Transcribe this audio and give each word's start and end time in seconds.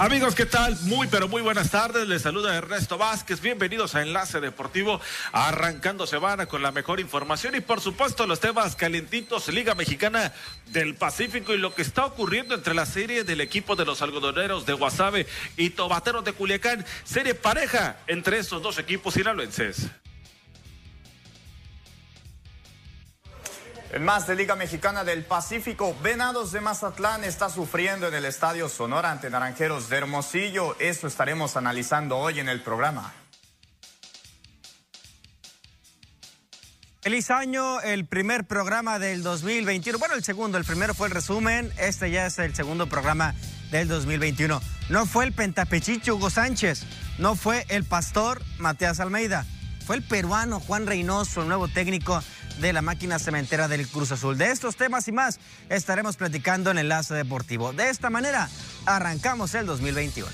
Amigos, 0.00 0.36
¿qué 0.36 0.46
tal? 0.46 0.78
Muy, 0.82 1.08
pero 1.08 1.26
muy 1.26 1.42
buenas 1.42 1.70
tardes. 1.70 2.06
Les 2.06 2.22
saluda 2.22 2.54
Ernesto 2.54 2.96
Vázquez. 2.98 3.40
Bienvenidos 3.40 3.96
a 3.96 4.02
Enlace 4.02 4.38
Deportivo, 4.38 5.00
arrancando 5.32 6.06
semana 6.06 6.46
con 6.46 6.62
la 6.62 6.70
mejor 6.70 7.00
información 7.00 7.56
y, 7.56 7.60
por 7.60 7.80
supuesto, 7.80 8.24
los 8.24 8.38
temas 8.38 8.76
calientitos, 8.76 9.48
Liga 9.48 9.74
Mexicana 9.74 10.32
del 10.66 10.94
Pacífico 10.94 11.52
y 11.52 11.58
lo 11.58 11.74
que 11.74 11.82
está 11.82 12.04
ocurriendo 12.04 12.54
entre 12.54 12.74
la 12.74 12.86
serie 12.86 13.24
del 13.24 13.40
equipo 13.40 13.74
de 13.74 13.86
los 13.86 14.00
algodoneros 14.00 14.66
de 14.66 14.74
Guasave 14.74 15.26
y 15.56 15.70
Tobateros 15.70 16.24
de 16.24 16.32
Culiacán. 16.32 16.86
Serie 17.02 17.34
pareja 17.34 17.96
entre 18.06 18.38
estos 18.38 18.62
dos 18.62 18.78
equipos 18.78 19.14
sinaloenses. 19.14 19.88
En 23.90 24.04
más 24.04 24.26
de 24.26 24.34
Liga 24.34 24.54
Mexicana 24.54 25.02
del 25.02 25.24
Pacífico, 25.24 25.96
Venados 26.02 26.52
de 26.52 26.60
Mazatlán 26.60 27.24
está 27.24 27.48
sufriendo 27.48 28.06
en 28.06 28.12
el 28.12 28.26
Estadio 28.26 28.68
Sonora 28.68 29.10
ante 29.10 29.30
Naranjeros 29.30 29.88
de 29.88 29.96
Hermosillo. 29.96 30.76
Esto 30.78 31.06
estaremos 31.06 31.56
analizando 31.56 32.18
hoy 32.18 32.38
en 32.38 32.50
el 32.50 32.60
programa. 32.60 33.14
Feliz 37.00 37.30
año, 37.30 37.80
el 37.80 38.04
primer 38.04 38.44
programa 38.44 38.98
del 38.98 39.22
2021. 39.22 39.98
Bueno, 39.98 40.16
el 40.16 40.22
segundo, 40.22 40.58
el 40.58 40.66
primero 40.66 40.92
fue 40.92 41.06
el 41.06 41.14
resumen, 41.14 41.72
este 41.78 42.10
ya 42.10 42.26
es 42.26 42.38
el 42.38 42.54
segundo 42.54 42.88
programa 42.88 43.34
del 43.70 43.88
2021. 43.88 44.60
No 44.90 45.06
fue 45.06 45.24
el 45.24 45.32
pentapechicho 45.32 46.16
Hugo 46.16 46.28
Sánchez, 46.28 46.84
no 47.16 47.36
fue 47.36 47.64
el 47.70 47.84
pastor 47.84 48.42
Matías 48.58 49.00
Almeida, 49.00 49.46
fue 49.86 49.96
el 49.96 50.02
peruano 50.02 50.60
Juan 50.60 50.86
Reynoso, 50.86 51.40
el 51.40 51.48
nuevo 51.48 51.68
técnico 51.68 52.22
de 52.60 52.72
la 52.72 52.82
máquina 52.82 53.18
cementera 53.18 53.68
del 53.68 53.86
Cruz 53.86 54.12
Azul. 54.12 54.36
De 54.36 54.50
estos 54.50 54.76
temas 54.76 55.08
y 55.08 55.12
más 55.12 55.38
estaremos 55.68 56.16
platicando 56.16 56.70
en 56.70 56.78
Enlace 56.78 57.14
Deportivo. 57.14 57.72
De 57.72 57.90
esta 57.90 58.10
manera, 58.10 58.48
arrancamos 58.86 59.54
el 59.54 59.66
2021. 59.66 60.28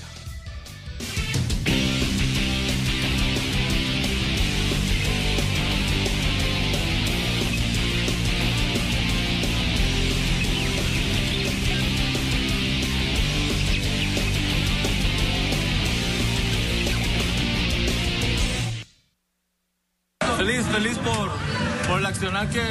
Feliz, 20.37 20.65
feliz 20.67 20.97
por, 20.99 21.44
por 21.87 21.99
el 21.99 22.05
accionar 22.05 22.49
que, 22.49 22.63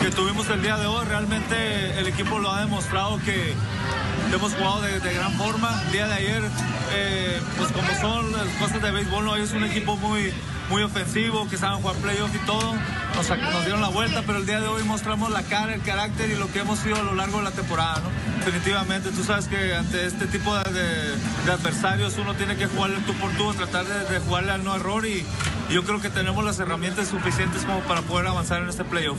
que, 0.00 0.10
tuvimos 0.10 0.48
el 0.50 0.62
día 0.62 0.76
de 0.76 0.86
hoy. 0.86 1.04
Realmente 1.06 1.98
el 1.98 2.06
equipo 2.06 2.38
lo 2.38 2.50
ha 2.50 2.60
demostrado 2.60 3.18
que 3.24 3.54
hemos 4.32 4.54
jugado 4.54 4.82
de, 4.82 5.00
de 5.00 5.14
gran 5.14 5.32
forma. 5.34 5.82
El 5.86 5.92
día 5.92 6.06
de 6.06 6.14
ayer, 6.14 6.42
eh, 6.94 7.40
pues 7.56 7.72
como 7.72 7.88
son 8.00 8.32
las 8.32 8.48
cosas 8.58 8.82
de 8.82 8.90
béisbol, 8.90 9.24
¿no? 9.24 9.36
es 9.36 9.52
un 9.52 9.64
equipo 9.64 9.96
muy, 9.96 10.32
muy 10.72 10.82
ofensivo, 10.82 11.46
que 11.50 11.58
saben 11.58 11.82
jugar 11.82 11.96
playoff 11.96 12.34
y 12.34 12.38
todo. 12.46 12.74
Nos, 13.14 13.64
dieron 13.64 13.82
la 13.82 13.90
vuelta, 13.90 14.22
pero 14.26 14.38
el 14.38 14.46
día 14.46 14.58
de 14.58 14.68
hoy 14.68 14.82
mostramos 14.84 15.30
la 15.30 15.42
cara, 15.42 15.74
el 15.74 15.82
carácter 15.82 16.30
y 16.30 16.34
lo 16.34 16.50
que 16.50 16.60
hemos 16.60 16.78
sido 16.78 16.96
a 16.96 17.02
lo 17.02 17.14
largo 17.14 17.38
de 17.38 17.44
la 17.44 17.50
temporada. 17.50 18.00
Definitivamente, 18.38 19.10
tú 19.10 19.22
sabes 19.22 19.48
que 19.48 19.74
ante 19.74 20.06
este 20.06 20.26
tipo 20.26 20.56
de, 20.56 21.52
adversarios 21.52 22.16
uno 22.16 22.34
tiene 22.34 22.56
que 22.56 22.66
jugarle 22.66 22.96
tú 23.06 23.12
por 23.14 23.30
tú, 23.32 23.52
tratar 23.52 23.84
de, 23.84 24.18
jugarle 24.20 24.52
al 24.52 24.64
no 24.64 24.74
error 24.74 25.04
y 25.04 25.26
yo 25.68 25.84
creo 25.84 26.00
que 26.00 26.08
tenemos 26.08 26.42
las 26.42 26.58
herramientas 26.58 27.08
suficientes 27.08 27.64
como 27.64 27.80
para 27.80 28.00
poder 28.00 28.28
avanzar 28.28 28.62
en 28.62 28.70
este 28.70 28.84
playoff. 28.84 29.18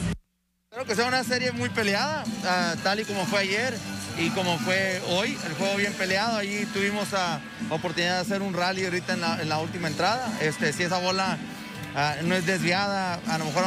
Espero 0.72 0.88
que 0.88 0.96
sea 0.96 1.08
una 1.08 1.24
serie 1.24 1.52
muy 1.52 1.70
peleada, 1.70 2.24
uh, 2.24 2.78
tal 2.82 3.00
y 3.00 3.06
como 3.06 3.28
fue 3.28 3.42
ayer 3.42 3.78
y 4.18 4.30
como 4.30 4.58
fue 4.60 5.02
hoy, 5.10 5.38
el 5.46 5.54
juego 5.54 5.76
bien 5.78 5.94
peleado. 5.94 6.38
Allí 6.38 6.66
tuvimos 6.68 7.12
la 7.12 7.40
oportunidad 7.70 8.16
de 8.16 8.22
hacer 8.22 8.42
un 8.42 8.54
rally 8.54 8.86
ahorita 8.86 9.14
en 9.14 9.50
la, 9.50 9.60
última 9.60 9.88
entrada. 9.88 10.32
Este, 10.42 10.72
si 10.74 10.84
esa 10.84 11.00
bola 11.00 11.38
uh, 11.96 12.26
no 12.26 12.36
es 12.36 12.46
desviada, 12.46 13.20
a 13.28 13.38
lo 13.38 13.46
mejor 13.46 13.66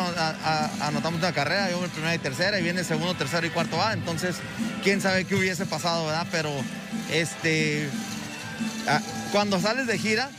anotamos 0.80 1.20
una 1.20 1.32
carrera, 1.32 1.70
yo 1.70 1.82
en 1.84 1.90
primera 1.90 2.14
y 2.14 2.18
tercera 2.18 2.58
y 2.58 2.62
viene 2.62 2.84
segundo, 2.84 3.14
tercero 3.14 3.46
y 3.46 3.50
cuarto 3.50 3.76
va. 3.76 3.92
Entonces, 3.92 4.36
quién 4.82 5.00
sabe 5.00 5.24
qué 5.24 5.34
hubiese 5.34 5.66
pasado, 5.66 6.06
¿verdad? 6.06 6.26
Pero 6.30 6.50
este, 7.12 7.88
cuando 9.32 9.60
sales 9.60 9.86
de 9.86 9.98
gira, 9.98 10.30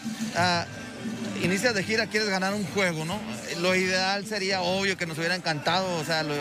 inicias 1.44 1.74
de 1.74 1.84
gira, 1.84 2.08
quieres 2.08 2.30
ganar 2.30 2.54
un 2.54 2.66
juego, 2.68 3.04
¿no? 3.04 3.20
Lo 3.60 3.76
ideal 3.76 4.26
sería, 4.26 4.62
obvio, 4.62 4.98
que 4.98 5.06
nos 5.06 5.18
hubiera 5.18 5.36
encantado, 5.36 5.98
o 5.98 6.06
sea, 6.06 6.24
lo, 6.24 6.34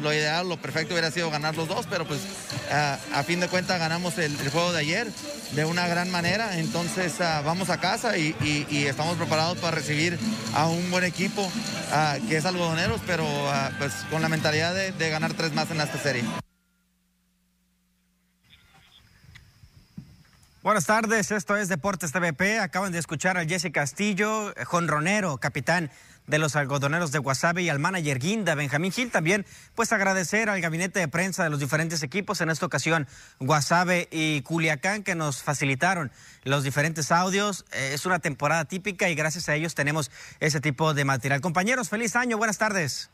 lo 0.00 0.12
ideal, 0.12 0.48
lo 0.48 0.56
perfecto 0.56 0.94
hubiera 0.94 1.10
sido 1.10 1.30
ganar 1.30 1.56
los 1.56 1.68
dos, 1.68 1.86
pero 1.88 2.06
pues 2.06 2.20
a, 2.70 2.98
a 3.14 3.22
fin 3.22 3.40
de 3.40 3.48
cuentas 3.48 3.78
ganamos 3.78 4.18
el, 4.18 4.36
juego 4.50 4.72
de 4.72 4.80
ayer 4.80 5.08
de 5.52 5.64
una 5.64 5.86
gran 5.88 6.10
manera, 6.10 6.58
entonces 6.58 7.14
uh, 7.20 7.44
vamos 7.44 7.70
a 7.70 7.78
casa 7.80 8.16
y, 8.16 8.34
estamos 8.86 9.16
preparados 9.16 9.58
para 9.58 9.76
recibir 9.76 10.18
a 10.54 10.66
un 10.66 10.90
buen 10.90 11.04
equipo 11.04 11.42
uh, 11.42 12.28
que 12.28 12.36
es 12.36 12.44
algodoneros, 12.44 13.00
pero 13.06 13.24
uh, 13.24 13.78
pues 13.78 13.92
con 14.10 14.22
la 14.22 14.28
mentalidad 14.28 14.74
de, 14.74 15.10
ganar 15.10 15.34
tres 15.34 15.52
más 15.52 15.70
en 15.70 15.80
esta 15.80 15.98
serie. 15.98 16.24
Buenas 20.62 20.84
tardes, 20.84 21.30
esto 21.30 21.56
es 21.56 21.68
Deportes 21.68 22.12
TVP. 22.12 22.58
Acaban 22.58 22.92
de 22.92 22.98
escuchar 22.98 23.38
al 23.38 23.48
Jesse 23.48 23.72
Castillo, 23.72 24.52
jonronero, 24.66 25.38
capitán 25.38 25.90
de 26.30 26.38
los 26.38 26.56
algodoneros 26.56 27.12
de 27.12 27.18
Guasave 27.18 27.62
y 27.62 27.68
al 27.68 27.78
manager 27.78 28.18
Guinda, 28.18 28.54
Benjamín 28.54 28.92
Gil. 28.92 29.10
También, 29.10 29.44
pues 29.74 29.92
agradecer 29.92 30.48
al 30.48 30.60
gabinete 30.60 31.00
de 31.00 31.08
prensa 31.08 31.44
de 31.44 31.50
los 31.50 31.60
diferentes 31.60 32.02
equipos, 32.02 32.40
en 32.40 32.50
esta 32.50 32.64
ocasión 32.64 33.08
Guasave 33.40 34.08
y 34.10 34.40
Culiacán, 34.42 35.02
que 35.02 35.14
nos 35.14 35.42
facilitaron 35.42 36.10
los 36.44 36.64
diferentes 36.64 37.12
audios. 37.12 37.66
Eh, 37.72 37.90
es 37.94 38.06
una 38.06 38.20
temporada 38.20 38.64
típica 38.64 39.10
y 39.10 39.14
gracias 39.14 39.48
a 39.48 39.54
ellos 39.54 39.74
tenemos 39.74 40.10
ese 40.38 40.60
tipo 40.60 40.94
de 40.94 41.04
material. 41.04 41.40
Compañeros, 41.40 41.88
feliz 41.88 42.16
año, 42.16 42.38
buenas 42.38 42.58
tardes. 42.58 43.10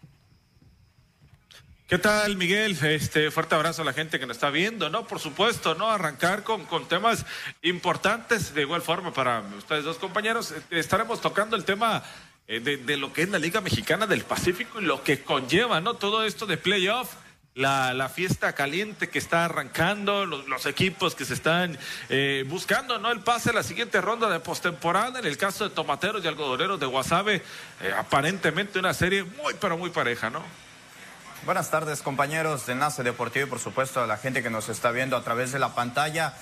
¿Qué 1.89 1.99
tal, 1.99 2.37
Miguel? 2.37 2.77
Este 2.83 3.31
fuerte 3.31 3.55
abrazo 3.55 3.83
a 3.83 3.85
la 3.85 3.93
gente 3.93 4.19
que 4.19 4.27
nos 4.27 4.39
está 4.39 4.51
viendo, 4.51 4.91
¿no? 4.91 5.07
Por 5.07 5.21
supuesto, 5.21 5.77
¿no? 5.77 5.89
Arrancar 5.89 6.43
con, 6.43 6.65
con 6.65 6.89
temas 6.89 7.25
importantes 7.63 8.55
de 8.55 8.63
igual 8.63 8.83
forma 8.83 9.15
para 9.15 9.43
ustedes 9.57 9.85
dos 9.85 9.99
compañeros. 9.99 10.53
Estaremos 10.71 11.21
tocando 11.21 11.55
el 11.55 11.65
tema 11.65 12.03
eh, 12.49 12.61
de, 12.61 12.77
de, 12.77 12.97
lo 12.97 13.13
que 13.13 13.23
es 13.23 13.29
la 13.29 13.39
Liga 13.39 13.61
Mexicana 13.61 14.07
del 14.07 14.23
Pacífico 14.23 14.81
y 14.81 14.85
lo 14.85 15.03
que 15.03 15.23
conlleva, 15.23 15.81
¿no? 15.81 15.95
Todo 15.95 16.25
esto 16.25 16.47
de 16.47 16.57
playoff. 16.57 17.15
La, 17.55 17.95
la, 17.95 18.11
fiesta 18.11 18.53
caliente 18.53 19.09
que 19.09 19.19
está 19.19 19.47
arrancando, 19.47 20.27
los, 20.27 20.47
los 20.47 20.67
equipos 20.67 21.15
que 21.15 21.25
se 21.25 21.33
están 21.33 21.79
eh, 22.11 22.45
buscando, 22.47 22.99
¿no? 22.99 23.11
El 23.11 23.21
pase 23.21 23.49
a 23.49 23.55
la 23.55 23.63
siguiente 23.63 24.03
ronda 24.03 24.29
de 24.29 24.41
postemporada, 24.41 25.21
en 25.21 25.25
el 25.25 25.39
caso 25.39 25.65
de 25.67 25.75
Tomateros 25.75 26.23
y 26.23 26.29
Algodoneros 26.29 26.79
de 26.79 26.85
Guasave, 26.85 27.37
eh, 27.81 27.93
aparentemente 27.97 28.79
una 28.79 28.93
serie 28.93 29.25
muy, 29.25 29.55
pero 29.59 29.79
muy 29.79 29.89
pareja, 29.89 30.29
¿no? 30.29 30.43
Buenas 31.47 31.71
tardes, 31.71 32.03
compañeros 32.03 32.67
de 32.67 32.73
Enlace 32.73 33.03
Deportivo 33.05 33.47
y, 33.47 33.49
por 33.49 33.61
supuesto, 33.61 34.03
a 34.03 34.07
la 34.07 34.17
gente 34.17 34.43
que 34.43 34.51
nos 34.51 34.69
está 34.69 34.91
viendo 34.91 35.17
a 35.17 35.23
través 35.23 35.53
de 35.53 35.59
la 35.59 35.75
pantalla. 35.75 36.35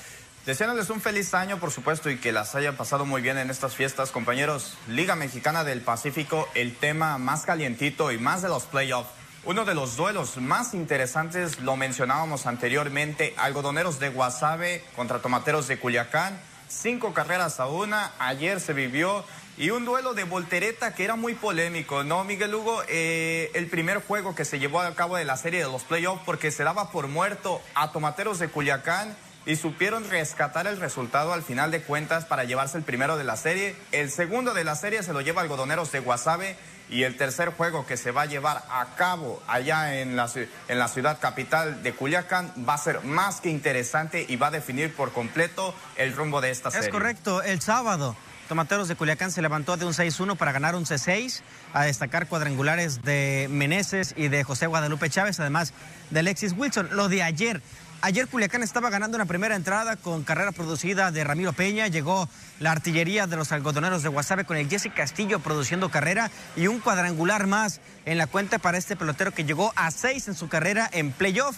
Deseándoles 0.46 0.90
un 0.90 1.00
feliz 1.00 1.32
año, 1.32 1.58
por 1.58 1.70
supuesto, 1.70 2.10
y 2.10 2.18
que 2.18 2.30
las 2.30 2.54
hayan 2.54 2.76
pasado 2.76 3.06
muy 3.06 3.22
bien 3.22 3.38
en 3.38 3.48
estas 3.48 3.74
fiestas, 3.74 4.10
compañeros. 4.10 4.76
Liga 4.88 5.16
Mexicana 5.16 5.64
del 5.64 5.80
Pacífico, 5.80 6.50
el 6.54 6.76
tema 6.76 7.16
más 7.16 7.46
calientito 7.46 8.12
y 8.12 8.18
más 8.18 8.42
de 8.42 8.50
los 8.50 8.64
playoffs. 8.64 9.08
Uno 9.46 9.64
de 9.64 9.74
los 9.74 9.96
duelos 9.96 10.36
más 10.36 10.74
interesantes, 10.74 11.60
lo 11.60 11.76
mencionábamos 11.76 12.44
anteriormente, 12.44 13.32
algodoneros 13.38 13.98
de 14.00 14.10
Guasave 14.10 14.84
contra 14.94 15.20
tomateros 15.20 15.66
de 15.66 15.78
Culiacán. 15.78 16.38
Cinco 16.68 17.14
carreras 17.14 17.58
a 17.58 17.66
una, 17.66 18.12
ayer 18.18 18.60
se 18.60 18.74
vivió 18.74 19.24
y 19.56 19.70
un 19.70 19.86
duelo 19.86 20.12
de 20.12 20.24
voltereta 20.24 20.94
que 20.94 21.04
era 21.04 21.16
muy 21.16 21.32
polémico, 21.34 22.04
¿no, 22.04 22.22
Miguel 22.22 22.54
Hugo? 22.54 22.82
Eh, 22.88 23.50
el 23.54 23.68
primer 23.68 24.02
juego 24.02 24.34
que 24.34 24.44
se 24.44 24.58
llevó 24.58 24.82
a 24.82 24.94
cabo 24.94 25.16
de 25.16 25.24
la 25.24 25.38
serie 25.38 25.60
de 25.60 25.72
los 25.72 25.84
playoffs 25.84 26.22
porque 26.26 26.50
se 26.50 26.64
daba 26.64 26.90
por 26.90 27.08
muerto 27.08 27.62
a 27.74 27.92
Tomateros 27.92 28.38
de 28.38 28.48
Culiacán 28.48 29.16
y 29.46 29.56
supieron 29.56 30.08
rescatar 30.08 30.66
el 30.66 30.78
resultado 30.78 31.32
al 31.32 31.42
final 31.42 31.70
de 31.70 31.82
cuentas 31.82 32.24
para 32.24 32.44
llevarse 32.44 32.78
el 32.78 32.84
primero 32.84 33.16
de 33.16 33.24
la 33.24 33.36
serie. 33.36 33.76
El 33.92 34.10
segundo 34.10 34.54
de 34.54 34.64
la 34.64 34.74
serie 34.74 35.02
se 35.02 35.12
lo 35.12 35.20
lleva 35.20 35.42
Algodoneros 35.42 35.92
de 35.92 36.00
Guasave 36.00 36.56
y 36.90 37.02
el 37.02 37.16
tercer 37.16 37.50
juego 37.50 37.86
que 37.86 37.96
se 37.96 38.10
va 38.10 38.22
a 38.22 38.26
llevar 38.26 38.64
a 38.70 38.94
cabo 38.96 39.42
allá 39.46 40.00
en 40.00 40.16
la, 40.16 40.30
en 40.68 40.78
la 40.78 40.88
ciudad 40.88 41.18
capital 41.20 41.82
de 41.82 41.92
Culiacán 41.92 42.52
va 42.68 42.74
a 42.74 42.78
ser 42.78 43.02
más 43.02 43.40
que 43.40 43.50
interesante 43.50 44.24
y 44.28 44.36
va 44.36 44.48
a 44.48 44.50
definir 44.50 44.94
por 44.94 45.12
completo 45.12 45.74
el 45.96 46.14
rumbo 46.14 46.40
de 46.40 46.50
esta 46.50 46.70
serie. 46.70 46.86
Es 46.86 46.92
correcto, 46.92 47.42
el 47.42 47.60
sábado. 47.60 48.16
Tomateros 48.48 48.88
de 48.88 48.94
Culiacán 48.94 49.30
se 49.30 49.40
levantó 49.40 49.78
de 49.78 49.86
un 49.86 49.94
6-1 49.94 50.36
para 50.36 50.52
ganar 50.52 50.74
un 50.74 50.84
C6, 50.84 51.40
a 51.72 51.84
destacar 51.84 52.28
cuadrangulares 52.28 53.02
de 53.02 53.46
Meneses 53.50 54.12
y 54.16 54.28
de 54.28 54.44
José 54.44 54.66
Guadalupe 54.66 55.08
Chávez, 55.08 55.40
además 55.40 55.72
de 56.10 56.20
Alexis 56.20 56.52
Wilson. 56.54 56.90
Lo 56.92 57.08
de 57.08 57.22
ayer, 57.22 57.62
ayer 58.04 58.28
Culiacán 58.28 58.62
estaba 58.62 58.90
ganando 58.90 59.16
una 59.16 59.24
primera 59.24 59.56
entrada 59.56 59.96
con 59.96 60.24
carrera 60.24 60.52
producida 60.52 61.10
de 61.10 61.24
Ramiro 61.24 61.54
Peña, 61.54 61.86
llegó 61.86 62.28
la 62.60 62.70
artillería 62.70 63.26
de 63.26 63.36
los 63.36 63.50
algodoneros 63.50 64.02
de 64.02 64.10
Guasave 64.10 64.44
con 64.44 64.58
el 64.58 64.68
Jesse 64.68 64.90
Castillo 64.94 65.40
produciendo 65.40 65.88
carrera 65.88 66.30
y 66.54 66.66
un 66.66 66.80
cuadrangular 66.80 67.46
más 67.46 67.80
en 68.04 68.18
la 68.18 68.26
cuenta 68.26 68.58
para 68.58 68.76
este 68.76 68.94
pelotero 68.94 69.32
que 69.32 69.44
llegó 69.44 69.72
a 69.74 69.90
6 69.90 70.28
en 70.28 70.34
su 70.34 70.48
carrera 70.48 70.86
en 70.92 71.12
playoff, 71.12 71.56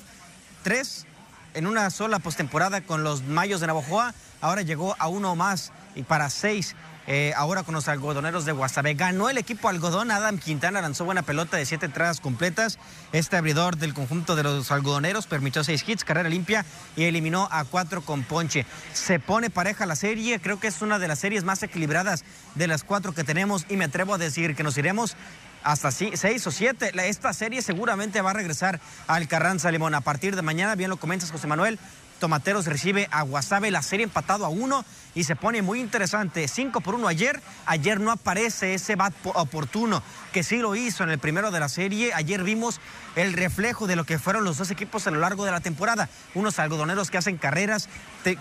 3 0.63 1.07
en 1.55 1.67
una 1.67 1.91
sola 1.91 2.21
postemporada 2.21 2.81
con 2.81 3.03
los 3.03 3.25
Mayos 3.25 3.61
de 3.61 3.67
Navajoa, 3.67 4.15
ahora 4.41 4.63
llegó 4.63 4.95
a 5.01 5.09
uno 5.09 5.35
más 5.35 5.73
y 5.97 6.05
para 6.05 6.31
seis 6.31 6.77
eh, 7.07 7.33
ahora 7.37 7.63
con 7.63 7.75
los 7.75 7.89
algodoneros 7.89 8.45
de 8.45 8.53
Guasave. 8.53 8.95
Ganó 8.95 9.29
el 9.31 9.39
equipo 9.39 9.69
algodón, 9.69 10.11
Adam 10.11 10.39
Quintana 10.39 10.81
lanzó 10.81 11.05
buena 11.05 11.23
pelota 11.23 11.57
de 11.57 11.67
siete 11.67 11.87
entradas 11.87 12.21
completas. 12.21 12.79
Este 13.13 13.37
abridor 13.37 13.77
del 13.77 13.95
conjunto 13.95 14.37
de 14.37 14.43
los 14.43 14.71
algodoneros 14.71 15.27
permitió 15.27 15.65
seis 15.65 15.85
hits, 15.87 16.05
carrera 16.05 16.29
limpia 16.29 16.65
y 16.97 17.05
eliminó 17.05 17.49
a 17.51 17.65
cuatro 17.65 18.03
con 18.03 18.25
ponche. 18.25 18.67
Se 18.93 19.21
pone 19.21 19.51
pareja 19.51 19.87
la 19.87 19.97
serie, 19.97 20.41
creo 20.41 20.59
que 20.61 20.69
es 20.69 20.83
una 20.83 20.99
de 20.99 21.09
las 21.09 21.19
series 21.19 21.45
más 21.45 21.63
equilibradas 21.63 22.25
de 22.55 22.67
las 22.67 22.85
cuatro 22.85 23.13
que 23.13 23.25
tenemos 23.25 23.67
y 23.69 23.77
me 23.77 23.85
atrevo 23.85 24.15
a 24.15 24.19
decir 24.19 24.55
que 24.57 24.63
nos 24.63 24.77
iremos 24.79 25.17
hasta 25.63 25.91
seis 25.91 26.47
o 26.47 26.51
siete. 26.51 26.93
Esta 27.09 27.33
serie 27.33 27.61
seguramente 27.61 28.21
va 28.21 28.31
a 28.31 28.35
regresar 28.35 28.81
al 29.09 29.27
Carranza 29.27 29.71
Limón. 29.71 29.95
A 29.95 30.01
partir 30.01 30.37
de 30.37 30.43
mañana, 30.43 30.77
bien 30.77 30.91
lo 30.91 30.97
comentas 30.97 31.33
José 31.33 31.49
Manuel, 31.49 31.79
Tomateros 32.19 32.67
recibe 32.67 33.09
a 33.11 33.23
Guasave, 33.23 33.71
la 33.71 33.83
serie 33.83 34.05
empatado 34.05 34.45
a 34.45 34.49
uno 34.49 34.85
y 35.15 35.25
se 35.25 35.37
pone 35.37 35.63
muy 35.63 35.81
interesante. 35.81 36.49
Cinco 36.49 36.81
por 36.81 36.95
uno 36.95 37.09
ayer. 37.09 37.41
Ayer 37.67 38.01
no 38.01 38.11
aparece 38.11 38.75
ese 38.75 38.97
bat 38.97 39.13
oportuno 39.23 40.03
que 40.33 40.43
sí 40.43 40.59
lo 40.59 40.75
hizo 40.77 41.05
en 41.05 41.11
el 41.11 41.19
primero 41.19 41.51
de 41.51 41.61
la 41.61 41.69
serie. 41.69 42.13
Ayer 42.15 42.43
vimos 42.43 42.81
el 43.17 43.33
reflejo 43.33 43.87
de 43.87 43.97
lo 43.97 44.05
que 44.05 44.19
fueron 44.19 44.45
los 44.45 44.59
dos 44.59 44.71
equipos 44.71 45.07
a 45.07 45.11
lo 45.11 45.21
largo 45.21 45.45
de 45.45 45.53
la 45.53 45.61
temporada. 45.61 46.09
Unos 46.35 46.59
algodoneros 46.59 47.11
que 47.11 47.19
hacen 47.19 47.39
carreras, 47.39 47.89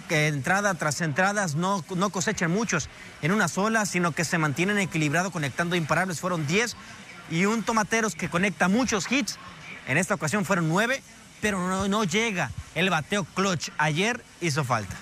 entrada 0.10 0.74
tras 0.74 1.02
entradas, 1.02 1.56
no, 1.56 1.84
no 1.96 2.10
cosechan 2.10 2.52
muchos 2.52 2.90
en 3.22 3.32
una 3.32 3.48
sola, 3.48 3.86
sino 3.86 4.12
que 4.12 4.26
se 4.26 4.38
mantienen 4.38 4.78
equilibrados 4.80 5.32
conectando 5.32 5.76
imparables. 5.76 6.20
Fueron 6.20 6.48
diez 6.48 6.76
y 7.30 7.46
un 7.46 7.64
Tomateros 7.64 8.16
que 8.16 8.30
conecta 8.30 8.68
muchos 8.68 9.12
hits. 9.12 9.38
En 9.88 9.98
esta 9.98 10.16
ocasión 10.16 10.46
fueron 10.46 10.68
nueve 10.68 11.04
pero 11.46 11.88
no, 11.88 12.04
llega 12.06 12.50
el 12.74 12.90
bateo 12.90 13.24
clutch. 13.24 13.70
Ayer 13.78 14.20
hizo 14.42 14.64
falta. 14.64 14.96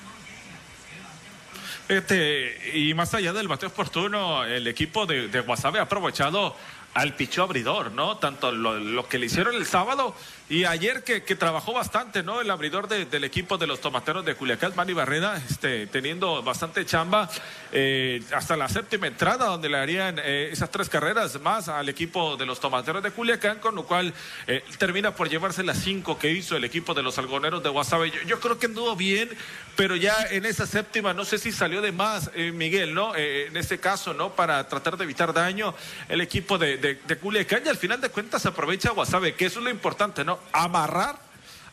Este, 1.87 2.77
y 2.77 2.93
más 2.93 3.13
allá 3.13 3.31
del 3.31 3.47
bateo 3.47 3.69
oportuno, 3.69 4.43
el 4.43 4.67
equipo 4.67 5.05
de, 5.05 5.29
de 5.29 5.39
ha 5.39 5.81
aprovechado 5.81 6.53
al 6.95 7.15
picho 7.15 7.43
abridor, 7.43 7.93
¿no? 7.93 8.17
Tanto 8.17 8.51
lo, 8.51 9.07
que 9.07 9.19
le 9.19 9.27
hicieron 9.27 9.55
el 9.55 9.65
sábado 9.65 10.17
y 10.49 10.65
ayer 10.65 11.03
que, 11.03 11.21
trabajó 11.35 11.73
bastante, 11.73 12.21
¿no? 12.21 12.41
El 12.41 12.51
abridor 12.51 12.87
del 12.87 13.23
equipo 13.23 13.57
de 13.57 13.65
los 13.65 13.79
tomateros 13.79 14.25
de 14.25 14.35
Culiacán, 14.35 14.73
Manny 14.75 14.93
Barreda, 14.93 15.41
este, 15.49 15.87
teniendo 15.87 16.43
bastante 16.43 16.85
chamba 16.85 17.29
eh, 17.71 18.21
hasta 18.33 18.57
la 18.57 18.67
séptima 18.67 19.07
entrada, 19.07 19.45
donde 19.45 19.69
le 19.69 19.77
harían 19.77 20.19
eh, 20.19 20.49
esas 20.51 20.69
tres 20.69 20.89
carreras 20.89 21.39
más 21.39 21.69
al 21.69 21.87
equipo 21.87 22.35
de 22.35 22.45
los 22.45 22.59
tomateros 22.59 23.01
de 23.01 23.11
Culiacán, 23.11 23.59
con 23.59 23.73
lo 23.73 23.85
cual 23.85 24.13
eh, 24.45 24.63
termina 24.77 25.15
por 25.15 25.29
llevarse 25.29 25.63
las 25.63 25.77
cinco 25.77 26.19
que 26.19 26.31
hizo 26.31 26.57
el 26.57 26.65
equipo 26.65 26.93
de 26.93 27.03
los 27.03 27.17
algoneros 27.17 27.63
de 27.63 27.69
Guasave. 27.69 28.11
Yo, 28.27 28.39
creo 28.41 28.59
que 28.59 28.65
anduvo 28.65 28.97
bien, 28.97 29.29
pero 29.77 29.95
ya 29.95 30.27
en 30.29 30.45
esa 30.45 30.67
séptima, 30.67 31.13
no 31.13 31.23
sé 31.23 31.37
si 31.37 31.53
salió 31.53 31.81
de 31.81 31.93
más, 31.93 32.29
Miguel, 32.35 32.93
¿no? 32.93 33.15
en 33.15 33.55
este 33.55 33.79
caso, 33.79 34.13
¿no? 34.13 34.35
Para 34.35 34.67
tratar 34.67 34.97
de 34.97 35.05
evitar 35.05 35.33
daño, 35.33 35.73
el 36.09 36.21
equipo 36.21 36.57
de, 36.57 36.77
de, 36.77 36.95
de 36.95 37.17
Culiacán 37.17 37.63
y 37.65 37.69
al 37.69 37.77
final 37.77 38.01
de 38.01 38.09
cuentas 38.09 38.45
aprovecha 38.45 38.91
Guasave, 38.91 39.35
que 39.35 39.45
eso 39.45 39.59
es 39.59 39.65
lo 39.65 39.71
importante, 39.71 40.23
¿no? 40.23 40.32
Amarrar 40.51 41.23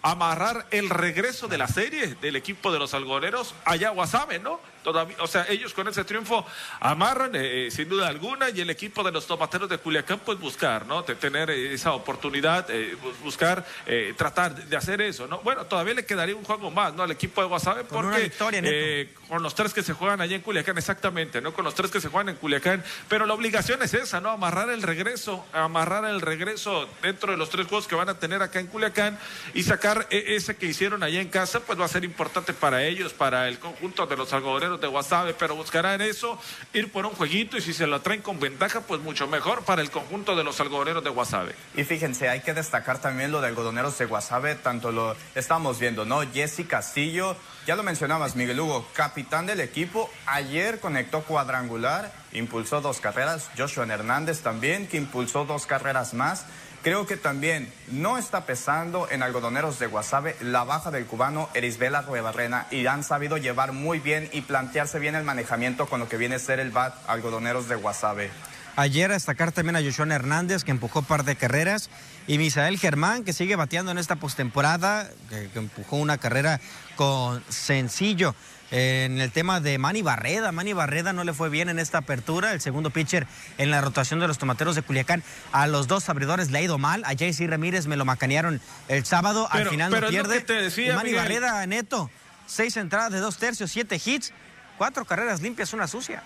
amarrar 0.02 0.66
el 0.70 0.88
regreso 0.88 1.48
de 1.48 1.58
la 1.58 1.68
serie 1.68 2.14
del 2.22 2.36
equipo 2.36 2.72
de 2.72 2.78
los 2.78 2.94
algoneros 2.94 3.54
allá 3.64 3.88
a 3.88 3.92
¿no? 4.42 4.60
Todavía, 4.82 5.17
o 5.21 5.27
sea, 5.27 5.47
ellos 5.49 5.75
con 5.75 5.87
ese 5.88 6.05
triunfo 6.05 6.47
amarran 6.81 7.35
eh, 7.35 7.67
eh, 7.67 7.71
sin 7.71 7.88
duda 7.88 8.09
alguna 8.09 8.49
y 8.50 8.61
el 8.61 8.71
equipo 8.71 9.03
de 9.03 9.12
los 9.12 9.27
tomateros 9.27 9.69
de 9.69 9.79
Culiacán 9.79 10.21
pues 10.21 10.38
buscar, 10.38 10.87
¿no? 10.87 11.03
De 11.03 11.15
tener 11.15 11.50
esa 11.50 11.93
oportunidad, 11.93 12.67
eh, 12.71 12.97
buscar, 13.23 13.65
tratar 14.17 14.55
de 14.55 14.77
hacer 14.77 15.00
eso, 15.03 15.27
¿no? 15.27 15.41
Bueno, 15.41 15.67
todavía 15.67 15.94
le 15.94 16.06
quedaría 16.06 16.35
un 16.35 16.44
juego 16.44 16.71
más, 16.71 16.94
¿no? 16.94 17.03
Al 17.03 17.11
equipo 17.11 17.43
de 17.43 17.49
Guasave 17.49 17.85
porque 17.85 18.31
con 19.29 19.43
los 19.43 19.55
tres 19.55 19.73
que 19.73 19.82
se 19.82 19.93
juegan 19.93 20.21
allá 20.21 20.35
en 20.35 20.43
Culiacán, 20.43 20.79
exactamente, 20.79 21.41
¿no? 21.41 21.53
Con 21.53 21.65
los 21.65 21.75
tres 21.75 21.91
que 21.91 22.00
se 22.00 22.09
juegan 22.09 22.31
en 22.31 22.37
Culiacán, 22.37 22.82
pero 23.09 23.27
la 23.27 23.35
obligación 23.35 23.82
es 23.82 23.94
esa, 23.94 24.21
¿no? 24.21 24.31
Amarrar 24.31 24.71
el 24.71 24.82
regreso, 24.82 25.44
amarrar 25.53 26.05
el 26.06 26.21
regreso 26.21 26.88
dentro 27.03 27.32
de 27.32 27.38
los 27.38 27.50
tres 27.50 27.67
juegos 27.67 27.87
que 27.87 27.94
van 27.94 28.09
a 28.09 28.19
tener 28.19 28.43
acá 28.43 28.61
en 28.61 28.67
Culiacán 28.67 29.19
y 29.55 29.62
sacar 29.62 30.06
ese 30.11 30.56
que 30.56 30.67
hicieron 30.67 31.03
allá 31.03 31.21
en 31.21 31.29
casa, 31.29 31.61
pues 31.61 31.79
va 31.79 31.85
a 31.85 31.88
ser 31.88 32.05
importante 32.05 32.55
para 32.55 32.82
ellos, 32.85 33.12
para 33.12 33.47
el 33.49 33.59
conjunto 33.59 34.06
de 34.06 34.17
los 34.17 34.32
de 34.78 34.87
Guasave, 34.87 35.34
pero 35.34 35.56
buscarán 35.56 36.00
eso, 36.00 36.38
ir 36.72 36.93
por 36.93 37.06
un 37.06 37.12
jueguito 37.12 37.56
y 37.56 37.61
si 37.61 37.72
se 37.72 37.87
lo 37.87 38.00
traen 38.02 38.22
con 38.22 38.38
ventaja, 38.38 38.82
pues 38.82 39.00
mucho 39.00 39.26
mejor 39.26 39.62
para 39.64 39.82
el 39.82 39.90
conjunto 39.90 40.37
de 40.37 40.44
los 40.44 40.61
algodoneros 40.61 41.02
de 41.02 41.11
Guasave. 41.11 41.55
Y 41.75 41.84
fíjense, 41.84 42.28
hay 42.28 42.40
que 42.40 42.55
destacar 42.55 43.00
también 43.00 43.32
lo 43.32 43.40
de 43.40 43.49
algodoneros 43.49 43.99
de 43.99 44.05
Guasave, 44.05 44.55
tanto 44.56 44.93
lo 44.93 45.17
estamos 45.34 45.78
viendo, 45.78 46.05
¿no? 46.05 46.20
Jesse 46.32 46.67
Castillo, 46.69 47.37
ya 47.67 47.76
lo 47.76 47.82
mencionabas, 47.82 48.37
Miguel 48.37 48.61
Hugo, 48.61 48.87
capitán 48.93 49.46
del 49.46 49.61
equipo, 49.61 50.11
ayer 50.26 50.81
conectó 50.81 51.22
cuadrangular, 51.22 52.12
impulsó 52.32 52.81
dos 52.81 53.00
carreras, 53.00 53.50
Joshua 53.56 53.87
Hernández 53.87 54.40
también, 54.40 54.87
que 54.87 54.96
impulsó 54.96 55.44
dos 55.44 55.67
carreras 55.67 56.14
más. 56.14 56.46
Creo 56.82 57.06
que 57.06 57.19
también 57.19 57.71
no 57.93 58.17
está 58.17 58.47
pesando 58.47 59.06
en 59.11 59.23
algodoneros 59.23 59.79
de 59.79 59.87
Guasave 59.87 60.35
la 60.41 60.65
baja 60.65 60.91
del 60.91 61.05
cubano 61.05 61.50
Erisbela 61.53 62.00
Ruebarrena 62.00 62.67
y 62.71 62.87
han 62.87 63.05
sabido 63.05 63.37
llevar 63.37 63.73
muy 63.73 63.99
bien 63.99 64.31
y 64.32 64.41
plantearse 64.41 64.99
bien 64.99 65.15
el 65.15 65.25
manejamiento 65.25 65.85
con 65.87 66.00
lo 66.00 66.09
que 66.09 66.17
viene 66.17 66.37
a 66.37 66.38
ser 66.38 66.59
el 66.59 66.71
bat 66.71 66.94
algodoneros 67.06 67.69
de 67.69 67.75
Guasave. 67.75 68.31
Ayer 68.77 69.11
a 69.11 69.15
destacar 69.15 69.53
también 69.53 69.77
a 69.77 69.82
Joshua 69.82 70.06
Hernández, 70.06 70.65
que 70.65 70.71
empujó 70.71 71.03
par 71.03 71.25
de 71.25 71.37
carreras, 71.37 71.91
y 72.27 72.38
Misael 72.38 72.79
Germán, 72.79 73.25
que 73.25 73.35
sigue 73.35 73.56
bateando 73.56 73.93
en 73.93 73.99
esta 73.99 74.17
postemporada, 74.17 75.11
que, 75.29 75.50
que 75.50 75.59
empujó 75.59 75.97
una 75.97 76.17
carrera 76.17 76.61
con 76.97 77.44
sencillo 77.50 78.35
en 78.70 79.20
el 79.20 79.31
tema 79.32 79.61
de 79.61 79.78
Manny 79.78 80.02
Barreda. 80.02 80.52
Manny 80.52 80.72
Barreda 80.72 81.12
no 81.12 81.25
le 81.25 81.32
fue 81.32 81.49
bien 81.49 81.69
en 81.69 81.78
esta 81.78 81.99
apertura. 81.99 82.52
El 82.52 82.61
segundo 82.61 82.90
pitcher 82.90 83.26
en 83.58 83.70
la 83.70 83.81
rotación 83.81 84.20
de 84.20 84.28
los 84.28 84.38
tomateros 84.38 84.76
de 84.76 84.82
Culiacán. 84.82 85.22
A 85.52 85.67
los 85.67 85.88
dos 85.88 86.08
abridores 86.08 86.50
le 86.50 86.58
ha 86.58 86.62
ido 86.62 86.78
mal. 86.78 87.02
A 87.05 87.12
JC 87.12 87.49
Ramírez 87.49 87.87
me 87.87 87.96
lo 87.96 88.05
macanearon 88.05 88.61
el 88.88 89.05
sábado. 89.05 89.49
Al 89.50 89.69
final 89.69 89.90
no 89.90 90.08
pierde. 90.08 90.40
Decía, 90.40 90.94
Manny 90.94 91.12
Barreda, 91.12 91.67
neto. 91.67 92.11
Seis 92.46 92.76
entradas 92.76 93.12
de 93.12 93.20
dos 93.20 93.37
tercios, 93.38 93.70
siete 93.70 94.00
hits, 94.05 94.32
cuatro 94.76 95.05
carreras 95.05 95.40
limpias, 95.40 95.72
una 95.72 95.87
sucia. 95.87 96.22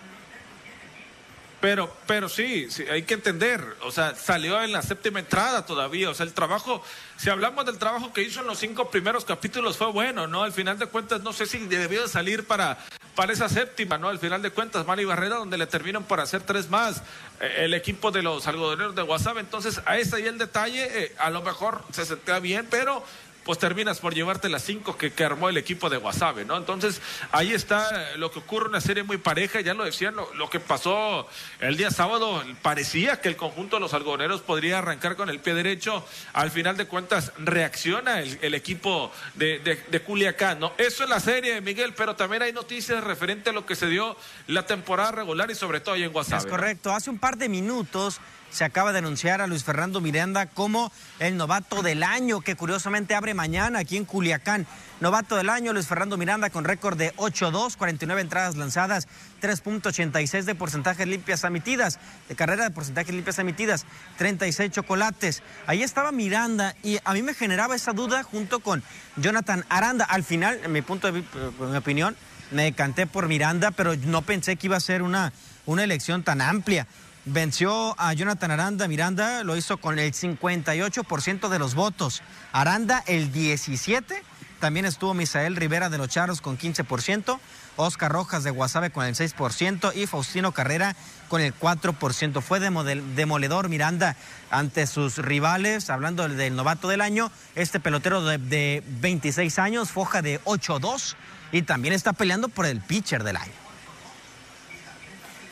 Pero, 1.65 1.91
pero 2.07 2.29
sí, 2.29 2.71
sí, 2.71 2.85
hay 2.91 3.05
que 3.05 3.15
entender, 3.15 3.65
o 3.85 3.91
sea, 3.91 4.15
salió 4.15 4.63
en 4.63 4.71
la 4.71 4.83
séptima 4.83 5.19
entrada 5.19 5.65
todavía, 5.65 6.11
o 6.11 6.15
sea, 6.15 6.27
el 6.27 6.35
trabajo, 6.35 6.85
si 7.17 7.31
hablamos 7.31 7.65
del 7.65 7.79
trabajo 7.79 8.13
que 8.13 8.21
hizo 8.21 8.43
en 8.43 8.47
los 8.47 8.59
cinco 8.59 8.91
primeros 8.91 9.25
capítulos 9.25 9.79
fue 9.79 9.91
bueno, 9.91 10.27
¿no? 10.27 10.43
Al 10.43 10.53
final 10.53 10.79
de 10.79 10.85
cuentas, 10.85 11.23
no 11.23 11.33
sé 11.33 11.47
si 11.47 11.57
debió 11.61 12.03
de 12.03 12.09
salir 12.09 12.47
para, 12.47 12.77
para 13.15 13.33
esa 13.33 13.49
séptima, 13.49 13.97
¿no? 13.97 14.11
Al 14.11 14.19
final 14.19 14.43
de 14.43 14.51
cuentas, 14.51 14.87
Mari 14.87 15.07
Barrera, 15.07 15.37
donde 15.37 15.57
le 15.57 15.67
terminan 15.67 16.05
por 16.05 16.21
hacer 16.21 16.43
tres 16.43 16.69
más 16.69 16.99
eh, 17.41 17.61
el 17.61 17.73
equipo 17.73 18.11
de 18.11 18.23
los 18.23 18.47
algodoneros 18.47 18.95
de 18.95 19.01
WhatsApp, 19.01 19.39
entonces 19.39 19.81
a 19.87 19.97
ese 19.97 20.21
y 20.21 20.27
el 20.27 20.37
detalle, 20.37 20.87
eh, 20.93 21.15
a 21.19 21.31
lo 21.31 21.41
mejor 21.41 21.83
se 21.93 22.05
sentía 22.05 22.41
bien, 22.41 22.69
pero 22.71 23.03
pues 23.45 23.59
terminas 23.59 24.01
por 24.01 24.15
llevarte 24.15 24.49
las 24.49 24.65
cinco 24.65 24.97
que, 24.97 25.13
armó 25.25 25.49
el 25.49 25.57
equipo 25.57 25.89
de 25.89 25.97
Guasave, 25.97 26.45
¿no? 26.45 26.57
Entonces, 26.57 27.01
ahí 27.33 27.53
está 27.53 28.17
lo 28.17 28.31
que 28.31 28.41
ocurre, 28.41 28.69
una 28.69 28.81
serie 28.81 29.03
muy 29.03 29.19
pareja, 29.19 29.61
ya 29.61 29.75
lo 29.75 29.85
decían, 29.85 30.15
lo, 30.15 30.51
que 30.51 30.61
pasó 30.61 31.29
el 31.61 31.77
día 31.77 31.91
sábado, 31.91 32.43
parecía 32.63 33.21
que 33.21 33.29
el 33.29 33.37
conjunto 33.37 33.77
de 33.77 33.81
los 33.81 33.95
algodoneros 33.95 34.43
podría 34.43 34.79
arrancar 34.79 35.17
con 35.17 35.31
el 35.31 35.41
pie 35.41 35.55
derecho, 35.55 36.05
al 36.33 36.51
final 36.51 36.77
de 36.77 36.87
cuentas 36.87 37.33
reacciona 37.39 38.21
el, 38.21 38.55
equipo 38.55 39.11
de, 39.35 39.59
de, 39.59 40.01
Culiacán, 40.01 40.61
¿no? 40.61 40.73
Eso 40.79 41.05
es 41.05 41.11
la 41.11 41.21
serie, 41.21 41.61
Miguel, 41.61 41.95
pero 41.95 42.17
también 42.17 42.43
hay 42.43 42.53
noticias 42.53 43.03
referente 43.05 43.51
a 43.51 43.53
lo 43.53 43.67
que 43.67 43.77
se 43.77 43.87
dio 43.87 44.17
la 44.47 44.67
temporada 44.67 45.13
regular 45.13 45.51
y 45.51 45.55
sobre 45.55 45.81
todo 45.81 45.95
ahí 45.95 46.03
en 46.03 46.13
Guasave. 46.13 46.43
Es 46.43 46.47
correcto, 46.47 46.93
hace 46.93 47.11
un 47.11 47.19
par 47.19 47.37
de 47.37 47.49
minutos 47.49 48.21
se 48.55 48.65
acaba 48.65 48.93
de 48.93 48.99
anunciar 48.99 49.41
a 49.41 49.49
Luis 49.49 49.65
Fernando 49.65 50.01
Miranda 50.01 50.47
como 50.47 50.93
el 51.19 51.37
novato 51.37 51.83
del 51.83 52.05
año, 52.05 52.41
que 52.41 52.55
curiosamente 52.55 53.17
abre 53.17 53.35
mañana 53.35 53.81
aquí 53.81 53.97
en 53.97 54.05
Culiacán. 54.05 54.65
Novato 55.01 55.35
del 55.35 55.51
año, 55.51 55.73
Luis 55.73 55.89
Fernando 55.89 56.17
Miranda 56.17 56.51
con 56.51 56.65
récord 56.65 56.97
de 56.97 57.13
8-2, 57.17 57.77
49 57.77 58.23
entradas 58.23 58.55
lanzadas, 58.55 59.09
3.86 59.43 60.45
de 60.45 60.55
porcentajes 60.55 61.05
limpias 61.05 61.43
emitidas, 61.43 61.99
de 62.29 62.37
carrera 62.37 62.63
de 62.63 62.71
porcentajes 62.71 63.13
limpias 63.13 63.41
emitidas, 63.41 63.87
36 64.19 64.71
chocolates. 64.71 65.43
Ahí 65.67 65.83
estaba 65.83 66.13
Miranda 66.13 66.77
y 66.85 66.99
a 67.05 67.13
mí 67.13 67.23
me 67.23 67.35
generaba 67.35 67.75
esa 67.75 67.93
duda 67.93 68.23
junto 68.23 68.61
con 68.61 68.85
Jonathan 69.17 69.65
Aranda. 69.69 70.05
Al 70.05 70.23
final, 70.23 70.61
en 70.63 70.71
mi 70.71 70.81
punto 70.81 71.11
de 71.11 71.19
en 71.19 71.71
mi 71.73 71.77
opinión, 71.77 72.17
me 72.53 72.73
canté 72.73 73.09
por 73.09 73.27
Miranda, 73.27 73.73
pero 73.73 73.97
no 73.97 74.23
pensé 74.23 74.55
que 74.55 74.69
iba 74.69 74.77
a 74.77 74.81
ser 74.81 75.03
una, 75.03 75.33
una 75.67 75.83
elección 75.83 76.23
tan 76.23 76.41
amplia 76.41 76.87
venció 77.25 77.95
a 77.99 78.13
Jonathan 78.13 78.51
Aranda. 78.51 78.89
Miranda 78.89 79.45
lo 79.45 79.57
hizo 79.57 79.79
con 79.79 79.99
el 79.99 80.13
58% 80.13 81.49
de 81.49 81.59
los 81.59 81.75
votos. 81.75 82.23
Aranda 82.53 83.03
el 83.07 83.33
17%. 83.33 84.23
También 84.61 84.87
estuvo 84.87 85.13
Misael 85.13 85.57
Rivera 85.57 85.91
de 85.91 85.99
los 85.99 86.09
Charros 86.09 86.41
con 86.41 86.57
15%, 86.57 87.39
Oscar 87.77 88.11
Rojas 88.11 88.45
de 88.45 88.51
Guasave 88.51 88.89
con 88.89 89.05
el 89.05 89.15
6% 89.15 89.95
y 89.95 90.07
Faustino 90.07 90.53
Carrera 90.53 90.97
con 91.29 91.43
el 91.43 91.55
4%. 91.55 92.41
Fue 92.41 92.61
demoledor 92.61 93.69
Miranda 93.69 94.17
ante 94.51 94.87
sus 94.87 95.19
rivales, 95.19 95.91
hablando 95.91 96.27
del 96.27 96.57
novato 96.57 96.89
del 96.89 97.03
año, 97.03 97.31
este 97.55 97.79
pelotero 97.79 98.25
de, 98.25 98.39
de 98.39 98.83
26 99.03 99.59
años, 99.59 99.91
foja 99.91 100.23
de 100.23 100.41
8-2 100.45 101.15
y 101.53 101.61
también 101.61 101.93
está 101.93 102.15
peleando 102.15 102.49
por 102.49 102.65
el 102.65 102.81
pitcher 102.81 103.23
del 103.23 103.37
año. 103.37 103.53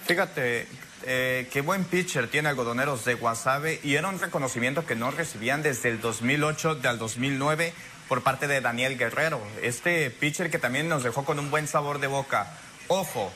Fíjate, 0.07 0.69
eh, 1.05 1.49
qué 1.53 1.61
buen 1.61 1.85
pitcher 1.85 2.29
tiene 2.29 2.49
Algodoneros 2.49 3.05
de 3.05 3.15
Guasave 3.15 3.81
y 3.83 3.95
era 3.95 4.09
un 4.09 4.19
reconocimiento 4.19 4.87
que 4.87 4.95
no 4.95 5.11
recibían 5.11 5.63
desde 5.63 5.89
el 5.89 6.01
2008 6.01 6.81
al 6.85 6.99
2009 6.99 7.73
por 8.09 8.23
parte 8.23 8.47
de 8.47 8.61
Daniel 8.61 8.99
Guerrero. 8.99 9.41
Este 9.63 10.11
pitcher 10.11 10.51
que 10.51 10.59
también 10.59 10.89
nos 10.89 11.03
dejó 11.03 11.25
con 11.25 11.39
un 11.39 11.51
buen 11.51 11.67
sabor 11.67 11.99
de 11.99 12.07
boca. 12.07 12.53
Ojo, 12.89 13.33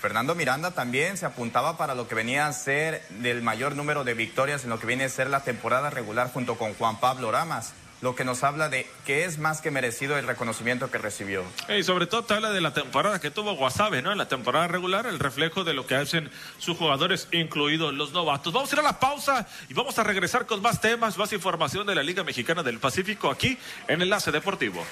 Fernando 0.00 0.34
Miranda 0.34 0.72
también 0.72 1.16
se 1.16 1.26
apuntaba 1.26 1.76
para 1.76 1.94
lo 1.94 2.08
que 2.08 2.14
venía 2.14 2.46
a 2.46 2.52
ser 2.52 3.02
del 3.08 3.42
mayor 3.42 3.76
número 3.76 4.04
de 4.04 4.14
victorias 4.14 4.64
en 4.64 4.70
lo 4.70 4.78
que 4.78 4.86
viene 4.86 5.04
a 5.04 5.08
ser 5.08 5.28
la 5.28 5.44
temporada 5.44 5.90
regular 5.90 6.32
junto 6.32 6.56
con 6.56 6.74
Juan 6.74 7.00
Pablo 7.00 7.30
Ramas 7.30 7.74
lo 8.04 8.14
que 8.14 8.26
nos 8.26 8.44
habla 8.44 8.68
de 8.68 8.86
que 9.06 9.24
es 9.24 9.38
más 9.38 9.62
que 9.62 9.70
merecido 9.70 10.18
el 10.18 10.26
reconocimiento 10.26 10.90
que 10.90 10.98
recibió. 10.98 11.42
Y 11.74 11.82
sobre 11.84 12.06
todo 12.06 12.22
te 12.22 12.34
habla 12.34 12.52
de 12.52 12.60
la 12.60 12.74
temporada 12.74 13.18
que 13.18 13.30
tuvo 13.30 13.56
Guasave, 13.56 14.02
¿no? 14.02 14.12
En 14.12 14.18
la 14.18 14.28
temporada 14.28 14.68
regular, 14.68 15.06
el 15.06 15.18
reflejo 15.18 15.64
de 15.64 15.72
lo 15.72 15.86
que 15.86 15.94
hacen 15.94 16.30
sus 16.58 16.76
jugadores, 16.76 17.28
incluidos 17.32 17.94
los 17.94 18.12
novatos. 18.12 18.52
Vamos 18.52 18.70
a 18.70 18.74
ir 18.74 18.80
a 18.80 18.82
la 18.82 19.00
pausa 19.00 19.48
y 19.70 19.72
vamos 19.72 19.98
a 19.98 20.04
regresar 20.04 20.44
con 20.44 20.60
más 20.60 20.82
temas, 20.82 21.16
más 21.16 21.32
información 21.32 21.86
de 21.86 21.94
la 21.94 22.02
Liga 22.02 22.22
Mexicana 22.24 22.62
del 22.62 22.78
Pacífico 22.78 23.30
aquí 23.30 23.56
en 23.88 24.02
Enlace 24.02 24.30
Deportivo. 24.30 24.84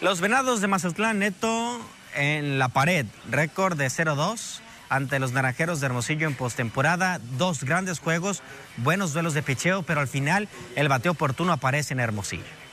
Los 0.00 0.22
Venados 0.22 0.62
de 0.62 0.68
Mazatlán 0.68 1.18
Neto 1.18 1.86
en 2.14 2.58
la 2.58 2.68
pared, 2.68 3.04
récord 3.30 3.76
de 3.76 3.88
0-2 3.88 4.63
ante 4.94 5.18
los 5.18 5.32
Naranjeros 5.32 5.80
de 5.80 5.86
Hermosillo 5.86 6.28
en 6.28 6.34
postemporada. 6.34 7.20
Dos 7.36 7.64
grandes 7.64 7.98
juegos, 7.98 8.42
buenos 8.76 9.12
duelos 9.12 9.34
de 9.34 9.42
picheo, 9.42 9.82
pero 9.82 10.00
al 10.00 10.08
final 10.08 10.48
el 10.76 10.88
bateo 10.88 11.12
oportuno 11.12 11.52
aparece 11.52 11.94
en 11.94 12.00
Hermosillo. 12.00 12.63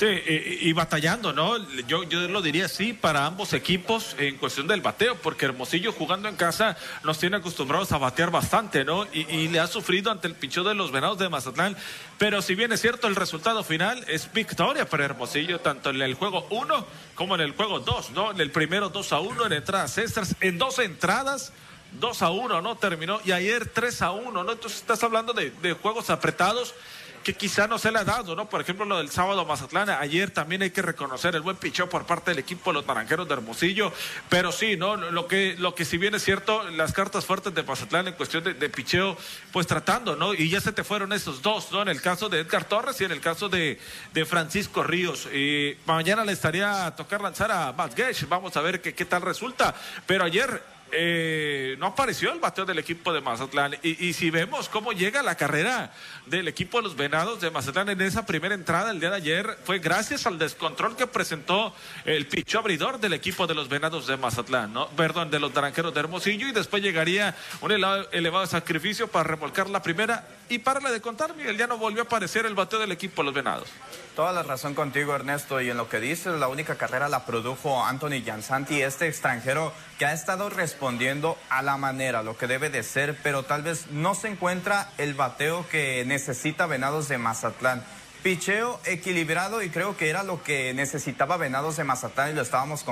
Sí, 0.00 0.06
y, 0.06 0.72
batallando, 0.72 1.34
¿no? 1.34 1.58
Yo, 1.86 2.04
yo 2.04 2.26
lo 2.26 2.40
diría 2.40 2.64
así 2.64 2.94
para 2.94 3.26
ambos 3.26 3.52
equipos 3.52 4.16
en 4.16 4.38
cuestión 4.38 4.66
del 4.66 4.80
bateo, 4.80 5.16
porque 5.16 5.44
Hermosillo 5.44 5.92
jugando 5.92 6.26
en 6.26 6.36
casa 6.36 6.78
nos 7.04 7.18
tiene 7.18 7.36
acostumbrados 7.36 7.92
a 7.92 7.98
batear 7.98 8.30
bastante, 8.30 8.82
¿no? 8.82 9.06
Y, 9.12 9.48
le 9.48 9.60
ha 9.60 9.66
sufrido 9.66 10.10
ante 10.10 10.26
el 10.26 10.36
pichón 10.36 10.64
de 10.64 10.74
los 10.74 10.90
Venados 10.90 11.18
de 11.18 11.28
Mazatlán. 11.28 11.76
Pero 12.16 12.40
si 12.40 12.54
bien 12.54 12.72
es 12.72 12.80
cierto, 12.80 13.08
el 13.08 13.14
resultado 13.14 13.62
final 13.62 14.02
es 14.08 14.32
victoria 14.32 14.88
para 14.88 15.04
Hermosillo, 15.04 15.60
tanto 15.60 15.90
en 15.90 16.00
el 16.00 16.14
juego 16.14 16.46
1 16.48 16.86
como 17.14 17.34
en 17.34 17.42
el 17.42 17.52
juego 17.52 17.80
2, 17.80 18.12
¿no? 18.12 18.30
En 18.30 18.40
el 18.40 18.50
primero 18.50 18.88
2 18.88 19.12
a 19.12 19.20
1, 19.20 19.46
en 19.48 19.52
entradas 19.52 19.98
extras, 19.98 20.34
en 20.40 20.56
dos 20.56 20.78
entradas. 20.78 21.52
2 21.92 22.22
a 22.22 22.30
1, 22.30 22.62
¿no? 22.62 22.76
Terminó. 22.76 23.20
Y 23.24 23.32
ayer 23.32 23.66
3 23.66 24.00
a 24.00 24.12
1, 24.12 24.44
¿no? 24.44 24.52
Entonces 24.52 24.80
estás 24.80 25.02
hablando 25.02 25.34
de, 25.34 25.50
de 25.50 25.72
juegos 25.74 26.08
apretados 26.08 26.72
que 27.22 27.34
quizá 27.34 27.66
no 27.66 27.78
se 27.78 27.92
le 27.92 27.98
ha 27.98 28.04
dado, 28.04 28.34
¿no? 28.34 28.48
Por 28.48 28.60
ejemplo, 28.60 28.84
lo 28.84 28.98
del 28.98 29.10
sábado 29.10 29.44
Mazatlán, 29.44 29.90
ayer 29.90 30.30
también 30.30 30.62
hay 30.62 30.70
que 30.70 30.82
reconocer 30.82 31.34
el 31.34 31.42
buen 31.42 31.56
picheo 31.56 31.88
por 31.88 32.06
parte 32.06 32.30
del 32.30 32.38
equipo 32.38 32.70
de 32.70 32.74
los 32.74 32.86
naranjeros 32.86 33.28
de 33.28 33.34
Hermosillo, 33.34 33.92
pero 34.28 34.52
sí, 34.52 34.76
¿no? 34.76 34.96
Lo 34.96 35.26
que, 35.26 35.56
lo 35.58 35.74
que 35.74 35.84
si 35.84 35.98
bien 35.98 36.14
es 36.14 36.24
cierto, 36.24 36.68
las 36.70 36.92
cartas 36.92 37.26
fuertes 37.26 37.54
de 37.54 37.62
Mazatlán 37.62 38.08
en 38.08 38.14
cuestión 38.14 38.44
de, 38.44 38.70
picheo, 38.70 39.16
pues 39.52 39.66
tratando, 39.66 40.16
¿no? 40.16 40.32
Y 40.32 40.48
ya 40.48 40.60
se 40.60 40.72
te 40.72 40.84
fueron 40.84 41.12
esos 41.12 41.42
dos, 41.42 41.70
¿no? 41.72 41.82
En 41.82 41.88
el 41.88 42.00
caso 42.00 42.28
de 42.28 42.40
Edgar 42.40 42.64
Torres 42.64 43.00
y 43.00 43.04
en 43.04 43.12
el 43.12 43.20
caso 43.20 43.48
de, 43.48 43.78
de 44.12 44.24
Francisco 44.24 44.82
Ríos. 44.82 45.26
Y 45.26 45.76
mañana 45.86 46.24
le 46.24 46.32
estaría 46.32 46.86
a 46.86 46.96
tocar 46.96 47.20
lanzar 47.20 47.50
a 47.52 47.72
Matt 47.72 47.94
Gesh, 47.96 48.26
vamos 48.28 48.56
a 48.56 48.60
ver 48.60 48.80
qué, 48.80 48.94
qué 48.94 49.04
tal 49.04 49.22
resulta, 49.22 49.74
pero 50.06 50.24
ayer 50.24 50.62
eh, 50.92 51.76
no 51.78 51.86
apareció 51.86 52.32
el 52.32 52.38
bateo 52.38 52.64
del 52.64 52.78
equipo 52.78 53.12
de 53.12 53.20
Mazatlán. 53.20 53.76
Y, 53.82 54.12
si 54.12 54.30
vemos 54.30 54.68
cómo 54.68 54.92
llega 54.92 55.22
la 55.22 55.36
carrera 55.36 55.92
del 56.26 56.48
equipo 56.48 56.78
de 56.78 56.84
los 56.84 56.96
Venados 56.96 57.40
de 57.40 57.50
Mazatlán 57.50 57.88
en 57.88 58.00
esa 58.00 58.26
primera 58.26 58.54
entrada 58.54 58.90
el 58.90 59.00
día 59.00 59.10
de 59.10 59.16
ayer, 59.16 59.58
fue 59.64 59.78
gracias 59.78 60.26
al 60.26 60.38
descontrol 60.38 60.96
que 60.96 61.06
presentó 61.06 61.74
el 62.04 62.26
picho 62.26 62.58
abridor 62.58 63.00
del 63.00 63.12
equipo 63.12 63.46
de 63.46 63.54
los 63.54 63.68
Venados 63.68 64.06
de 64.06 64.16
Mazatlán. 64.16 64.74
Perdón, 64.96 65.30
de 65.30 65.40
los 65.40 65.54
Naranjeros 65.54 65.94
de 65.94 66.00
Hermosillo. 66.00 66.48
Y 66.48 66.52
después 66.52 66.82
llegaría 66.82 67.34
un 67.60 67.72
elevado, 67.72 68.46
sacrificio 68.46 69.08
para 69.08 69.24
remolcar 69.24 69.68
la 69.70 69.82
primera. 69.82 70.28
Y 70.48 70.58
para 70.58 70.80
la 70.80 70.90
de 70.90 71.00
contar, 71.00 71.34
Miguel, 71.36 71.56
ya 71.56 71.66
no 71.66 71.78
volvió 71.78 72.02
a 72.02 72.04
aparecer 72.04 72.46
el 72.46 72.54
bateo 72.54 72.78
del 72.78 72.92
equipo 72.92 73.22
de 73.22 73.26
los 73.26 73.34
Venados. 73.34 73.68
Toda 74.16 74.32
la 74.32 74.42
razón 74.42 74.74
contigo, 74.74 75.14
Ernesto. 75.14 75.60
Y 75.60 75.70
en 75.70 75.76
lo 75.76 75.88
que 75.88 76.00
dices, 76.00 76.34
la 76.34 76.48
única 76.48 76.76
carrera 76.76 77.08
la 77.08 77.24
produjo 77.24 77.84
Anthony 77.84 78.22
Jansanti, 78.24 78.82
este 78.82 79.06
extranjero 79.06 79.72
que 79.98 80.06
ha 80.06 80.12
estado 80.12 80.50
respondiendo 80.50 81.38
a 81.48 81.62
la 81.62 81.76
manera, 81.76 82.22
lo 82.22 82.36
que 82.36 82.46
debe 82.46 82.70
de 82.70 82.82
ser, 82.82 83.16
pero 83.22 83.44
tal 83.44 83.62
vez 83.62 83.86
no 83.90 84.14
se 84.14 84.28
encuentra 84.28 84.90
el 84.98 85.14
bateo 85.14 85.66
que 85.68 86.04
necesita 86.04 86.66
Venados 86.66 87.08
de 87.08 87.18
Mazatlán. 87.18 87.84
Picheo 88.22 88.80
equilibrado 88.84 89.62
y 89.62 89.70
creo 89.70 89.96
que 89.96 90.10
era 90.10 90.22
lo 90.22 90.42
que 90.42 90.74
necesitaba 90.74 91.38
Venados 91.38 91.76
de 91.76 91.84
Mazatlán 91.84 92.30
y 92.30 92.34
lo 92.34 92.42
estábamos 92.42 92.84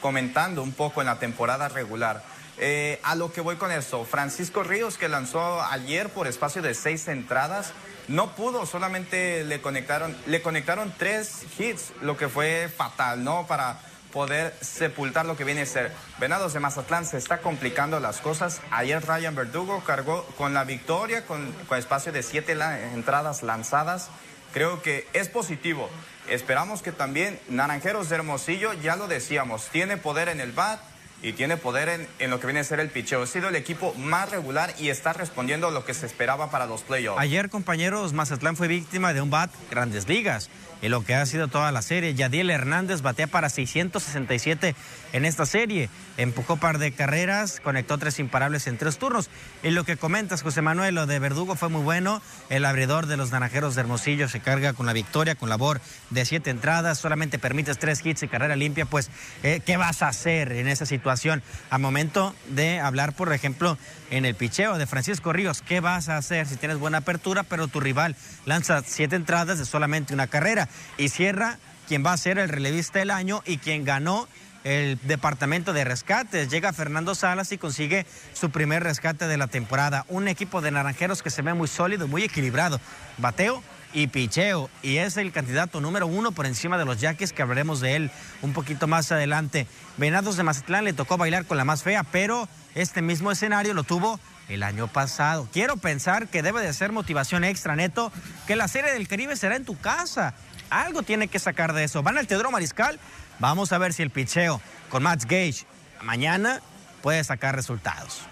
comentando 0.00 0.62
un 0.62 0.72
poco 0.72 1.00
en 1.00 1.06
la 1.06 1.18
temporada 1.18 1.68
regular. 1.68 2.22
Eh, 2.58 3.00
a 3.02 3.14
lo 3.14 3.32
que 3.32 3.40
voy 3.42 3.56
con 3.56 3.70
esto, 3.70 4.04
Francisco 4.04 4.62
Ríos 4.62 4.96
que 4.96 5.08
lanzó 5.08 5.62
ayer 5.62 6.08
por 6.08 6.26
espacio 6.26 6.62
de 6.62 6.74
seis 6.74 7.06
entradas, 7.08 7.72
no 8.08 8.34
pudo, 8.36 8.66
solamente 8.66 9.44
le 9.44 9.60
conectaron, 9.60 10.16
le 10.26 10.42
conectaron 10.42 10.94
tres 10.96 11.44
hits, 11.58 11.92
lo 12.02 12.16
que 12.16 12.28
fue 12.28 12.68
fatal, 12.68 13.24
¿no? 13.24 13.46
Para 13.46 13.80
poder 14.12 14.54
sepultar 14.62 15.26
lo 15.26 15.36
que 15.36 15.44
viene 15.44 15.62
a 15.62 15.66
ser. 15.66 15.92
Venados 16.18 16.54
de 16.54 16.60
Mazatlán 16.60 17.04
se 17.04 17.18
está 17.18 17.42
complicando 17.42 18.00
las 18.00 18.22
cosas. 18.22 18.62
Ayer 18.70 19.04
Ryan 19.04 19.34
Verdugo 19.34 19.82
cargó 19.84 20.24
con 20.38 20.54
la 20.54 20.64
victoria, 20.64 21.26
con, 21.26 21.54
espacio 21.76 22.12
de 22.12 22.22
siete 22.22 22.56
entradas 22.94 23.42
lanzadas. 23.42 24.08
Creo 24.54 24.80
que 24.80 25.06
es 25.12 25.28
positivo. 25.28 25.90
Esperamos 26.28 26.80
que 26.80 26.92
también 26.92 27.38
Naranjeros 27.48 28.08
de 28.08 28.16
Hermosillo, 28.16 28.72
ya 28.72 28.96
lo 28.96 29.06
decíamos, 29.06 29.68
tiene 29.68 29.98
poder 29.98 30.28
en 30.28 30.40
el 30.40 30.52
bat, 30.52 30.80
y 31.22 31.32
tiene 31.32 31.56
poder 31.56 31.88
en, 31.88 32.08
en, 32.18 32.30
lo 32.30 32.40
que 32.40 32.46
viene 32.46 32.60
a 32.60 32.64
ser 32.64 32.80
el 32.80 32.90
picheo. 32.90 33.22
Ha 33.22 33.26
sido 33.26 33.48
el 33.48 33.56
equipo 33.56 33.94
más 33.94 34.30
regular 34.30 34.74
y 34.78 34.90
está 34.90 35.12
respondiendo 35.12 35.68
a 35.68 35.70
lo 35.70 35.84
que 35.84 35.94
se 35.94 36.06
esperaba 36.06 36.50
para 36.50 36.66
los 36.66 36.82
playoffs. 36.82 37.20
Ayer, 37.20 37.48
compañeros, 37.50 38.12
Mazatlán 38.12 38.56
fue 38.56 38.68
víctima 38.68 39.12
de 39.12 39.20
un 39.20 39.30
bat 39.30 39.50
Grandes 39.70 40.08
Ligas 40.08 40.50
y 40.82 40.88
lo 40.88 41.04
que 41.04 41.14
ha 41.14 41.24
sido 41.26 41.48
toda 41.48 41.72
la 41.72 41.82
serie. 41.82 42.14
Yadiel 42.14 42.50
Hernández 42.50 43.02
batea 43.02 43.26
para 43.26 43.48
667 43.48 44.74
en 45.12 45.24
esta 45.24 45.46
serie. 45.46 45.88
Empujó 46.16 46.56
par 46.56 46.78
de 46.78 46.92
carreras, 46.92 47.60
conectó 47.60 47.98
tres 47.98 48.18
imparables 48.18 48.66
en 48.66 48.78
tres 48.78 48.98
turnos. 48.98 49.30
Y 49.62 49.70
lo 49.70 49.84
que 49.84 49.96
comentas, 49.96 50.42
José 50.42 50.62
Manuel, 50.62 50.94
lo 50.94 51.06
de 51.06 51.18
Verdugo 51.18 51.56
fue 51.56 51.68
muy 51.68 51.82
bueno. 51.82 52.22
El 52.48 52.64
abridor 52.64 53.06
de 53.06 53.16
los 53.16 53.30
naranjeros 53.30 53.74
de 53.74 53.82
Hermosillo 53.82 54.28
se 54.28 54.40
carga 54.40 54.72
con 54.72 54.86
la 54.86 54.92
victoria, 54.92 55.34
con 55.34 55.48
labor 55.48 55.80
de 56.10 56.24
siete 56.24 56.50
entradas. 56.50 56.98
Solamente 56.98 57.38
permites 57.38 57.78
tres 57.78 58.04
hits 58.04 58.22
y 58.22 58.28
carrera 58.28 58.56
limpia. 58.56 58.86
Pues, 58.86 59.10
eh, 59.42 59.60
¿qué 59.64 59.76
vas 59.76 60.02
a 60.02 60.08
hacer 60.08 60.52
en 60.52 60.68
esa 60.68 60.86
situación? 60.86 61.42
A 61.70 61.78
momento 61.78 62.34
de 62.48 62.80
hablar, 62.80 63.14
por 63.14 63.32
ejemplo, 63.32 63.78
en 64.10 64.24
el 64.24 64.34
picheo 64.34 64.78
de 64.78 64.86
Francisco 64.86 65.32
Ríos, 65.32 65.62
¿qué 65.62 65.80
vas 65.80 66.08
a 66.08 66.16
hacer 66.16 66.46
si 66.46 66.56
tienes 66.56 66.78
buena 66.78 66.98
apertura, 66.98 67.42
pero 67.42 67.68
tu 67.68 67.80
rival 67.80 68.16
lanza 68.44 68.82
siete 68.86 69.16
entradas 69.16 69.58
de 69.58 69.64
solamente 69.64 70.14
una 70.14 70.28
carrera? 70.28 70.65
Y 70.98 71.08
cierra 71.08 71.58
quien 71.88 72.04
va 72.04 72.12
a 72.12 72.16
ser 72.16 72.38
el 72.38 72.48
relevista 72.48 72.98
del 72.98 73.10
año 73.10 73.42
y 73.46 73.58
quien 73.58 73.84
ganó 73.84 74.28
el 74.64 74.98
departamento 75.04 75.72
de 75.72 75.84
rescates. 75.84 76.48
Llega 76.48 76.72
Fernando 76.72 77.14
Salas 77.14 77.52
y 77.52 77.58
consigue 77.58 78.04
su 78.32 78.50
primer 78.50 78.82
rescate 78.82 79.28
de 79.28 79.36
la 79.36 79.46
temporada. 79.46 80.04
Un 80.08 80.26
equipo 80.26 80.60
de 80.60 80.72
naranjeros 80.72 81.22
que 81.22 81.30
se 81.30 81.42
ve 81.42 81.54
muy 81.54 81.68
sólido, 81.68 82.08
muy 82.08 82.24
equilibrado. 82.24 82.80
Bateo 83.18 83.62
y 83.92 84.08
picheo. 84.08 84.68
Y 84.82 84.96
es 84.96 85.16
el 85.16 85.30
candidato 85.30 85.80
número 85.80 86.08
uno 86.08 86.32
por 86.32 86.46
encima 86.46 86.78
de 86.78 86.84
los 86.84 87.00
yaquis, 87.00 87.32
que 87.32 87.42
hablaremos 87.42 87.80
de 87.80 87.94
él 87.94 88.10
un 88.42 88.52
poquito 88.52 88.88
más 88.88 89.12
adelante. 89.12 89.68
Venados 89.96 90.36
de 90.36 90.42
Mazatlán 90.42 90.84
le 90.84 90.92
tocó 90.92 91.16
bailar 91.16 91.46
con 91.46 91.56
la 91.56 91.64
más 91.64 91.84
fea, 91.84 92.02
pero 92.02 92.48
este 92.74 93.02
mismo 93.02 93.30
escenario 93.30 93.72
lo 93.72 93.84
tuvo 93.84 94.18
el 94.48 94.62
año 94.62 94.88
pasado. 94.88 95.48
Quiero 95.52 95.76
pensar 95.76 96.28
que 96.28 96.42
debe 96.42 96.60
de 96.60 96.72
ser 96.72 96.92
motivación 96.92 97.44
extra, 97.44 97.76
Neto, 97.76 98.12
que 98.46 98.56
la 98.56 98.68
Serie 98.68 98.92
del 98.92 99.08
Caribe 99.08 99.36
será 99.36 99.56
en 99.56 99.64
tu 99.64 99.78
casa. 99.78 100.34
Algo 100.70 101.02
tiene 101.02 101.28
que 101.28 101.38
sacar 101.38 101.72
de 101.72 101.84
eso. 101.84 102.02
Van 102.02 102.18
al 102.18 102.26
Teodoro 102.26 102.50
Mariscal 102.50 102.98
Vamos 103.38 103.72
a 103.72 103.78
ver 103.78 103.92
si 103.92 104.02
el 104.02 104.10
picheo 104.10 104.60
con 104.88 105.02
Max 105.02 105.26
Gage 105.26 105.66
mañana 106.02 106.62
puede 107.02 107.22
sacar 107.22 107.54
resultados. 107.54 108.22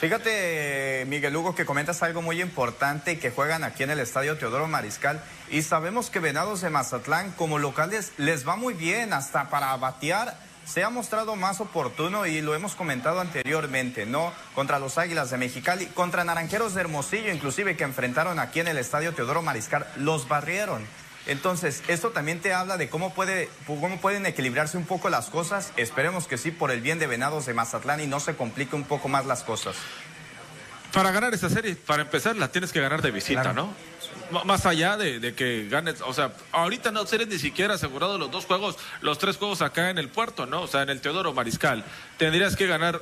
Fíjate, 0.00 1.04
Miguel 1.06 1.36
Hugo, 1.36 1.54
que 1.54 1.66
comentas 1.66 2.02
algo 2.02 2.22
muy 2.22 2.40
importante 2.40 3.18
que 3.18 3.30
juegan 3.30 3.64
aquí 3.64 3.82
en 3.82 3.90
el 3.90 4.00
estadio 4.00 4.38
Teodoro 4.38 4.66
Mariscal. 4.66 5.22
Y 5.50 5.62
sabemos 5.62 6.08
que 6.08 6.20
Venados 6.20 6.62
de 6.62 6.70
Mazatlán, 6.70 7.32
como 7.32 7.58
locales, 7.58 8.12
les 8.16 8.48
va 8.48 8.56
muy 8.56 8.72
bien, 8.72 9.12
hasta 9.12 9.50
para 9.50 9.76
batear 9.76 10.36
se 10.70 10.84
ha 10.84 10.90
mostrado 10.90 11.34
más 11.34 11.60
oportuno 11.60 12.26
y 12.26 12.40
lo 12.40 12.54
hemos 12.54 12.76
comentado 12.76 13.20
anteriormente, 13.20 14.06
¿no? 14.06 14.32
Contra 14.54 14.78
los 14.78 14.98
Águilas 14.98 15.30
de 15.30 15.36
Mexicali, 15.36 15.86
contra 15.86 16.22
Naranjeros 16.22 16.74
de 16.74 16.82
Hermosillo, 16.82 17.32
inclusive 17.32 17.76
que 17.76 17.82
enfrentaron 17.82 18.38
aquí 18.38 18.60
en 18.60 18.68
el 18.68 18.78
estadio 18.78 19.12
Teodoro 19.12 19.42
Mariscal, 19.42 19.86
los 19.96 20.28
barrieron. 20.28 20.86
Entonces, 21.26 21.82
esto 21.88 22.10
también 22.10 22.40
te 22.40 22.54
habla 22.54 22.76
de 22.76 22.88
cómo, 22.88 23.12
puede, 23.12 23.50
cómo 23.66 24.00
pueden 24.00 24.26
equilibrarse 24.26 24.78
un 24.78 24.86
poco 24.86 25.10
las 25.10 25.28
cosas. 25.28 25.72
Esperemos 25.76 26.28
que 26.28 26.38
sí, 26.38 26.52
por 26.52 26.70
el 26.70 26.80
bien 26.80 27.00
de 27.00 27.08
Venados 27.08 27.46
de 27.46 27.54
Mazatlán 27.54 28.00
y 28.00 28.06
no 28.06 28.20
se 28.20 28.36
complique 28.36 28.76
un 28.76 28.84
poco 28.84 29.08
más 29.08 29.26
las 29.26 29.42
cosas. 29.42 29.74
Para 30.92 31.10
ganar 31.10 31.34
esta 31.34 31.48
serie, 31.48 31.74
para 31.74 32.02
empezar, 32.02 32.36
la 32.36 32.48
tienes 32.48 32.72
que 32.72 32.80
ganar 32.80 33.02
de 33.02 33.10
visita, 33.10 33.52
¿no? 33.52 33.74
Más 34.44 34.66
allá 34.66 34.96
de, 34.96 35.34
que 35.34 35.68
ganes, 35.68 36.00
o 36.02 36.12
sea, 36.12 36.32
ahorita 36.52 36.90
no 36.90 37.06
seres 37.06 37.28
ni 37.28 37.38
siquiera 37.38 37.74
asegurado 37.74 38.18
los 38.18 38.30
dos 38.30 38.46
juegos, 38.46 38.76
los 39.00 39.18
tres 39.18 39.36
juegos 39.36 39.62
acá 39.62 39.90
en 39.90 39.98
el 39.98 40.08
puerto, 40.08 40.46
¿no? 40.46 40.62
O 40.62 40.66
sea, 40.66 40.82
en 40.82 40.90
el 40.90 41.00
Teodoro 41.00 41.32
Mariscal. 41.32 41.84
Tendrías 42.18 42.56
que 42.56 42.66
ganar 42.66 43.00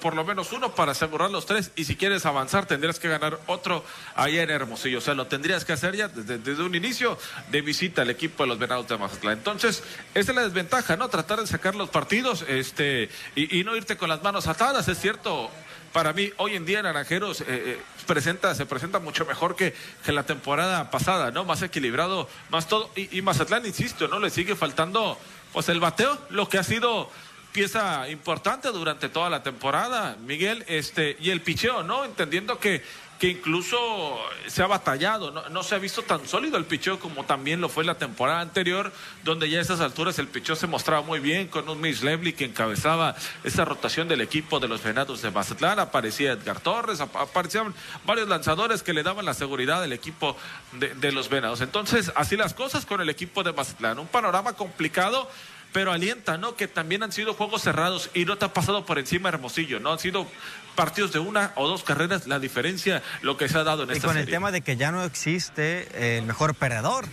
por 0.00 0.16
lo 0.16 0.24
menos 0.24 0.52
uno 0.52 0.74
para 0.74 0.92
asegurar 0.92 1.30
los 1.30 1.46
tres 1.46 1.70
y 1.76 1.84
si 1.84 1.94
quieres 1.94 2.26
avanzar 2.26 2.66
tendrías 2.66 2.98
que 2.98 3.08
ganar 3.08 3.38
otro 3.46 3.84
allá 4.16 4.42
en 4.42 4.50
Hermosillo. 4.50 4.98
O 4.98 5.00
sea, 5.00 5.14
lo 5.14 5.28
tendrías 5.28 5.64
que 5.64 5.72
hacer 5.72 5.96
ya 5.96 6.08
desde, 6.08 6.60
un 6.60 6.74
inicio 6.74 7.16
de 7.52 7.62
visita 7.62 8.02
al 8.02 8.10
equipo 8.10 8.42
de 8.42 8.48
los 8.48 8.58
Venados 8.58 8.88
de 8.88 8.98
Mazatlán. 8.98 9.38
Entonces, 9.38 9.84
esa 10.14 10.32
es 10.32 10.36
la 10.36 10.42
desventaja, 10.42 10.96
¿no? 10.96 11.08
Tratar 11.08 11.40
de 11.40 11.46
sacar 11.46 11.76
los 11.76 11.88
partidos 11.88 12.44
este, 12.48 13.10
y 13.36 13.62
no 13.62 13.76
irte 13.76 13.96
con 13.96 14.08
las 14.08 14.22
manos 14.24 14.48
atadas, 14.48 14.88
es 14.88 14.98
cierto 14.98 15.50
para 15.92 16.12
mí 16.12 16.30
hoy 16.38 16.56
en 16.56 16.64
día 16.64 16.82
Naranjeros 16.82 17.42
eh, 17.42 17.44
eh, 17.48 17.78
presenta, 18.06 18.54
se 18.54 18.66
presenta 18.66 18.98
mucho 18.98 19.24
mejor 19.26 19.56
que, 19.56 19.74
que, 20.04 20.12
la 20.12 20.24
temporada 20.24 20.90
pasada, 20.90 21.30
¿no? 21.30 21.44
Más 21.44 21.62
equilibrado, 21.62 22.28
más 22.50 22.68
todo. 22.68 22.90
Y, 22.96 23.18
y, 23.18 23.22
Mazatlán, 23.22 23.66
insisto, 23.66 24.08
¿no? 24.08 24.18
Le 24.18 24.30
sigue 24.30 24.56
faltando 24.56 25.18
pues 25.52 25.68
el 25.68 25.80
bateo, 25.80 26.18
lo 26.30 26.48
que 26.48 26.58
ha 26.58 26.64
sido 26.64 27.10
pieza 27.52 28.08
importante 28.08 28.68
durante 28.68 29.08
toda 29.08 29.28
la 29.28 29.42
temporada, 29.42 30.16
Miguel, 30.24 30.64
este, 30.66 31.16
y 31.20 31.30
el 31.30 31.42
picheo, 31.42 31.82
¿no? 31.82 32.04
Entendiendo 32.04 32.58
que 32.58 32.82
que 33.22 33.28
incluso 33.28 34.18
se 34.48 34.64
ha 34.64 34.66
batallado, 34.66 35.48
no, 35.48 35.62
se 35.62 35.76
ha 35.76 35.78
visto 35.78 36.02
tan 36.02 36.26
sólido 36.26 36.56
el 36.56 36.64
picheo 36.64 36.98
como 36.98 37.22
también 37.22 37.60
lo 37.60 37.68
fue 37.68 37.84
la 37.84 37.94
temporada 37.94 38.40
anterior, 38.40 38.92
donde 39.22 39.48
ya 39.48 39.60
a 39.60 39.62
esas 39.62 39.78
alturas 39.78 40.18
el 40.18 40.26
picheo 40.26 40.56
se 40.56 40.66
mostraba 40.66 41.02
muy 41.02 41.20
bien 41.20 41.46
con 41.46 41.68
un 41.68 41.80
Miss 41.80 42.02
Levely 42.02 42.32
que 42.32 42.46
encabezaba 42.46 43.14
esa 43.44 43.64
rotación 43.64 44.08
del 44.08 44.22
equipo 44.22 44.58
de 44.58 44.66
los 44.66 44.82
Venados 44.82 45.22
de 45.22 45.30
Mazatlán, 45.30 45.78
aparecía 45.78 46.32
Edgar 46.32 46.58
Torres, 46.58 47.00
aparecían 47.00 47.72
varios 48.04 48.28
lanzadores 48.28 48.82
que 48.82 48.92
le 48.92 49.04
daban 49.04 49.24
la 49.24 49.34
seguridad 49.34 49.84
al 49.84 49.92
equipo 49.92 50.36
de, 50.72 50.92
de 50.92 51.12
los 51.12 51.28
Venados. 51.28 51.60
Entonces, 51.60 52.10
así 52.16 52.36
las 52.36 52.54
cosas 52.54 52.86
con 52.86 53.00
el 53.00 53.08
equipo 53.08 53.44
de 53.44 53.52
Mazatlán, 53.52 54.00
un 54.00 54.08
panorama 54.08 54.54
complicado 54.54 55.30
pero 55.72 55.90
alienta, 55.90 56.36
¿no? 56.36 56.54
Que 56.54 56.68
también 56.68 57.02
han 57.02 57.12
sido 57.12 57.34
juegos 57.34 57.62
cerrados 57.62 58.10
y 58.14 58.24
no 58.24 58.36
te 58.36 58.44
ha 58.44 58.52
pasado 58.52 58.84
por 58.84 58.98
encima 58.98 59.30
Hermosillo, 59.30 59.80
¿no? 59.80 59.92
Han 59.92 59.98
sido 59.98 60.26
partidos 60.74 61.12
de 61.12 61.18
una 61.18 61.52
o 61.56 61.68
dos 61.68 61.84
carreras 61.84 62.26
la 62.26 62.38
diferencia, 62.38 63.02
lo 63.22 63.36
que 63.36 63.48
se 63.48 63.58
ha 63.58 63.64
dado 63.64 63.84
en 63.84 63.90
y 63.90 63.92
esta 63.94 64.08
con 64.08 64.16
el 64.16 64.26
tema 64.26 64.50
de 64.50 64.60
que 64.62 64.76
ya 64.76 64.90
no 64.90 65.04
existe 65.04 66.16
el 66.18 66.24
mejor 66.24 66.54
perdedor. 66.54 67.06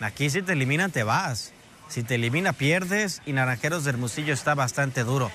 Aquí 0.00 0.30
si 0.30 0.42
te 0.42 0.52
eliminan 0.52 0.90
te 0.90 1.02
vas. 1.02 1.52
Si 1.88 2.04
te 2.04 2.14
elimina 2.14 2.52
pierdes 2.52 3.20
y 3.26 3.32
Naranjeros 3.32 3.82
de 3.82 3.90
Hermosillo 3.90 4.32
está 4.32 4.54
bastante 4.54 5.02
duro. 5.02 5.30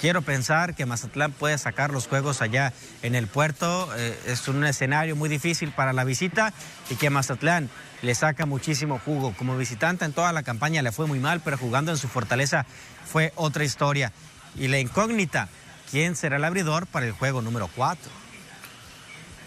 Quiero 0.00 0.22
pensar 0.22 0.74
que 0.74 0.86
Mazatlán 0.86 1.32
puede 1.32 1.56
sacar 1.58 1.90
los 1.90 2.06
juegos 2.06 2.42
allá 2.42 2.72
en 3.02 3.14
el 3.14 3.26
puerto. 3.26 3.88
Eh, 3.96 4.16
es 4.26 4.46
un 4.46 4.64
escenario 4.64 5.16
muy 5.16 5.28
difícil 5.28 5.72
para 5.72 5.92
la 5.92 6.04
visita 6.04 6.52
y 6.90 6.96
que 6.96 7.10
Mazatlán 7.10 7.70
le 8.02 8.14
saca 8.14 8.46
muchísimo 8.46 9.00
jugo. 9.04 9.34
Como 9.36 9.56
visitante 9.56 10.04
en 10.04 10.12
toda 10.12 10.32
la 10.32 10.42
campaña 10.42 10.82
le 10.82 10.92
fue 10.92 11.06
muy 11.06 11.18
mal, 11.18 11.40
pero 11.40 11.58
jugando 11.58 11.90
en 11.92 11.98
su 11.98 12.08
fortaleza 12.08 12.66
fue 13.04 13.32
otra 13.34 13.64
historia. 13.64 14.12
Y 14.54 14.68
la 14.68 14.78
incógnita, 14.78 15.48
¿quién 15.90 16.16
será 16.16 16.36
el 16.36 16.44
abridor 16.44 16.86
para 16.86 17.06
el 17.06 17.12
juego 17.12 17.42
número 17.42 17.68
4? 17.74 18.10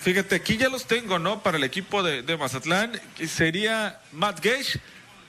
Fíjate, 0.01 0.35
aquí 0.35 0.57
ya 0.57 0.69
los 0.69 0.85
tengo, 0.85 1.19
¿no? 1.19 1.43
Para 1.43 1.57
el 1.57 1.63
equipo 1.63 2.03
de, 2.03 2.21
de 2.21 2.37
Mazatlán 2.37 2.99
sería 3.27 3.99
Matt 4.11 4.43
Gage 4.43 4.79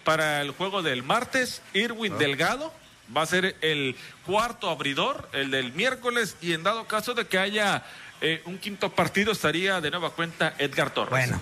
para 0.04 0.40
el 0.40 0.52
juego 0.52 0.82
del 0.82 1.02
martes, 1.02 1.62
Irwin 1.74 2.14
ah. 2.14 2.18
Delgado 2.18 2.72
va 3.16 3.22
a 3.22 3.26
ser 3.26 3.56
el 3.60 3.96
cuarto 4.24 4.70
abridor, 4.70 5.28
el 5.32 5.50
del 5.50 5.72
miércoles, 5.72 6.36
y 6.40 6.52
en 6.52 6.62
dado 6.62 6.86
caso 6.86 7.14
de 7.14 7.26
que 7.26 7.38
haya 7.38 7.82
eh, 8.20 8.42
un 8.44 8.58
quinto 8.58 8.90
partido, 8.92 9.32
estaría 9.32 9.80
de 9.80 9.90
nueva 9.90 10.10
cuenta 10.10 10.54
Edgar 10.58 10.90
Torres. 10.90 11.10
Bueno, 11.10 11.40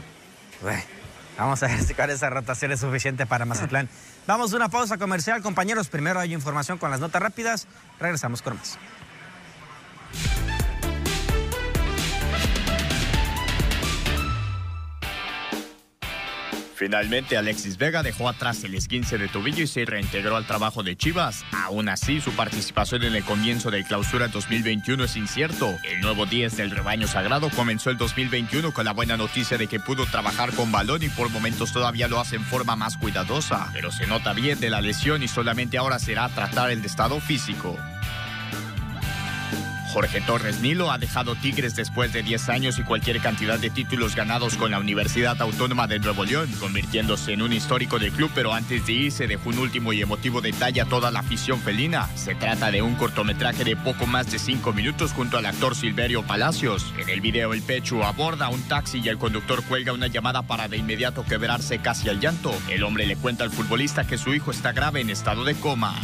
vamos 1.37 1.63
a 1.63 1.67
ver 1.67 1.83
si 1.83 1.95
con 1.95 2.11
esa 2.11 2.31
rotación 2.31 2.73
es 2.73 2.81
suficiente 2.81 3.27
para 3.27 3.45
Mazatlán. 3.45 3.89
Vamos 4.27 4.53
a 4.53 4.57
una 4.57 4.69
pausa 4.69 4.99
comercial, 4.99 5.41
compañeros. 5.41 5.89
Primero 5.89 6.21
hay 6.21 6.35
información 6.35 6.77
con 6.77 6.91
las 6.91 7.01
notas 7.01 7.23
rápidas. 7.23 7.67
Regresamos 7.99 8.43
con 8.43 8.57
más. 8.57 8.79
Finalmente, 16.79 17.37
Alexis 17.37 17.77
Vega 17.77 18.05
dejó 18.05 18.29
atrás 18.29 18.63
el 18.63 18.73
esguince 18.77 19.19
de 19.19 19.27
tobillo 19.27 19.65
y 19.65 19.67
se 19.67 19.85
reintegró 19.85 20.37
al 20.37 20.47
trabajo 20.47 20.85
de 20.85 20.97
Chivas. 20.97 21.45
Aún 21.51 21.89
así, 21.89 22.21
su 22.21 22.31
participación 22.31 23.03
en 23.03 23.17
el 23.17 23.25
comienzo 23.25 23.73
de 23.73 23.83
clausura 23.83 24.29
2021 24.29 25.03
es 25.03 25.17
incierto. 25.17 25.75
El 25.83 26.01
nuevo 26.03 26.25
10 26.25 26.57
del 26.57 26.71
rebaño 26.71 27.09
sagrado 27.09 27.51
comenzó 27.51 27.91
el 27.91 27.99
2021 27.99 28.73
con 28.73 28.85
la 28.85 28.93
buena 28.93 29.17
noticia 29.17 29.59
de 29.59 29.67
que 29.67 29.81
pudo 29.81 30.07
trabajar 30.07 30.53
con 30.53 30.71
balón 30.71 31.03
y 31.03 31.09
por 31.09 31.31
momentos 31.31 31.73
todavía 31.73 32.07
lo 32.07 32.21
hace 32.21 32.37
en 32.37 32.45
forma 32.45 32.77
más 32.77 32.97
cuidadosa. 32.97 33.71
Pero 33.73 33.91
se 33.91 34.07
nota 34.07 34.33
bien 34.33 34.61
de 34.61 34.71
la 34.71 34.81
lesión 34.81 35.25
y 35.25 35.27
solamente 35.27 35.79
ahora 35.79 35.99
será 35.99 36.29
tratar 36.29 36.71
el 36.71 36.85
estado 36.85 37.19
físico. 37.19 37.77
Jorge 39.89 40.21
Torres 40.21 40.61
Nilo 40.61 40.91
ha 40.91 40.99
dejado 40.99 41.35
Tigres 41.35 41.75
después 41.75 42.13
de 42.13 42.23
10 42.23 42.49
años 42.51 42.79
y 42.79 42.83
cualquier 42.83 43.21
cantidad 43.21 43.59
de 43.59 43.71
títulos 43.71 44.15
ganados 44.15 44.57
con 44.57 44.71
la 44.71 44.79
Universidad 44.79 45.41
Autónoma 45.41 45.87
de 45.87 45.99
Nuevo 45.99 46.25
León, 46.25 46.51
convirtiéndose 46.61 47.33
en 47.33 47.43
un 47.43 47.53
histórico 47.53 47.99
del 47.99 48.13
club, 48.13 48.31
pero 48.35 48.53
antes 48.53 48.87
de 48.87 48.93
irse 48.93 49.27
dejó 49.27 49.49
un 49.49 49.59
último 49.59 49.93
y 49.93 50.03
emotivo 50.03 50.41
detalle 50.41 50.83
a 50.83 50.85
toda 50.85 51.11
la 51.11 51.21
afición 51.21 51.61
felina. 51.61 52.09
Se 52.17 52.35
trata 52.35 52.71
de 52.71 52.83
un 52.83 52.97
cortometraje 52.97 53.65
de 53.65 53.77
poco 53.77 54.07
más 54.07 54.31
de 54.31 54.39
5 54.39 54.73
minutos 54.73 55.13
junto 55.13 55.39
al 55.39 55.47
actor 55.47 55.75
Silverio 55.75 56.23
Palacios. 56.23 56.93
En 56.99 57.09
el 57.09 57.21
video 57.21 57.55
el 57.55 57.63
Pecho 57.63 58.05
aborda 58.05 58.49
un 58.49 58.63
taxi 58.63 59.01
y 59.03 59.09
el 59.09 59.19
conductor 59.19 59.63
cuelga 59.65 59.93
una 59.93 60.09
llamada 60.09 60.43
para 60.43 60.69
de 60.69 60.77
inmediato 60.77 61.25
quebrarse 61.25 61.79
casi 61.79 62.09
al 62.09 62.21
llanto. 62.21 62.53
El 62.69 62.83
hombre 62.83 63.07
le 63.07 63.17
cuenta 63.17 63.45
al 63.45 63.51
futbolista 63.51 64.07
que 64.07 64.19
su 64.19 64.35
hijo 64.35 64.51
está 64.51 64.73
grave 64.73 65.01
en 65.01 65.11
estado 65.11 65.45
de 65.45 65.55
coma. 65.55 65.95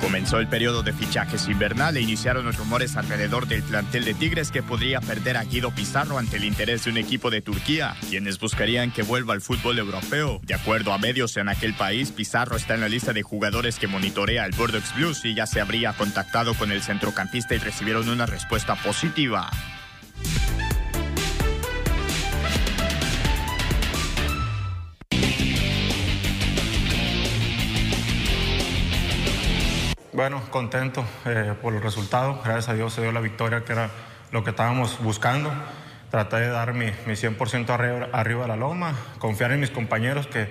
Comenzó 0.00 0.38
el 0.38 0.46
periodo 0.46 0.82
de 0.82 0.92
fichajes 0.92 1.48
invernal 1.48 1.96
e 1.96 2.00
iniciaron 2.00 2.46
los 2.46 2.56
rumores 2.56 2.96
alrededor 2.96 3.48
del 3.48 3.62
plantel 3.62 4.04
de 4.04 4.14
Tigres 4.14 4.50
que 4.50 4.62
podría 4.62 5.00
perder 5.00 5.36
a 5.36 5.44
Guido 5.44 5.72
Pizarro 5.72 6.18
ante 6.18 6.36
el 6.36 6.44
interés 6.44 6.84
de 6.84 6.90
un 6.90 6.98
equipo 6.98 7.30
de 7.30 7.42
Turquía, 7.42 7.96
quienes 8.08 8.38
buscarían 8.38 8.92
que 8.92 9.02
vuelva 9.02 9.34
al 9.34 9.40
fútbol 9.40 9.78
europeo. 9.78 10.40
De 10.44 10.54
acuerdo 10.54 10.92
a 10.92 10.98
medios 10.98 11.36
en 11.36 11.48
aquel 11.48 11.74
país, 11.74 12.12
Pizarro 12.12 12.56
está 12.56 12.74
en 12.74 12.80
la 12.80 12.88
lista 12.88 13.12
de 13.12 13.22
jugadores 13.22 13.78
que 13.78 13.88
monitorea 13.88 14.46
el 14.46 14.52
Bordeaux 14.52 14.94
Blues 14.94 15.24
y 15.24 15.34
ya 15.34 15.46
se 15.46 15.60
habría 15.60 15.92
contactado 15.92 16.54
con 16.54 16.70
el 16.70 16.82
centrocampista 16.82 17.54
y 17.54 17.58
recibieron 17.58 18.08
una 18.08 18.26
respuesta 18.26 18.76
positiva. 18.76 19.50
Bueno, 30.18 30.42
contento 30.50 31.04
eh, 31.26 31.54
por 31.62 31.74
el 31.74 31.80
resultado. 31.80 32.40
Gracias 32.42 32.70
a 32.70 32.74
Dios 32.74 32.92
se 32.92 33.02
dio 33.02 33.12
la 33.12 33.20
victoria 33.20 33.64
que 33.64 33.72
era 33.72 33.88
lo 34.32 34.42
que 34.42 34.50
estábamos 34.50 35.00
buscando. 35.00 35.48
Traté 36.10 36.40
de 36.40 36.48
dar 36.48 36.74
mi, 36.74 36.86
mi 37.06 37.12
100% 37.12 37.70
arriba, 37.70 38.08
arriba, 38.12 38.42
de 38.42 38.48
la 38.48 38.56
loma, 38.56 38.96
confiar 39.20 39.52
en 39.52 39.60
mis 39.60 39.70
compañeros 39.70 40.26
que, 40.26 40.48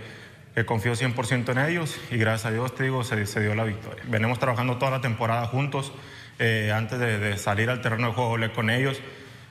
que 0.55 0.65
confío 0.65 0.93
100% 0.93 1.51
en 1.51 1.57
ellos 1.57 1.99
y 2.09 2.17
gracias 2.17 2.45
a 2.45 2.51
Dios 2.51 2.75
te 2.75 2.83
digo 2.83 3.03
se, 3.03 3.25
se, 3.25 3.41
dio 3.41 3.55
la 3.55 3.65
victoria. 3.65 4.01
Venimos 4.07 4.39
trabajando 4.39 4.77
toda 4.77 4.89
la 4.89 5.01
temporada 5.01 5.45
juntos. 5.47 5.91
Eh, 6.39 6.71
antes 6.73 6.97
de, 6.97 7.19
de, 7.19 7.37
salir 7.37 7.69
al 7.69 7.81
terreno 7.81 8.07
de 8.07 8.13
juego 8.13 8.35
hablé 8.35 8.53
con 8.53 8.69
ellos 8.69 9.01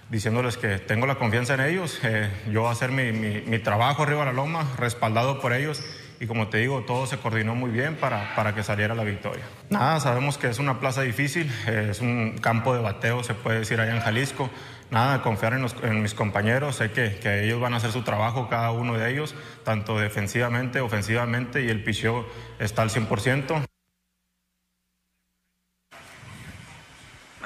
diciéndoles 0.09 0.57
que 0.57 0.79
tengo 0.79 1.07
la 1.07 1.17
confianza 1.17 1.53
en 1.53 1.61
ellos. 1.61 2.01
Eh, 2.05 2.31
yo 2.51 2.63
voy 2.63 2.71
a 2.71 2.73
hacer 2.73 2.91
mi, 2.91 3.13
mi, 3.13 3.43
mi 3.43 3.59
trabajo 3.59 4.05
arriba 4.05 4.21
de 4.21 4.27
la 4.27 4.33
loma, 4.33 4.67
respaldado 4.79 5.43
por 5.43 5.53
ellos 5.53 5.85
y 6.21 6.27
como 6.27 6.49
te 6.49 6.59
digo, 6.59 6.83
todo 6.83 7.07
se 7.07 7.19
coordinó 7.19 7.55
muy 7.55 7.71
bien 7.71 7.97
para, 7.97 8.35
para 8.35 8.55
que 8.55 8.63
saliera 8.63 8.95
la 8.95 9.05
victoria. 9.05 9.45
Nada, 9.71 10.01
sabemos 10.01 10.39
que 10.39 10.49
es 10.49 10.59
una 10.59 10.81
plaza 10.81 11.03
difícil, 11.03 11.51
es 11.67 12.01
un 12.01 12.39
campo 12.39 12.75
de 12.75 12.81
bateo, 12.81 13.23
se 13.23 13.35
puede 13.35 13.61
decir 13.61 13.81
allá 13.81 13.95
en 13.95 14.01
Jalisco. 14.01 14.51
Nada, 14.91 15.21
confiar 15.21 15.53
en, 15.55 15.67
en 15.83 16.03
mis 16.03 16.15
compañeros, 16.15 16.77
sé 16.77 16.93
que, 16.93 17.17
que, 17.17 17.45
ellos 17.45 17.61
van 17.61 17.75
a 17.75 17.79
hacer 17.79 17.91
su 17.91 18.03
trabajo, 18.03 18.49
cada 18.49 18.71
uno 18.71 18.97
de 18.97 19.11
ellos, 19.11 19.35
tanto 19.65 19.99
defensivamente, 19.99 20.81
ofensivamente, 20.81 21.65
y 21.65 21.69
el 21.69 21.83
picheo 21.83 22.25
está 22.61 22.83
al 22.83 22.91
100%. 22.91 23.65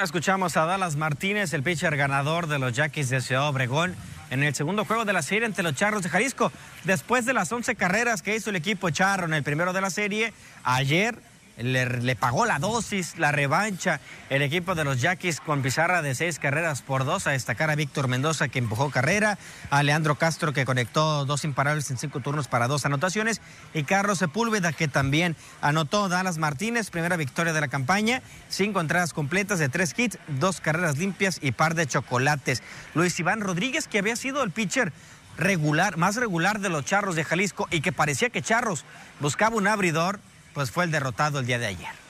Escuchamos 0.02 0.56
a 0.56 0.64
Dallas 0.64 0.96
Martínez, 0.96 1.52
el 1.52 1.62
pitcher 1.62 1.96
ganador 1.96 2.46
de 2.46 2.58
los 2.58 2.72
Yaquis 2.72 3.10
de 3.10 3.20
Ciudad 3.20 3.48
Obregón 3.48 3.96
en 4.30 4.42
el 4.42 4.54
segundo 4.54 4.84
juego 4.84 5.04
de 5.04 5.12
la 5.12 5.22
serie 5.22 5.46
entre 5.46 5.62
los 5.62 5.74
Charros 5.74 6.02
de 6.02 6.08
Jalisco. 6.08 6.50
Después 6.84 7.26
de 7.26 7.34
las 7.34 7.52
11 7.52 7.74
carreras 7.74 8.22
que 8.22 8.34
hizo 8.34 8.50
el 8.50 8.56
equipo 8.56 8.90
Charro 8.90 9.26
en 9.26 9.34
el 9.34 9.42
primero 9.42 9.72
de 9.72 9.80
la 9.80 9.90
serie, 9.90 10.32
ayer 10.64 11.16
le, 11.58 12.16
pagó 12.16 12.46
la 12.46 12.58
dosis, 12.58 13.18
la 13.18 13.32
revancha. 13.32 14.00
El 14.28 14.42
equipo 14.42 14.74
de 14.74 14.84
los 14.84 15.00
Yaquis 15.00 15.40
con 15.40 15.62
pizarra 15.62 16.02
de 16.02 16.14
seis 16.14 16.38
carreras 16.38 16.82
por 16.82 17.04
dos. 17.04 17.26
A 17.26 17.30
destacar 17.32 17.70
a 17.70 17.74
Víctor 17.74 18.08
Mendoza 18.08 18.48
que 18.48 18.58
empujó 18.58 18.90
carrera, 18.90 19.38
a 19.70 19.82
Leandro 19.82 20.16
Castro 20.16 20.52
que 20.52 20.64
conectó 20.64 21.24
dos 21.24 21.44
imparables 21.44 21.90
en 21.90 21.98
cinco 21.98 22.20
turnos 22.20 22.48
para 22.48 22.68
dos 22.68 22.86
anotaciones 22.86 23.40
y 23.74 23.84
Carlos 23.84 24.18
Sepúlveda 24.18 24.72
que 24.72 24.88
también 24.88 25.36
anotó. 25.60 26.08
Dallas 26.08 26.38
Martínez, 26.38 26.90
primera 26.90 27.16
victoria 27.16 27.52
de 27.52 27.60
la 27.60 27.68
campaña, 27.68 28.22
cinco 28.48 28.80
entradas 28.80 29.12
completas 29.12 29.58
de 29.58 29.68
tres 29.68 29.94
hits, 29.96 30.18
dos 30.28 30.60
carreras 30.60 30.98
limpias 30.98 31.38
y 31.42 31.52
par 31.52 31.74
de 31.74 31.86
chocolates. 31.86 32.62
Luis 32.94 33.18
Iván 33.20 33.40
Rodríguez 33.40 33.86
que 33.86 33.98
había 33.98 34.16
sido 34.16 34.42
el 34.42 34.50
pitcher 34.50 34.92
regular, 35.36 35.96
más 35.96 36.16
regular 36.16 36.60
de 36.60 36.68
los 36.68 36.84
Charros 36.84 37.16
de 37.16 37.24
Jalisco 37.24 37.66
y 37.70 37.80
que 37.80 37.92
parecía 37.92 38.30
que 38.30 38.42
Charros 38.42 38.84
buscaba 39.20 39.56
un 39.56 39.66
abridor 39.66 40.20
pues 40.54 40.70
fue 40.70 40.84
el 40.84 40.90
derrotado 40.90 41.38
el 41.40 41.46
día 41.46 41.58
de 41.58 41.66
ayer. 41.66 42.00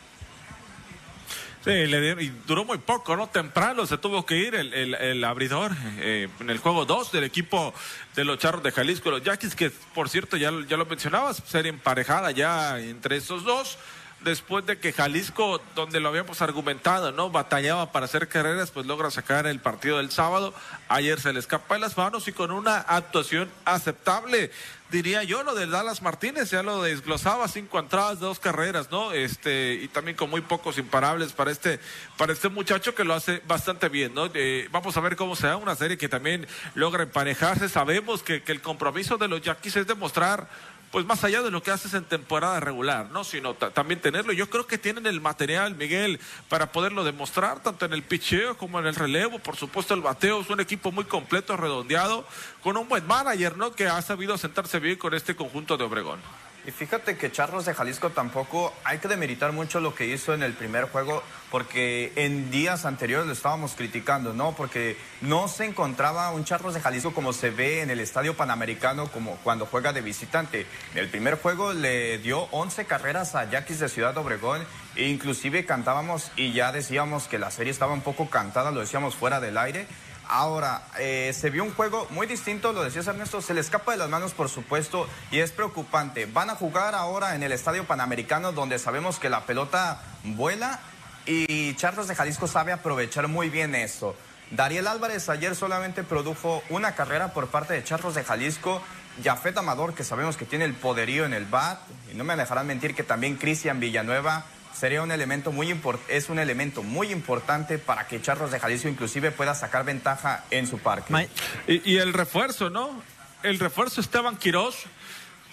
Sí, 1.65 1.71
le 1.71 2.23
y 2.23 2.29
duró 2.47 2.65
muy 2.65 2.79
poco, 2.79 3.17
¿no? 3.17 3.29
Temprano 3.29 3.85
se 3.85 3.99
tuvo 3.99 4.25
que 4.25 4.39
ir 4.39 4.55
el, 4.55 5.25
abridor 5.25 5.73
eh, 5.99 6.29
en 6.41 6.49
el 6.49 6.57
juego 6.57 6.87
2 6.87 7.13
del 7.13 7.25
equipo 7.25 7.75
de 8.15 8.25
los 8.25 8.39
Charros 8.39 8.63
de 8.63 8.73
Jalisco, 8.73 9.11
los 9.11 9.23
Yaquis, 9.23 9.55
que 9.55 9.69
por 9.69 10.09
cierto 10.09 10.39
ya, 10.39 10.51
ya 10.67 10.79
lo 10.79 10.87
mencionabas, 10.87 11.43
serie 11.47 11.69
emparejada 11.69 12.31
ya 12.31 12.79
entre 12.79 13.17
esos 13.17 13.45
dos 13.45 13.77
después 14.21 14.67
de 14.67 14.79
que 14.79 14.93
Jalisco, 14.93 15.61
donde 15.75 16.01
lo 16.01 16.09
habíamos 16.09 16.43
argumentado, 16.43 17.13
¿no? 17.13 17.31
Batallaba 17.31 17.93
para 17.93 18.07
hacer 18.07 18.29
carreras, 18.29 18.71
pues 18.71 18.87
logra 18.87 19.11
sacar 19.11 19.47
el 19.47 19.61
partido 19.61 19.99
del 19.99 20.11
sábado. 20.11 20.55
Ayer 20.89 21.21
se 21.21 21.33
le 21.33 21.41
escapa 21.41 21.75
de 21.75 21.81
las 21.81 21.97
manos 21.97 22.29
y 22.29 22.33
con 22.33 22.51
una 22.51 22.79
actuación 22.79 23.51
aceptable. 23.65 24.51
Diría 24.91 25.23
yo, 25.23 25.45
lo 25.45 25.55
de 25.55 25.69
Dallas 25.69 26.03
Martínez, 26.03 26.51
ya 26.51 26.65
lo 26.65 26.83
desglosaba, 26.83 27.47
cinco 27.47 27.79
entradas, 27.79 28.19
dos 28.19 28.41
carreras, 28.41 28.91
¿no? 28.91 29.13
Este, 29.13 29.75
y 29.75 29.87
también 29.87 30.17
con 30.17 30.29
muy 30.29 30.41
pocos 30.41 30.79
imparables 30.79 31.33
para 31.33 31.53
este, 31.53 31.79
para 32.17 32.33
este 32.33 32.49
muchacho 32.49 32.95
que 32.95 33.05
lo 33.05 33.15
hace 33.15 33.41
bastante 33.47 33.89
bien, 33.89 34.15
¿no? 34.15 34.29
Eh, 34.35 34.69
vamos 34.73 34.97
a 34.97 35.01
ver 35.01 35.15
cómo 35.15 35.37
se 35.37 35.47
da 35.47 35.57
una 35.57 35.77
serie 35.77 35.97
que 35.97 36.09
también 36.09 36.47
logra 36.75 37.05
emparejarse. 37.05 37.69
Sabemos 37.69 38.25
que, 38.25 38.43
que 38.43 38.51
el 38.51 38.61
compromiso 38.63 39.17
de 39.17 39.29
los 39.29 39.41
Yaquis 39.43 39.77
es 39.77 39.87
demostrar 39.87 40.49
pues 40.91 41.07
más 41.07 41.23
allá 41.23 41.43
de 41.43 41.51
lo 41.51 41.63
que 41.63 41.71
haces 41.71 41.95
en 41.95 42.05
temporada 42.05 42.59
regular, 42.59 43.11
¿no? 43.11 43.23
Sino 43.23 43.55
también 43.55 44.01
tenerlo. 44.01 44.33
Yo 44.33 44.51
creo 44.51 44.67
que 44.67 44.77
tienen 44.77 45.07
el 45.07 45.21
material, 45.21 45.77
Miguel, 45.77 46.19
para 46.49 46.73
poderlo 46.73 47.05
demostrar, 47.05 47.63
tanto 47.63 47.87
en 47.87 47.93
el 47.93 48.03
picheo 48.03 48.57
como 48.57 48.81
en 48.81 48.87
el 48.87 48.97
relevo. 48.97 49.39
Por 49.39 49.57
supuesto, 49.57 49.95
el 49.95 50.01
bateo 50.01 50.41
es 50.41 50.51
un 50.51 50.61
equipo 50.61 50.91
muy 50.91 51.05
completo, 51.05 51.57
redondeado, 51.57 52.27
con 52.63 52.77
un 52.77 52.89
buen 52.89 53.07
manager, 53.07 53.57
¿no? 53.57 53.73
Que 53.73 53.87
ha 53.87 54.03
sabido 54.03 54.37
sentarse 54.37 54.81
bien 54.81 54.97
con 54.97 55.15
este 55.15 55.37
conjunto 55.37 55.77
de 55.77 55.85
Obregón. 55.85 56.21
Y 56.67 56.73
fíjate 56.73 57.17
que 57.17 57.33
Charros 57.33 57.65
de 57.65 57.73
Jalisco 57.73 58.11
tampoco 58.11 58.75
hay 58.85 58.99
que 58.99 59.09
demeritar 59.09 59.53
mucho 59.53 59.81
lo 59.81 59.95
que 59.95 60.07
hizo 60.07 60.35
en 60.35 60.43
el 60.43 60.53
primer 60.53 60.85
juego, 60.85 61.23
porque 61.51 62.13
en 62.17 62.51
días 62.51 62.85
anteriores 62.85 63.27
lo 63.27 63.33
estábamos 63.33 63.73
criticando, 63.75 64.35
¿no? 64.35 64.53
Porque 64.53 64.99
no 65.23 65.49
se 65.49 65.65
encontraba 65.65 66.31
un 66.33 66.45
Charros 66.45 66.75
de 66.75 66.81
Jalisco 66.81 67.15
como 67.15 67.33
se 67.33 67.49
ve 67.49 67.81
en 67.81 67.89
el 67.89 67.99
Estadio 67.99 68.37
Panamericano, 68.37 69.09
como 69.09 69.37
cuando 69.37 69.65
juega 69.65 69.95
de 69.95 70.03
visitante. 70.03 70.67
En 70.93 70.99
el 70.99 71.09
primer 71.09 71.41
juego 71.41 71.73
le 71.73 72.19
dio 72.19 72.43
11 72.51 72.85
carreras 72.85 73.35
a 73.35 73.49
Yaquis 73.49 73.79
de 73.79 73.89
Ciudad 73.89 74.17
Obregón, 74.19 74.63
e 74.97 75.09
inclusive 75.09 75.65
cantábamos 75.65 76.31
y 76.37 76.53
ya 76.53 76.73
decíamos 76.73 77.27
que 77.27 77.39
la 77.39 77.51
serie 77.51 77.71
estaba 77.71 77.95
un 77.95 78.03
poco 78.03 78.29
cantada, 78.29 78.71
lo 78.71 78.81
decíamos 78.81 79.15
fuera 79.15 79.41
del 79.41 79.57
aire. 79.57 79.87
Ahora, 80.33 80.83
eh, 80.97 81.33
se 81.35 81.51
vio 81.51 81.65
un 81.65 81.75
juego 81.75 82.07
muy 82.11 82.29
distinto, 82.29 82.73
lo 82.73 82.85
decías 82.85 83.09
Ernesto, 83.09 83.43
se 83.43 83.53
le 83.53 83.61
escapa 83.61 83.91
de 83.91 83.99
las 83.99 84.09
manos 84.09 84.33
por 84.33 84.49
supuesto 84.49 85.09
y 85.33 85.41
es 85.41 85.51
preocupante. 85.51 86.27
Van 86.27 86.51
a 86.51 86.55
jugar 86.55 86.95
ahora 86.95 87.35
en 87.35 87.43
el 87.43 87.51
Estadio 87.51 87.85
Panamericano 87.85 88.53
donde 88.53 88.79
sabemos 88.79 89.19
que 89.19 89.29
la 89.29 89.45
pelota 89.45 90.01
vuela 90.23 90.79
y 91.27 91.75
Charlos 91.75 92.07
de 92.07 92.15
Jalisco 92.15 92.47
sabe 92.47 92.71
aprovechar 92.71 93.27
muy 93.27 93.51
bien 93.51 93.75
eso. 93.75 94.15
Dariel 94.53 94.87
Álvarez 94.87 95.29
ayer 95.29 95.57
solamente 95.57 96.05
produjo 96.05 96.63
una 96.71 96.95
carrera 96.95 97.33
por 97.33 97.49
parte 97.49 97.75
de 97.75 97.83
Charlos 97.83 98.15
de 98.15 98.23
Jalisco. 98.23 98.81
Jafet 99.25 99.59
Amador, 99.59 99.95
que 99.95 100.05
sabemos 100.05 100.37
que 100.37 100.45
tiene 100.45 100.65
el 100.65 100.75
poderío 100.75 101.25
en 101.25 101.35
el 101.35 101.45
bat, 101.45 101.81
y 102.13 102.15
no 102.15 102.23
me 102.23 102.37
dejarán 102.37 102.69
mentir 102.69 102.95
que 102.95 103.03
también 103.03 103.35
Cristian 103.35 103.81
Villanueva 103.81 104.45
sería 104.81 105.03
un 105.03 105.13
elemento 105.13 105.53
muy 105.53 105.79
es 106.09 106.31
un 106.31 106.39
elemento 106.39 106.83
muy 106.83 107.13
importante 107.13 107.77
para 107.77 108.07
que 108.07 108.23
Charros 108.23 108.51
de 108.51 108.59
Jalisco 108.59 108.89
inclusive 108.89 109.31
pueda 109.31 109.55
sacar 109.55 109.85
ventaja 109.85 110.45
en 110.51 110.67
su 110.67 110.79
parque. 110.79 111.29
Y, 111.67 111.99
el 111.99 112.15
refuerzo, 112.15 112.71
¿no? 112.71 113.03
El 113.43 113.59
refuerzo 113.59 114.01
Esteban 114.01 114.39
Quirós, 114.39 114.85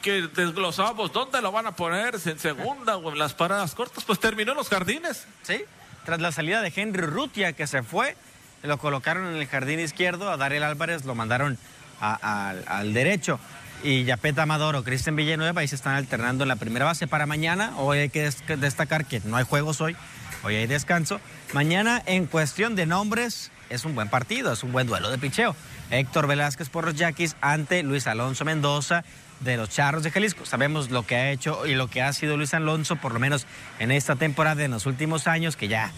que 0.02 0.22
desglosábamos 0.34 1.12
dónde 1.12 1.42
lo 1.42 1.52
van 1.52 1.68
a 1.68 1.76
poner, 1.76 2.16
en 2.26 2.40
segunda 2.40 2.96
o 2.96 3.12
en 3.12 3.20
las 3.20 3.34
paradas 3.34 3.76
cortas, 3.76 4.06
pues 4.06 4.18
terminó 4.18 4.54
en 4.54 4.58
los 4.58 4.70
jardines. 4.70 5.28
Sí, 5.44 5.66
tras 6.06 6.22
la 6.22 6.32
salida 6.32 6.62
de 6.62 6.72
Henry 6.74 7.02
Rutia 7.02 7.52
que 7.52 7.68
se 7.68 7.84
fue, 7.84 8.16
lo 8.64 8.78
colocaron 8.78 9.28
en 9.28 9.36
el 9.36 9.48
jardín 9.48 9.82
izquierdo, 9.82 10.32
a 10.32 10.38
Dariel 10.38 10.64
Álvarez 10.64 11.04
lo 11.04 11.16
mandaron 11.16 11.58
al 12.00 12.94
derecho 12.94 13.40
y 13.84 14.04
Yapeta 14.04 14.44
Amador 14.44 14.76
o 14.76 14.84
Cristian 14.84 15.16
Villanueva 15.16 15.62
ahí 15.62 15.68
se 15.68 15.76
están 15.76 15.96
alternando 15.96 16.44
en 16.44 16.48
la 16.48 16.56
primera 16.56 16.86
base 16.86 17.08
para 17.08 17.26
mañana. 17.26 17.74
Hoy 17.78 18.00
hay 18.00 18.10
que 18.10 18.30
destacar 18.58 19.06
que 19.06 19.22
no 19.24 19.38
hay 19.38 19.44
juegos 19.44 19.82
hoy, 19.82 19.96
hoy 20.44 20.56
hay 20.56 20.68
descanso. 20.68 21.20
Mañana 21.54 22.02
en 22.06 22.26
cuestión 22.26 22.76
de 22.76 22.86
nombres 22.86 23.52
es 23.70 23.86
un 23.86 23.96
buen 23.96 24.10
partido, 24.10 24.54
es 24.54 24.64
un 24.64 24.72
buen 24.72 24.88
duelo 24.88 25.10
de 25.10 25.18
picheo. 25.18 25.56
Héctor 25.90 26.28
Velázquez 26.28 26.70
por 26.70 26.86
los 26.86 26.96
Yaquis 26.96 27.36
ante 27.42 27.84
Luis 27.84 28.08
Alonso 28.08 28.46
Mendoza 28.46 29.04
de 29.40 29.58
los 29.58 29.70
Charros 29.70 30.04
de 30.04 30.12
Jalisco. 30.12 30.46
Sabemos 30.46 30.90
lo 30.90 31.06
que 31.06 31.16
ha 31.16 31.32
hecho 31.32 31.66
y 31.66 31.76
lo 31.76 31.88
que 31.90 32.02
ha 32.02 32.12
sido 32.14 32.38
Luis 32.38 32.54
Alonso, 32.54 32.96
por 32.96 33.14
lo 33.14 33.20
menos 33.20 33.46
en 33.80 33.92
esta 33.92 34.16
temporada, 34.16 34.64
en 34.64 34.72
los 34.72 34.86
últimos 34.86 35.28
años, 35.28 35.56
que 35.56 35.68
ya 35.68 35.92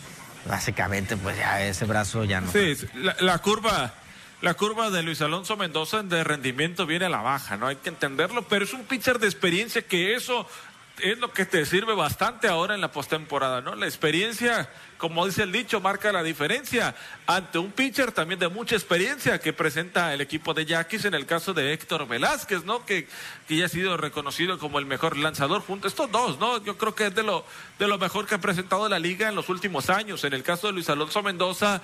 básicamente 0.47 1.17
pues 1.17 1.37
ya 1.37 1.61
ese 1.63 1.85
brazo 1.85 2.23
ya 2.23 2.41
no. 2.41 2.51
Sí, 2.51 2.75
la 3.19 3.37
curva 3.39 3.93
la 4.41 4.53
curva 4.53 4.89
de 4.89 5.03
Luis 5.03 5.21
Alonso 5.21 5.57
Mendoza 5.57 6.01
de 6.03 6.23
rendimiento 6.23 6.85
viene 6.85 7.05
a 7.05 7.09
la 7.09 7.21
baja, 7.21 7.57
¿no? 7.57 7.67
Hay 7.67 7.75
que 7.77 7.89
entenderlo, 7.89 8.43
pero 8.43 8.65
es 8.65 8.73
un 8.73 8.85
pitcher 8.85 9.19
de 9.19 9.27
experiencia 9.27 9.81
que 9.81 10.15
eso 10.15 10.47
es 11.01 11.17
lo 11.17 11.31
que 11.31 11.45
te 11.45 11.65
sirve 11.65 11.93
bastante 11.93 12.47
ahora 12.47 12.75
en 12.75 12.81
la 12.81 12.91
postemporada, 12.91 13.61
¿no? 13.61 13.75
La 13.75 13.85
experiencia, 13.85 14.69
como 14.97 15.25
dice 15.25 15.43
el 15.43 15.51
dicho, 15.51 15.79
marca 15.79 16.11
la 16.11 16.23
diferencia 16.23 16.95
ante 17.25 17.57
un 17.57 17.71
pitcher 17.71 18.11
también 18.11 18.39
de 18.39 18.47
mucha 18.47 18.75
experiencia 18.75 19.39
que 19.39 19.53
presenta 19.53 20.13
el 20.13 20.21
equipo 20.21 20.53
de 20.53 20.65
Yaquis 20.65 21.05
en 21.05 21.13
el 21.13 21.25
caso 21.25 21.53
de 21.53 21.73
Héctor 21.73 22.07
Velázquez, 22.07 22.63
¿no? 22.65 22.85
Que, 22.85 23.07
que 23.47 23.57
ya 23.57 23.65
ha 23.65 23.69
sido 23.69 23.97
reconocido 23.97 24.57
como 24.59 24.79
el 24.79 24.85
mejor 24.85 25.17
lanzador 25.17 25.61
junto 25.61 25.87
a 25.87 25.89
estos 25.89 26.11
dos, 26.11 26.39
¿no? 26.39 26.63
Yo 26.63 26.77
creo 26.77 26.95
que 26.95 27.07
es 27.07 27.15
de 27.15 27.23
lo, 27.23 27.45
de 27.77 27.87
lo 27.87 27.97
mejor 27.97 28.25
que 28.25 28.35
ha 28.35 28.41
presentado 28.41 28.87
la 28.89 28.99
liga 28.99 29.29
en 29.29 29.35
los 29.35 29.49
últimos 29.49 29.89
años. 29.89 30.23
En 30.23 30.33
el 30.33 30.43
caso 30.43 30.67
de 30.67 30.73
Luis 30.73 30.89
Alonso 30.89 31.23
Mendoza, 31.23 31.81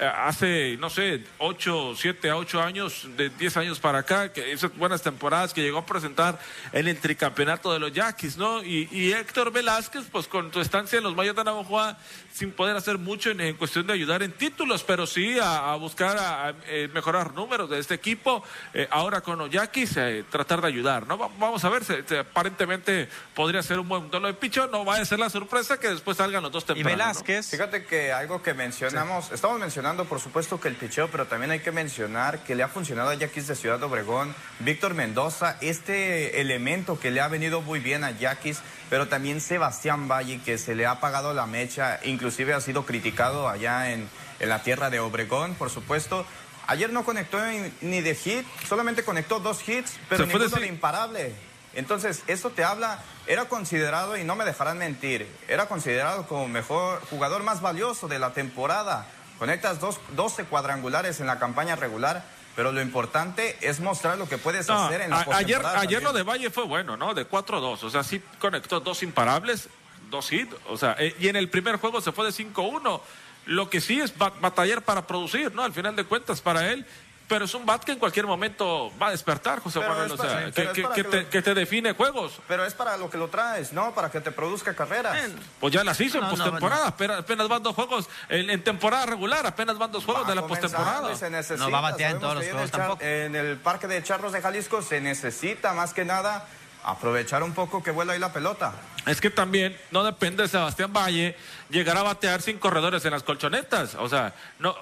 hace, 0.00 0.76
no 0.78 0.90
sé, 0.90 1.24
8, 1.38 1.94
7 1.96 2.30
a 2.30 2.36
8 2.36 2.60
años, 2.60 3.06
de 3.16 3.30
10 3.30 3.56
años 3.58 3.80
para 3.80 3.98
acá, 3.98 4.32
que 4.32 4.52
esas 4.52 4.76
buenas 4.76 5.02
temporadas 5.02 5.54
que 5.54 5.62
llegó 5.62 5.78
a 5.78 5.86
presentar 5.86 6.38
en 6.72 6.88
el 6.88 6.98
tricampeonato 6.98 7.72
de 7.72 7.78
los 7.78 7.92
Yaquis, 7.92 8.36
¿no? 8.36 8.62
Y, 8.62 9.12
Héctor 9.12 9.52
Velázquez, 9.52 10.04
pues 10.10 10.26
con 10.26 10.52
su 10.52 10.60
estancia 10.60 10.98
en 10.98 11.04
los 11.04 11.14
Mayos 11.14 11.36
de 11.36 11.44
Navajoa, 11.44 11.96
sin 12.32 12.50
poder 12.50 12.76
hacer 12.76 12.98
mucho 12.98 13.30
en, 13.30 13.56
cuestión 13.56 13.86
de 13.86 13.92
ayudar 13.92 14.22
en 14.22 14.32
títulos, 14.32 14.82
pero 14.82 15.06
sí 15.06 15.38
a, 15.40 15.74
buscar 15.76 16.16
a, 16.18 16.54
eh, 16.66 16.88
mejorar 16.92 17.32
números 17.32 17.70
de 17.70 17.78
este 17.78 17.94
equipo, 17.94 18.42
eh, 18.72 18.88
ahora 18.90 19.20
con 19.20 19.38
los 19.38 19.50
Yaquis, 19.50 19.96
tratar 20.30 20.60
de 20.60 20.68
ayudar, 20.68 21.06
¿no? 21.06 21.16
Vamos 21.16 21.64
a 21.64 21.68
ver, 21.68 21.82
aparentemente 22.18 23.08
podría 23.34 23.62
ser 23.62 23.78
un 23.78 23.88
buen 23.88 24.10
duelo 24.10 24.26
de 24.26 24.34
picho, 24.34 24.66
no 24.66 24.84
va 24.84 24.96
a 24.96 25.04
ser 25.04 25.20
la 25.20 25.30
sorpresa 25.30 25.78
que 25.78 25.88
después 25.88 26.16
salgan 26.16 26.42
los 26.42 26.50
dos 26.50 26.64
tempranos. 26.64 26.92
Y 26.92 26.96
Velázquez. 26.96 27.50
Fíjate 27.50 27.84
que 27.84 28.12
algo 28.12 28.42
que 28.42 28.54
mencionamos, 28.54 29.30
estamos 29.30 29.60
mencionando 29.60 29.83
por 29.84 30.18
supuesto, 30.18 30.58
que 30.58 30.68
el 30.68 30.76
picheo, 30.76 31.08
pero 31.10 31.26
también 31.26 31.50
hay 31.50 31.60
que 31.60 31.70
mencionar 31.70 32.42
que 32.42 32.54
le 32.54 32.62
ha 32.62 32.68
funcionado 32.68 33.10
a 33.10 33.14
Yaquis 33.14 33.46
de 33.46 33.54
Ciudad 33.54 33.82
Obregón, 33.82 34.34
Víctor 34.60 34.94
Mendoza, 34.94 35.58
este 35.60 36.40
elemento 36.40 36.98
que 36.98 37.10
le 37.10 37.20
ha 37.20 37.28
venido 37.28 37.60
muy 37.60 37.80
bien 37.80 38.02
a 38.02 38.10
Yaquis, 38.10 38.60
pero 38.88 39.08
también 39.08 39.42
Sebastián 39.42 40.08
Valle, 40.08 40.40
que 40.42 40.56
se 40.56 40.74
le 40.74 40.86
ha 40.86 40.92
apagado 40.92 41.34
la 41.34 41.44
mecha, 41.44 42.00
inclusive 42.02 42.54
ha 42.54 42.62
sido 42.62 42.86
criticado 42.86 43.46
allá 43.46 43.92
en, 43.92 44.08
la 44.40 44.62
tierra 44.62 44.88
de 44.88 45.00
Obregón, 45.00 45.54
por 45.54 45.68
supuesto. 45.68 46.24
Ayer 46.66 46.90
no 46.90 47.04
conectó 47.04 47.38
ni 47.82 48.00
de 48.00 48.14
hit, 48.14 48.46
solamente 48.66 49.04
conectó 49.04 49.38
dos 49.38 49.66
hits, 49.68 49.98
pero 50.08 50.24
ninguno 50.24 50.48
de 50.48 50.66
imparable. 50.66 51.34
Entonces, 51.74 52.22
esto 52.26 52.50
te 52.50 52.64
habla, 52.64 53.02
era 53.26 53.46
considerado, 53.46 54.16
y 54.16 54.24
no 54.24 54.34
me 54.34 54.44
dejarán 54.44 54.78
mentir, 54.78 55.28
era 55.46 55.66
considerado 55.66 56.26
como 56.26 56.48
mejor 56.48 57.00
jugador 57.10 57.42
más 57.42 57.60
valioso 57.60 58.08
de 58.08 58.18
la 58.18 58.32
temporada. 58.32 59.06
Conectas 59.38 59.80
dos, 59.80 60.00
12 60.16 60.44
cuadrangulares 60.44 61.20
en 61.20 61.26
la 61.26 61.38
campaña 61.38 61.76
regular, 61.76 62.24
pero 62.54 62.72
lo 62.72 62.80
importante 62.80 63.56
es 63.60 63.80
mostrar 63.80 64.16
lo 64.16 64.28
que 64.28 64.38
puedes 64.38 64.70
hacer 64.70 65.00
en 65.00 65.10
la 65.10 65.26
Ayer, 65.32 65.60
ayer 65.64 66.02
lo 66.02 66.12
de 66.12 66.22
Valle 66.22 66.50
fue 66.50 66.64
bueno, 66.64 66.96
¿no? 66.96 67.14
De 67.14 67.28
4-2, 67.28 67.82
o 67.82 67.90
sea, 67.90 68.04
sí 68.04 68.22
conectó 68.38 68.80
dos 68.80 69.02
imparables, 69.02 69.68
dos 70.10 70.32
hits, 70.32 70.54
o 70.68 70.76
sea, 70.76 70.94
eh, 70.98 71.14
y 71.18 71.28
en 71.28 71.36
el 71.36 71.48
primer 71.48 71.76
juego 71.76 72.00
se 72.00 72.12
fue 72.12 72.26
de 72.26 72.32
5-1. 72.32 73.00
Lo 73.46 73.68
que 73.68 73.82
sí 73.82 74.00
es 74.00 74.16
batallar 74.16 74.82
para 74.82 75.06
producir, 75.06 75.54
¿no? 75.54 75.62
Al 75.62 75.74
final 75.74 75.94
de 75.96 76.04
cuentas, 76.04 76.40
para 76.40 76.72
él, 76.72 76.86
pero 77.28 77.46
es 77.46 77.54
un 77.54 77.64
bat 77.64 77.82
que 77.82 77.92
en 77.92 77.98
cualquier 77.98 78.26
momento 78.26 78.92
va 79.00 79.08
a 79.08 79.10
despertar, 79.10 79.60
José 79.60 79.80
Manuel. 79.80 80.12
O 80.12 80.16
sea, 80.16 80.50
que, 80.50 81.42
te, 81.42 81.54
define 81.54 81.92
juegos. 81.92 82.40
Pero 82.46 82.64
es 82.64 82.74
para 82.74 82.96
lo 82.96 83.08
que 83.08 83.16
lo 83.16 83.28
traes, 83.28 83.72
¿no? 83.72 83.94
Para 83.94 84.10
que 84.10 84.20
te 84.20 84.30
produzca 84.30 84.74
carreras. 84.74 85.16
pues 85.60 85.72
ya 85.72 85.84
las 85.84 86.00
hizo 86.00 86.18
en 86.18 86.28
postemporada. 86.28 86.88
apenas, 86.88 87.48
van 87.48 87.62
dos 87.62 87.74
juegos. 87.74 88.08
En, 88.28 88.62
temporada 88.62 89.06
regular, 89.06 89.46
apenas 89.46 89.78
van 89.78 89.90
dos 89.92 90.04
juegos 90.04 90.26
de 90.26 90.34
la 90.34 90.46
postemporada. 90.46 91.10
No 91.58 91.70
va 91.70 91.78
a 91.78 91.82
batear 91.82 92.12
en 92.12 92.20
todos 92.20 92.34
los 92.34 92.44
juegos 92.44 92.70
tampoco. 92.70 93.02
En 93.02 93.34
el 93.34 93.56
parque 93.56 93.86
de 93.86 94.02
Charros 94.02 94.32
de 94.32 94.42
Jalisco 94.42 94.82
se 94.82 95.00
necesita 95.00 95.72
más 95.72 95.94
que 95.94 96.04
nada 96.04 96.46
aprovechar 96.84 97.42
un 97.42 97.52
poco 97.52 97.82
que 97.82 97.90
vuela 97.90 98.12
ahí 98.12 98.18
la 98.18 98.32
pelota. 98.32 98.72
Es 99.06 99.20
que 99.20 99.30
también 99.30 99.76
no 99.90 100.04
depende 100.04 100.42
de 100.42 100.48
Sebastián 100.48 100.92
Valle 100.92 101.36
llegar 101.70 101.96
a 101.96 102.02
batear 102.02 102.42
sin 102.42 102.58
corredores 102.58 103.04
en 103.04 103.10
las 103.10 103.22
colchonetas. 103.22 103.94
O 103.96 104.08
sea, 104.08 104.34
no, 104.58 104.74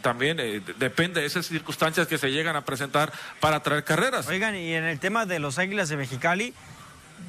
también 0.00 0.38
eh, 0.40 0.60
depende 0.78 1.20
de 1.20 1.26
esas 1.26 1.46
circunstancias 1.46 2.06
que 2.06 2.18
se 2.18 2.30
llegan 2.30 2.56
a 2.56 2.64
presentar 2.64 3.12
para 3.40 3.62
traer 3.62 3.84
carreras. 3.84 4.26
Oigan, 4.28 4.54
y 4.54 4.74
en 4.74 4.84
el 4.84 4.98
tema 4.98 5.26
de 5.26 5.38
los 5.38 5.58
Águilas 5.58 5.88
de 5.88 5.96
Mexicali, 5.96 6.54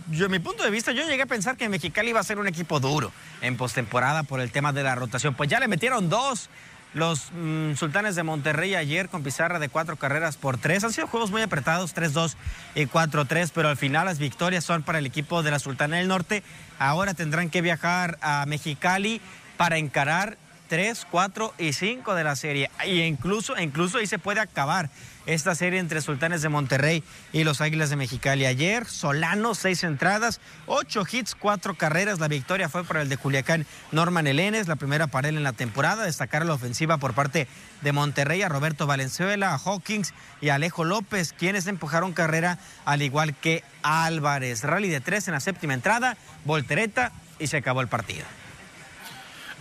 yo, 0.10 0.26
en 0.26 0.32
mi 0.32 0.40
punto 0.40 0.64
de 0.64 0.72
vista, 0.72 0.92
yo 0.92 1.04
llegué 1.04 1.24
a 1.24 1.28
pensar 1.28 1.58
que 1.58 1.70
Mexicali 1.70 2.10
iba 2.10 2.20
a 2.20 2.24
ser 2.24 2.40
un 2.40 2.48
equipo 2.48 2.80
duro 2.80 3.12
en 3.42 3.58
postemporada 3.58 4.24
por 4.24 4.40
el 4.40 4.52
tema 4.52 4.74
de 4.74 4.84
la 4.84 4.96
rotación. 4.96 5.36
Pues 5.36 5.50
ya 5.50 5.60
le 5.60 5.68
metieron 5.68 6.10
dos 6.10 6.50
los 6.94 7.32
mm, 7.32 7.76
Sultanes 7.76 8.16
de 8.16 8.24
Monterrey 8.24 8.76
ayer 8.76 9.10
con 9.10 9.24
pizarra 9.24 9.60
de 9.60 9.70
cuatro 9.70 9.96
carreras 9.96 10.38
por 10.38 10.58
tres. 10.58 10.84
Han 10.84 10.92
sido 10.92 11.08
juegos 11.08 11.32
muy 11.32 11.42
apretados, 11.42 11.96
3-2 11.96 12.36
y 12.76 12.86
4-3, 12.86 13.52
pero 13.54 13.70
al 13.70 13.78
final 13.78 14.06
las 14.06 14.20
victorias 14.20 14.64
son 14.64 14.84
para 14.84 15.00
el 15.00 15.06
equipo 15.06 15.44
de 15.44 15.52
la 15.52 15.60
Sultana 15.60 15.98
del 15.98 16.08
Norte. 16.08 16.44
Ahora 16.80 17.14
tendrán 17.14 17.50
que 17.50 17.62
viajar 17.62 18.18
a 18.22 18.46
Mexicali 18.46 19.22
para 19.58 19.78
encarar 19.78 20.38
3, 20.68 21.08
4 21.10 21.54
y 21.58 21.74
5 21.74 22.16
de 22.16 22.24
la 22.24 22.36
serie. 22.36 22.72
Y 22.86 23.02
incluso, 23.02 23.58
incluso 23.60 23.98
ahí 23.98 24.08
se 24.08 24.20
puede 24.20 24.40
acabar 24.40 24.90
esta 25.26 25.56
serie 25.56 25.80
entre 25.80 26.02
Sultanes 26.02 26.42
de 26.42 26.50
Monterrey 26.50 27.04
y 27.32 27.44
los 27.44 27.62
Águilas 27.62 27.90
de 27.90 27.96
Mexicali. 27.96 28.46
Ayer, 28.46 28.86
Solano, 28.86 29.56
seis 29.56 29.84
entradas, 29.84 30.40
ocho 30.66 31.04
hits, 31.10 31.36
cuatro 31.36 31.76
carreras. 31.76 32.20
La 32.20 32.28
victoria 32.28 32.70
fue 32.70 32.84
por 32.84 32.98
el 32.98 33.10
de 33.10 33.18
Culiacán, 33.18 33.66
Norman 33.92 34.28
Elenes, 34.28 34.68
la 34.68 34.76
primera 34.76 35.08
para 35.08 35.30
él 35.30 35.38
en 35.38 35.44
la 35.44 35.54
temporada. 35.54 36.04
Destacar 36.04 36.46
la 36.46 36.54
ofensiva 36.54 36.98
por 36.98 37.14
parte 37.14 37.48
de 37.82 37.92
Monterrey 37.92 38.42
a 38.42 38.50
Roberto 38.50 38.88
Valenzuela, 38.88 39.54
a 39.54 39.58
Hawkins 39.58 40.14
y 40.42 40.50
a 40.50 40.56
Alejo 40.56 40.84
López, 40.84 41.34
quienes 41.34 41.68
empujaron 41.68 42.14
carrera 42.14 42.58
al 42.86 43.02
igual 43.02 43.36
que 43.36 43.64
Álvarez. 43.84 44.64
Rally 44.64 44.90
de 44.90 45.02
tres 45.02 45.28
en 45.28 45.34
la 45.34 45.40
séptima 45.40 45.74
entrada, 45.74 46.18
voltereta 46.46 47.12
y 47.40 47.48
se 47.48 47.58
acabó 47.58 47.82
el 47.82 47.88
partido. 47.88 48.26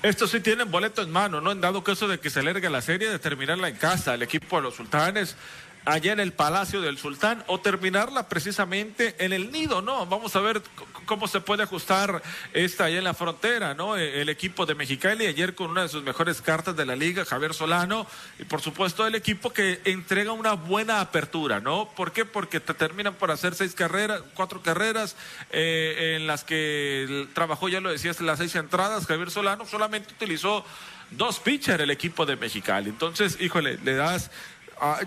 Estos 0.02 0.30
sí 0.30 0.40
tienen 0.40 0.70
boleto 0.70 1.02
en 1.02 1.10
mano, 1.10 1.42
¿no? 1.42 1.52
En 1.52 1.60
dado 1.60 1.84
caso 1.84 2.08
de 2.08 2.18
que 2.18 2.30
se 2.30 2.40
alargue 2.40 2.70
la 2.70 2.80
serie, 2.80 3.10
de 3.10 3.18
terminarla 3.18 3.68
en 3.68 3.76
casa. 3.76 4.14
El 4.14 4.22
equipo 4.22 4.56
de 4.56 4.62
los 4.62 4.74
sultanes 4.74 5.36
allá 5.84 6.12
en 6.12 6.20
el 6.20 6.32
Palacio 6.32 6.80
del 6.80 6.98
Sultán 6.98 7.44
o 7.46 7.60
terminarla 7.60 8.28
precisamente 8.28 9.16
en 9.18 9.32
el 9.32 9.50
nido, 9.50 9.82
¿no? 9.82 10.06
Vamos 10.06 10.36
a 10.36 10.40
ver 10.40 10.62
cómo 11.06 11.26
se 11.28 11.40
puede 11.40 11.62
ajustar 11.62 12.22
esta 12.52 12.84
allá 12.84 12.98
en 12.98 13.04
la 13.04 13.14
frontera, 13.14 13.74
¿no? 13.74 13.96
E, 13.96 14.20
el 14.20 14.28
equipo 14.28 14.66
de 14.66 14.74
Mexicali 14.74 15.26
ayer 15.26 15.54
con 15.54 15.70
una 15.70 15.82
de 15.82 15.88
sus 15.88 16.02
mejores 16.02 16.40
cartas 16.42 16.76
de 16.76 16.86
la 16.86 16.96
liga, 16.96 17.24
Javier 17.24 17.54
Solano, 17.54 18.06
y 18.38 18.44
por 18.44 18.60
supuesto 18.60 19.06
el 19.06 19.14
equipo 19.14 19.52
que 19.52 19.80
entrega 19.84 20.32
una 20.32 20.52
buena 20.52 21.00
apertura, 21.00 21.60
¿no? 21.60 21.90
¿Por 21.96 22.12
qué? 22.12 22.24
Porque 22.24 22.60
te 22.60 22.74
terminan 22.74 23.14
por 23.14 23.30
hacer 23.30 23.54
seis 23.54 23.74
carreras, 23.74 24.22
cuatro 24.34 24.62
carreras 24.62 25.16
eh, 25.50 26.16
en 26.16 26.26
las 26.26 26.44
que 26.44 27.28
trabajó, 27.34 27.68
ya 27.68 27.80
lo 27.80 27.90
decías, 27.90 28.20
las 28.20 28.38
seis 28.38 28.54
entradas, 28.54 29.06
Javier 29.06 29.30
Solano 29.30 29.66
solamente 29.66 30.12
utilizó 30.12 30.64
dos 31.10 31.40
pitchers 31.40 31.80
el 31.80 31.90
equipo 31.90 32.26
de 32.26 32.36
Mexicali. 32.36 32.90
Entonces, 32.90 33.36
híjole, 33.40 33.78
le 33.82 33.94
das 33.94 34.30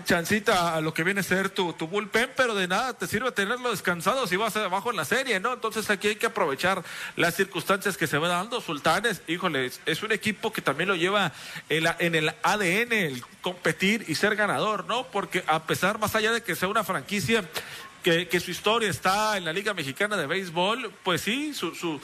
chancita 0.04 0.76
a 0.76 0.80
lo 0.80 0.94
que 0.94 1.02
viene 1.02 1.20
a 1.20 1.24
ser 1.24 1.50
tu, 1.50 1.72
tu, 1.72 1.88
bullpen, 1.88 2.30
pero 2.36 2.54
de 2.54 2.68
nada 2.68 2.94
te 2.94 3.06
sirve 3.06 3.32
tenerlo 3.32 3.70
descansado 3.70 4.26
si 4.26 4.36
vas 4.36 4.56
abajo 4.56 4.90
en 4.90 4.96
la 4.96 5.04
serie, 5.04 5.40
¿no? 5.40 5.52
Entonces 5.52 5.90
aquí 5.90 6.08
hay 6.08 6.16
que 6.16 6.26
aprovechar 6.26 6.82
las 7.16 7.34
circunstancias 7.34 7.96
que 7.96 8.06
se 8.06 8.18
van 8.18 8.30
dando. 8.30 8.60
Sultanes, 8.60 9.22
híjole, 9.26 9.70
es 9.86 10.02
un 10.02 10.12
equipo 10.12 10.52
que 10.52 10.62
también 10.62 10.88
lo 10.88 10.94
lleva 10.94 11.32
en, 11.68 11.86
en 11.98 12.14
el 12.14 12.28
ADN, 12.42 12.92
el 12.92 13.24
competir 13.40 14.04
y 14.08 14.14
ser 14.14 14.36
ganador, 14.36 14.86
¿no? 14.86 15.06
Porque 15.08 15.44
a 15.46 15.64
pesar, 15.64 15.98
más 15.98 16.14
allá 16.14 16.32
de 16.32 16.42
que 16.42 16.54
sea 16.54 16.68
una 16.68 16.84
franquicia 16.84 17.44
que, 18.04 18.38
su 18.38 18.50
historia 18.50 18.90
está 18.90 19.38
en 19.38 19.46
la 19.46 19.52
Liga 19.52 19.72
Mexicana 19.72 20.18
de 20.18 20.26
Béisbol, 20.26 20.92
pues 21.02 21.22
sí, 21.22 21.54
su, 21.54 21.74
su, 21.74 22.00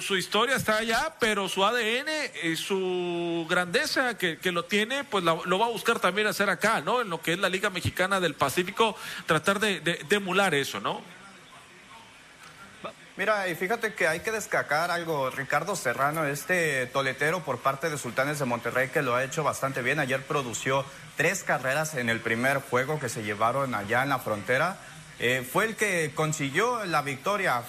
su, 0.00 0.16
historia 0.16 0.56
está 0.56 0.78
allá, 0.78 1.14
pero 1.20 1.46
su 1.46 1.62
ADN 1.62 2.08
y 2.42 2.56
su 2.56 3.46
grandeza 3.48 4.16
que, 4.16 4.38
que 4.38 4.50
lo 4.50 4.64
tiene, 4.64 5.04
pues 5.04 5.22
lo, 5.22 5.58
va 5.58 5.66
a 5.66 5.68
buscar 5.68 6.00
también 6.00 6.26
hacer 6.26 6.48
acá, 6.48 6.80
¿no? 6.80 7.02
En 7.02 7.10
lo 7.10 7.20
que 7.20 7.34
es 7.34 7.38
la 7.38 7.50
Liga 7.50 7.68
Mexicana 7.68 8.18
del 8.18 8.34
Pacífico, 8.34 8.96
tratar 9.26 9.60
de, 9.60 9.80
de, 9.80 10.16
emular 10.16 10.54
eso, 10.54 10.80
¿no? 10.80 11.02
Mira, 13.18 13.46
y 13.48 13.54
fíjate 13.54 13.92
que 13.92 14.08
hay 14.08 14.20
que 14.20 14.32
destacar 14.32 14.90
algo, 14.90 15.28
Ricardo 15.28 15.76
Serrano, 15.76 16.24
este 16.24 16.86
toletero 16.86 17.40
por 17.44 17.58
parte 17.58 17.90
de 17.90 17.98
Sultanes 17.98 18.38
de 18.38 18.46
Monterrey 18.46 18.88
que 18.88 19.02
lo 19.02 19.14
ha 19.14 19.22
hecho 19.22 19.44
bastante 19.44 19.82
bien. 19.82 20.00
Ayer 20.00 20.22
produció 20.22 20.86
tres 21.18 21.44
carreras 21.44 21.94
en 21.96 22.08
el 22.08 22.20
primer 22.20 22.62
juego 22.62 22.98
que 22.98 23.10
se 23.10 23.22
llevaron 23.22 23.74
allá 23.74 24.02
en 24.02 24.08
la 24.08 24.20
frontera. 24.20 24.78
Eh, 25.22 25.46
fue 25.48 25.66
el 25.66 25.76
que 25.76 26.12
consiguió 26.14 26.82
la 26.86 27.02
victoria, 27.02 27.62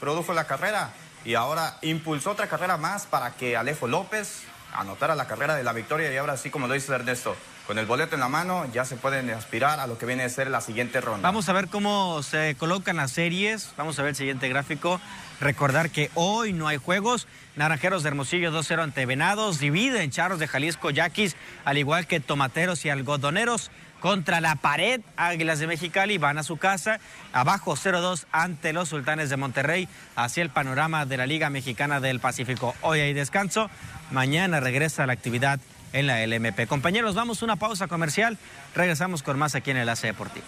produjo 0.00 0.34
la 0.34 0.48
carrera 0.48 0.90
y 1.24 1.34
ahora 1.34 1.78
impulsó 1.82 2.32
otra 2.32 2.48
carrera 2.48 2.78
más 2.78 3.06
para 3.06 3.36
que 3.36 3.56
Alejo 3.56 3.86
López 3.86 4.42
anotara 4.72 5.14
la 5.14 5.28
carrera 5.28 5.54
de 5.54 5.62
la 5.62 5.72
victoria 5.72 6.12
y 6.12 6.16
ahora 6.16 6.36
sí, 6.36 6.50
como 6.50 6.66
lo 6.66 6.74
dice 6.74 6.92
Ernesto, 6.92 7.36
con 7.68 7.78
el 7.78 7.86
boleto 7.86 8.16
en 8.16 8.20
la 8.20 8.28
mano 8.28 8.66
ya 8.72 8.84
se 8.84 8.96
pueden 8.96 9.30
aspirar 9.30 9.78
a 9.78 9.86
lo 9.86 9.98
que 9.98 10.06
viene 10.06 10.24
a 10.24 10.28
ser 10.28 10.50
la 10.50 10.60
siguiente 10.60 11.00
ronda. 11.00 11.22
Vamos 11.22 11.48
a 11.48 11.52
ver 11.52 11.68
cómo 11.68 12.24
se 12.24 12.56
colocan 12.58 12.96
las 12.96 13.12
series, 13.12 13.72
vamos 13.76 13.96
a 14.00 14.02
ver 14.02 14.10
el 14.10 14.16
siguiente 14.16 14.48
gráfico. 14.48 15.00
Recordar 15.40 15.90
que 15.90 16.10
hoy 16.14 16.52
no 16.52 16.66
hay 16.66 16.76
juegos. 16.76 17.28
Naranjeros 17.54 18.02
de 18.02 18.08
Hermosillo 18.08 18.50
2-0 18.50 18.82
ante 18.82 19.06
Venados, 19.06 19.60
divide 19.60 20.02
en 20.02 20.10
Charros 20.10 20.40
de 20.40 20.48
Jalisco, 20.48 20.90
Yaquis, 20.90 21.36
al 21.64 21.78
igual 21.78 22.08
que 22.08 22.18
Tomateros 22.18 22.84
y 22.84 22.90
Algodoneros 22.90 23.70
contra 24.00 24.40
la 24.40 24.56
pared. 24.56 25.00
Águilas 25.16 25.58
de 25.58 25.66
Mexicali 25.66 26.18
van 26.18 26.38
a 26.38 26.42
su 26.42 26.56
casa. 26.56 27.00
Abajo 27.32 27.76
0-2 27.76 28.26
ante 28.32 28.72
los 28.72 28.88
Sultanes 28.88 29.30
de 29.30 29.36
Monterrey. 29.36 29.88
Hacia 30.14 30.42
el 30.42 30.50
panorama 30.50 31.06
de 31.06 31.16
la 31.16 31.26
Liga 31.26 31.50
Mexicana 31.50 32.00
del 32.00 32.20
Pacífico. 32.20 32.74
Hoy 32.82 33.00
hay 33.00 33.12
descanso. 33.12 33.70
Mañana 34.10 34.60
regresa 34.60 35.06
la 35.06 35.12
actividad 35.12 35.60
en 35.92 36.06
la 36.06 36.24
LMP. 36.26 36.66
Compañeros, 36.66 37.14
vamos 37.14 37.42
a 37.42 37.44
una 37.44 37.56
pausa 37.56 37.88
comercial. 37.88 38.38
Regresamos 38.74 39.22
con 39.22 39.38
más 39.38 39.54
aquí 39.54 39.70
en 39.70 39.78
el 39.78 39.88
AC 39.88 40.02
Deportivo. 40.02 40.44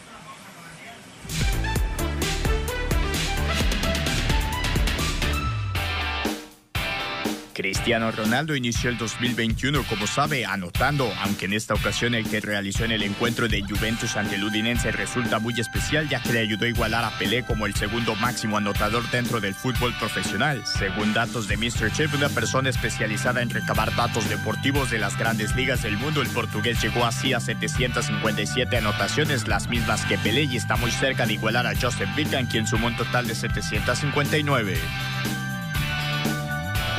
Cristiano 7.58 8.12
Ronaldo 8.12 8.54
inició 8.54 8.88
el 8.88 8.98
2021, 8.98 9.82
como 9.88 10.06
sabe, 10.06 10.46
anotando, 10.46 11.12
aunque 11.22 11.46
en 11.46 11.54
esta 11.54 11.74
ocasión 11.74 12.14
el 12.14 12.24
que 12.30 12.40
realizó 12.40 12.84
en 12.84 12.92
el 12.92 13.02
encuentro 13.02 13.48
de 13.48 13.62
Juventus 13.62 14.16
ante 14.16 14.36
el 14.36 14.44
Udinense 14.44 14.92
resulta 14.92 15.40
muy 15.40 15.58
especial, 15.58 16.08
ya 16.08 16.22
que 16.22 16.32
le 16.32 16.38
ayudó 16.38 16.66
a 16.66 16.68
igualar 16.68 17.04
a 17.04 17.18
Pelé 17.18 17.42
como 17.42 17.66
el 17.66 17.74
segundo 17.74 18.14
máximo 18.14 18.58
anotador 18.58 19.10
dentro 19.10 19.40
del 19.40 19.54
fútbol 19.54 19.92
profesional. 19.98 20.62
Según 20.66 21.12
datos 21.12 21.48
de 21.48 21.56
Mr. 21.56 21.90
Chip, 21.90 22.14
una 22.14 22.28
persona 22.28 22.70
especializada 22.70 23.42
en 23.42 23.50
recabar 23.50 23.92
datos 23.96 24.28
deportivos 24.28 24.92
de 24.92 25.00
las 25.00 25.18
grandes 25.18 25.56
ligas 25.56 25.82
del 25.82 25.98
mundo, 25.98 26.22
el 26.22 26.28
portugués 26.28 26.80
llegó 26.80 27.06
así 27.06 27.32
a 27.32 27.40
757 27.40 28.76
anotaciones, 28.76 29.48
las 29.48 29.68
mismas 29.68 30.04
que 30.04 30.16
Pelé, 30.16 30.44
y 30.44 30.58
está 30.58 30.76
muy 30.76 30.92
cerca 30.92 31.26
de 31.26 31.32
igualar 31.32 31.66
a 31.66 31.74
Joseph 31.74 32.14
Vican, 32.14 32.46
quien 32.46 32.68
sumó 32.68 32.86
un 32.86 32.96
total 32.96 33.26
de 33.26 33.34
759. 33.34 34.78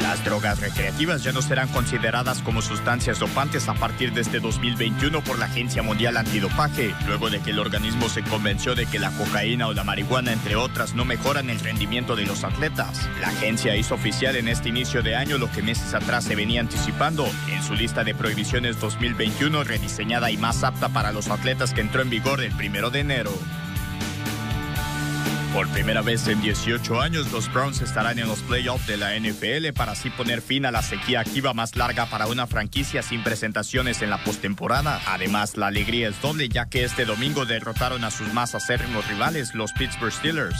Las 0.09 0.25
drogas 0.25 0.59
recreativas 0.59 1.23
ya 1.23 1.31
no 1.31 1.43
serán 1.43 1.67
consideradas 1.67 2.41
como 2.41 2.63
sustancias 2.63 3.19
dopantes 3.19 3.69
a 3.69 3.75
partir 3.75 4.11
de 4.11 4.21
este 4.21 4.39
2021 4.39 5.23
por 5.23 5.37
la 5.37 5.45
Agencia 5.45 5.83
Mundial 5.83 6.17
Antidopaje, 6.17 6.95
luego 7.05 7.29
de 7.29 7.39
que 7.41 7.51
el 7.51 7.59
organismo 7.59 8.09
se 8.09 8.23
convenció 8.23 8.73
de 8.73 8.87
que 8.87 8.97
la 8.97 9.11
cocaína 9.11 9.67
o 9.67 9.73
la 9.73 9.83
marihuana, 9.83 10.33
entre 10.33 10.55
otras, 10.55 10.95
no 10.95 11.05
mejoran 11.05 11.51
el 11.51 11.59
rendimiento 11.59 12.15
de 12.15 12.25
los 12.25 12.43
atletas. 12.43 13.07
La 13.21 13.27
agencia 13.27 13.75
hizo 13.75 13.93
oficial 13.93 14.35
en 14.35 14.47
este 14.47 14.69
inicio 14.69 15.03
de 15.03 15.15
año 15.15 15.37
lo 15.37 15.51
que 15.51 15.61
meses 15.61 15.93
atrás 15.93 16.23
se 16.23 16.35
venía 16.35 16.61
anticipando 16.61 17.29
en 17.47 17.61
su 17.61 17.75
lista 17.75 18.03
de 18.03 18.15
prohibiciones 18.15 18.79
2021 18.79 19.63
rediseñada 19.63 20.31
y 20.31 20.37
más 20.37 20.63
apta 20.63 20.89
para 20.89 21.11
los 21.11 21.27
atletas 21.27 21.71
que 21.71 21.81
entró 21.81 22.01
en 22.01 22.09
vigor 22.09 22.41
el 22.41 22.51
primero 22.53 22.89
de 22.89 23.01
enero. 23.01 23.31
Por 25.53 25.67
primera 25.69 26.03
vez 26.03 26.27
en 26.27 26.39
18 26.41 27.01
años, 27.01 27.31
los 27.31 27.51
Browns 27.51 27.81
estarán 27.81 28.19
en 28.19 28.27
los 28.27 28.39
playoffs 28.41 28.85
de 28.85 28.97
la 28.97 29.19
NFL 29.19 29.73
para 29.75 29.93
así 29.93 30.11
poner 30.11 30.41
fin 30.41 30.65
a 30.65 30.71
la 30.71 30.83
sequía 30.83 31.21
activa 31.21 31.55
más 31.55 31.75
larga 31.75 32.05
para 32.05 32.27
una 32.27 32.45
franquicia 32.45 33.01
sin 33.01 33.23
presentaciones 33.23 34.03
en 34.03 34.11
la 34.11 34.23
postemporada. 34.23 35.01
Además, 35.07 35.57
la 35.57 35.67
alegría 35.67 36.09
es 36.09 36.21
doble 36.21 36.49
ya 36.49 36.67
que 36.67 36.83
este 36.83 37.03
domingo 37.03 37.45
derrotaron 37.45 38.03
a 38.03 38.11
sus 38.11 38.31
más 38.31 38.53
acérrimos 38.53 39.07
rivales, 39.07 39.55
los 39.55 39.73
Pittsburgh 39.73 40.13
Steelers. 40.13 40.59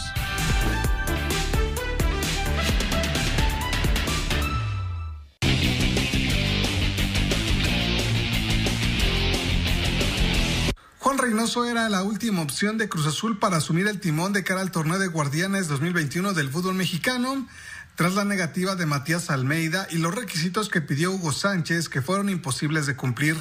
Reynoso 11.39 11.63
era 11.63 11.88
la 11.88 12.04
última 12.04 12.41
opción 12.41 12.78
de 12.78 12.89
Cruz 12.89 13.08
Azul 13.08 13.39
para 13.39 13.56
asumir 13.56 13.88
el 13.88 14.02
timón 14.02 14.34
de 14.34 14.43
cara 14.43 14.60
al 14.60 14.71
torneo 14.71 14.99
de 14.99 15.08
Guardianes 15.08 15.69
2021 15.69 16.34
del 16.34 16.49
fútbol 16.49 16.75
mexicano, 16.75 17.47
tras 17.95 18.13
la 18.13 18.25
negativa 18.25 18.75
de 18.75 18.86
Matías 18.86 19.30
Almeida 19.30 19.88
y 19.89 19.99
los 19.99 20.13
requisitos 20.13 20.67
que 20.67 20.82
pidió 20.82 21.13
Hugo 21.13 21.32
Sánchez 21.32 21.88
que 21.88 22.02
fueron 22.02 22.28
imposibles 22.28 22.88
de 22.88 22.97
cumplir. 22.97 23.38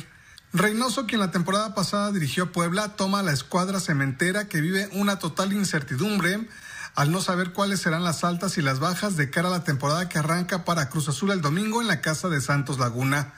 Reynoso, 0.52 1.06
quien 1.08 1.20
la 1.20 1.32
temporada 1.32 1.74
pasada 1.74 2.12
dirigió 2.12 2.52
Puebla, 2.52 2.94
toma 2.94 3.24
la 3.24 3.32
escuadra 3.32 3.80
cementera 3.80 4.46
que 4.46 4.61
vive 4.61 4.88
una 4.92 5.18
total 5.18 5.52
incertidumbre 5.52 6.46
al 6.94 7.11
no 7.11 7.20
saber 7.20 7.52
cuáles 7.52 7.80
serán 7.80 8.04
las 8.04 8.22
altas 8.22 8.58
y 8.58 8.62
las 8.62 8.78
bajas 8.78 9.16
de 9.16 9.28
cara 9.28 9.48
a 9.48 9.50
la 9.50 9.64
temporada 9.64 10.08
que 10.08 10.20
arranca 10.20 10.64
para 10.64 10.88
Cruz 10.88 11.08
Azul 11.08 11.32
el 11.32 11.40
domingo 11.40 11.82
en 11.82 11.88
la 11.88 12.00
casa 12.00 12.28
de 12.28 12.40
Santos 12.40 12.78
Laguna. 12.78 13.34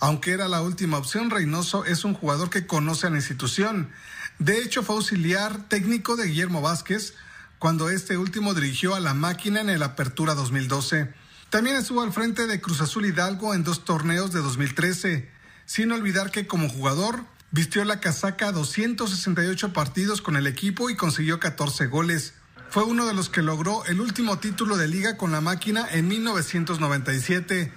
Aunque 0.00 0.32
era 0.32 0.48
la 0.48 0.62
última 0.62 0.96
opción, 0.96 1.28
Reynoso 1.28 1.84
es 1.84 2.04
un 2.04 2.14
jugador 2.14 2.48
que 2.48 2.66
conoce 2.66 3.06
a 3.06 3.10
la 3.10 3.16
institución. 3.16 3.90
De 4.38 4.58
hecho, 4.58 4.82
fue 4.82 4.96
auxiliar 4.96 5.68
técnico 5.68 6.16
de 6.16 6.26
Guillermo 6.26 6.62
Vázquez 6.62 7.14
cuando 7.58 7.90
este 7.90 8.16
último 8.16 8.54
dirigió 8.54 8.94
a 8.94 9.00
la 9.00 9.12
máquina 9.12 9.60
en 9.60 9.68
el 9.68 9.82
Apertura 9.82 10.34
2012. 10.34 11.12
También 11.50 11.76
estuvo 11.76 12.00
al 12.00 12.14
frente 12.14 12.46
de 12.46 12.62
Cruz 12.62 12.80
Azul 12.80 13.04
Hidalgo 13.04 13.52
en 13.52 13.62
dos 13.62 13.84
torneos 13.84 14.32
de 14.32 14.40
2013, 14.40 15.28
sin 15.66 15.92
olvidar 15.92 16.30
que 16.30 16.46
como 16.46 16.70
jugador 16.70 17.26
vistió 17.50 17.84
la 17.84 18.00
casaca 18.00 18.52
268 18.52 19.74
partidos 19.74 20.22
con 20.22 20.36
el 20.36 20.46
equipo 20.46 20.88
y 20.88 20.96
consiguió 20.96 21.38
14 21.38 21.88
goles. 21.88 22.32
Fue 22.70 22.84
uno 22.84 23.04
de 23.04 23.12
los 23.12 23.28
que 23.28 23.42
logró 23.42 23.84
el 23.84 24.00
último 24.00 24.38
título 24.38 24.78
de 24.78 24.88
liga 24.88 25.18
con 25.18 25.32
la 25.32 25.42
máquina 25.42 25.86
en 25.90 26.08
1997 26.08 27.70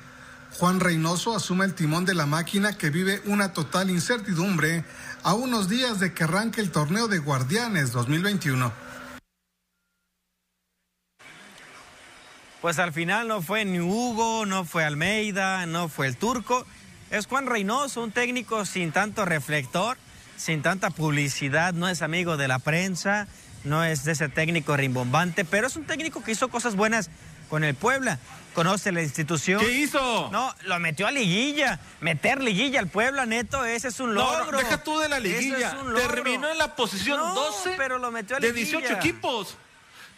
Juan 0.60 0.80
Reynoso 0.80 1.36
asume 1.36 1.66
el 1.66 1.74
timón 1.74 2.06
de 2.06 2.14
la 2.14 2.28
máquina 2.28 2.78
que 2.78 2.92
vive 2.92 3.22
una 3.26 3.54
total 3.54 3.90
incertidumbre 3.90 4.86
a 5.24 5.34
unos 5.34 5.68
días 5.68 6.00
de 6.00 6.14
que 6.14 6.26
arranque 6.26 6.62
el 6.62 6.72
torneo 6.72 7.08
de 7.08 7.18
Guardianes 7.18 7.92
2021. 7.92 8.72
Pues 12.62 12.80
al 12.80 12.94
final 12.94 13.28
no 13.28 13.42
fue 13.42 13.66
ni 13.66 13.80
Hugo, 13.80 14.46
no 14.46 14.64
fue 14.64 14.86
Almeida, 14.86 15.66
no 15.66 15.90
fue 15.90 16.08
el 16.08 16.18
turco. 16.18 16.66
Es 17.10 17.26
Juan 17.26 17.48
Reynoso, 17.48 18.04
un 18.04 18.12
técnico 18.12 18.66
sin 18.66 18.92
tanto 18.92 19.26
reflector, 19.26 19.98
sin 20.38 20.62
tanta 20.62 20.92
publicidad, 20.92 21.74
no 21.74 21.90
es 21.90 22.02
amigo 22.02 22.38
de 22.38 22.48
la 22.48 22.60
prensa, 22.60 23.28
no 23.64 23.84
es 23.84 24.06
de 24.06 24.14
ese 24.14 24.30
técnico 24.30 24.78
rimbombante, 24.78 25.46
pero 25.46 25.68
es 25.68 25.76
un 25.76 25.86
técnico 25.86 26.24
que 26.24 26.32
hizo 26.32 26.48
cosas 26.50 26.76
buenas 26.76 27.10
con 27.50 27.64
el 27.64 27.76
Puebla 27.76 28.20
conoce 28.54 28.92
la 28.92 29.02
institución. 29.02 29.60
¿Qué 29.60 29.72
hizo? 29.72 30.30
No, 30.32 30.54
lo 30.64 30.80
metió 30.80 31.08
a 31.08 31.12
liguilla. 31.12 31.80
Meter 32.02 32.42
liguilla 32.42 32.80
al 32.80 32.88
Puebla, 32.88 33.26
neto, 33.26 33.66
ese 33.66 33.90
es 33.90 34.00
un 34.00 34.14
logro. 34.14 34.52
No, 34.52 34.58
deja 34.58 34.84
tú 34.84 35.00
de 35.00 35.10
la 35.10 35.20
liguilla. 35.20 35.76
Terminó 35.96 36.50
en 36.50 36.58
la 36.58 36.76
posición 36.76 37.20
12 37.20 37.74
pero 37.78 37.98
lo 37.98 38.12
metió 38.12 38.38
a 38.38 38.40
de 38.40 38.54
18 38.54 38.94
equipos. 38.94 39.58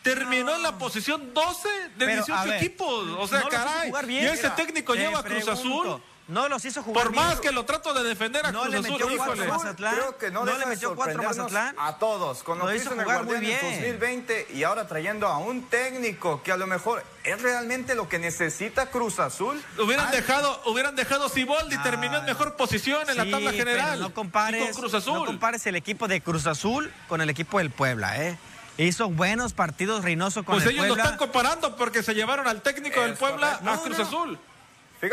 Terminó 0.03 0.55
en 0.55 0.61
la 0.61 0.77
posición 0.77 1.33
12 1.33 1.69
de 1.97 2.07
18 2.07 2.53
equipos. 2.53 3.07
O 3.17 3.27
sea, 3.27 3.41
caray. 3.49 3.91
y 4.09 4.17
ese 4.19 4.49
técnico 4.51 4.93
lleva 4.93 5.19
a 5.19 5.23
Cruz 5.23 5.47
Azul. 5.47 6.01
No 6.27 6.49
los 6.49 6.65
hizo 6.65 6.81
jugar 6.81 7.05
Por 7.05 7.15
más 7.15 7.39
que 7.39 7.51
lo 7.51 7.65
trato 7.65 7.93
de 7.93 8.03
defender 8.03 8.43
a 8.45 8.51
Cruz 8.51 8.69
le 8.69 8.81
metió 8.81 9.05
Azul, 9.05 9.17
cuatro 9.17 9.45
Mazatlán. 9.47 9.95
Creo 9.95 10.17
que 10.17 10.31
no, 10.31 10.43
le 10.43 10.65
metió 10.65 10.95
cuatro 10.95 11.21
Mazatlán. 11.21 11.75
A 11.77 11.97
todos. 11.97 12.41
Con 12.41 12.57
lo, 12.57 12.73
hizo 12.73 12.89
jugar 12.91 13.25
muy 13.25 13.37
bien. 13.37 13.59
2020 13.61 14.47
y 14.53 14.63
ahora 14.63 14.87
trayendo 14.87 15.27
a 15.27 15.37
un 15.37 15.67
técnico 15.69 16.41
que 16.41 16.51
a 16.51 16.57
lo 16.57 16.65
mejor 16.65 17.03
es 17.23 17.39
realmente 17.41 17.93
lo 17.93 18.09
que 18.09 18.17
necesita 18.17 18.89
Cruz 18.89 19.19
Azul. 19.19 19.61
Hubieran 19.77 20.09
dejado, 20.09 20.61
hubieran 20.65 20.95
dejado 20.95 21.29
Siboldi, 21.29 21.77
terminó 21.83 22.17
en 22.17 22.25
mejor 22.25 22.55
posición 22.55 23.07
en 23.07 23.17
la 23.17 23.29
tabla 23.29 23.51
general. 23.51 23.99
no 23.99 24.13
compares, 24.13 24.75
Cruz 24.75 24.95
Azul. 24.95 25.13
no 25.13 25.25
compares 25.25 25.65
el 25.67 25.75
equipo 25.75 26.07
de 26.07 26.21
Cruz 26.21 26.47
Azul 26.47 26.91
con 27.07 27.21
el 27.21 27.29
equipo 27.29 27.59
del 27.59 27.69
Puebla, 27.69 28.23
¿eh? 28.23 28.37
Hizo 28.77 29.09
buenos 29.09 29.53
partidos 29.53 30.03
Reynoso 30.03 30.43
con 30.43 30.55
pues 30.55 30.65
el 30.65 30.75
Puebla. 30.75 30.81
Pues 30.81 30.85
ellos 30.87 30.97
lo 30.97 31.03
están 31.03 31.17
comparando 31.17 31.75
porque 31.77 32.03
se 32.03 32.13
llevaron 32.13 32.47
al 32.47 32.61
técnico 32.61 32.99
del 33.01 33.13
Puebla 33.13 33.59
a 33.63 33.77
Cruz 33.77 33.99
Azul 33.99 34.39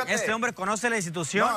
este 0.09 0.33
hombre 0.33 0.53
conoce 0.53 0.91
la 0.91 0.97
institución, 0.97 1.49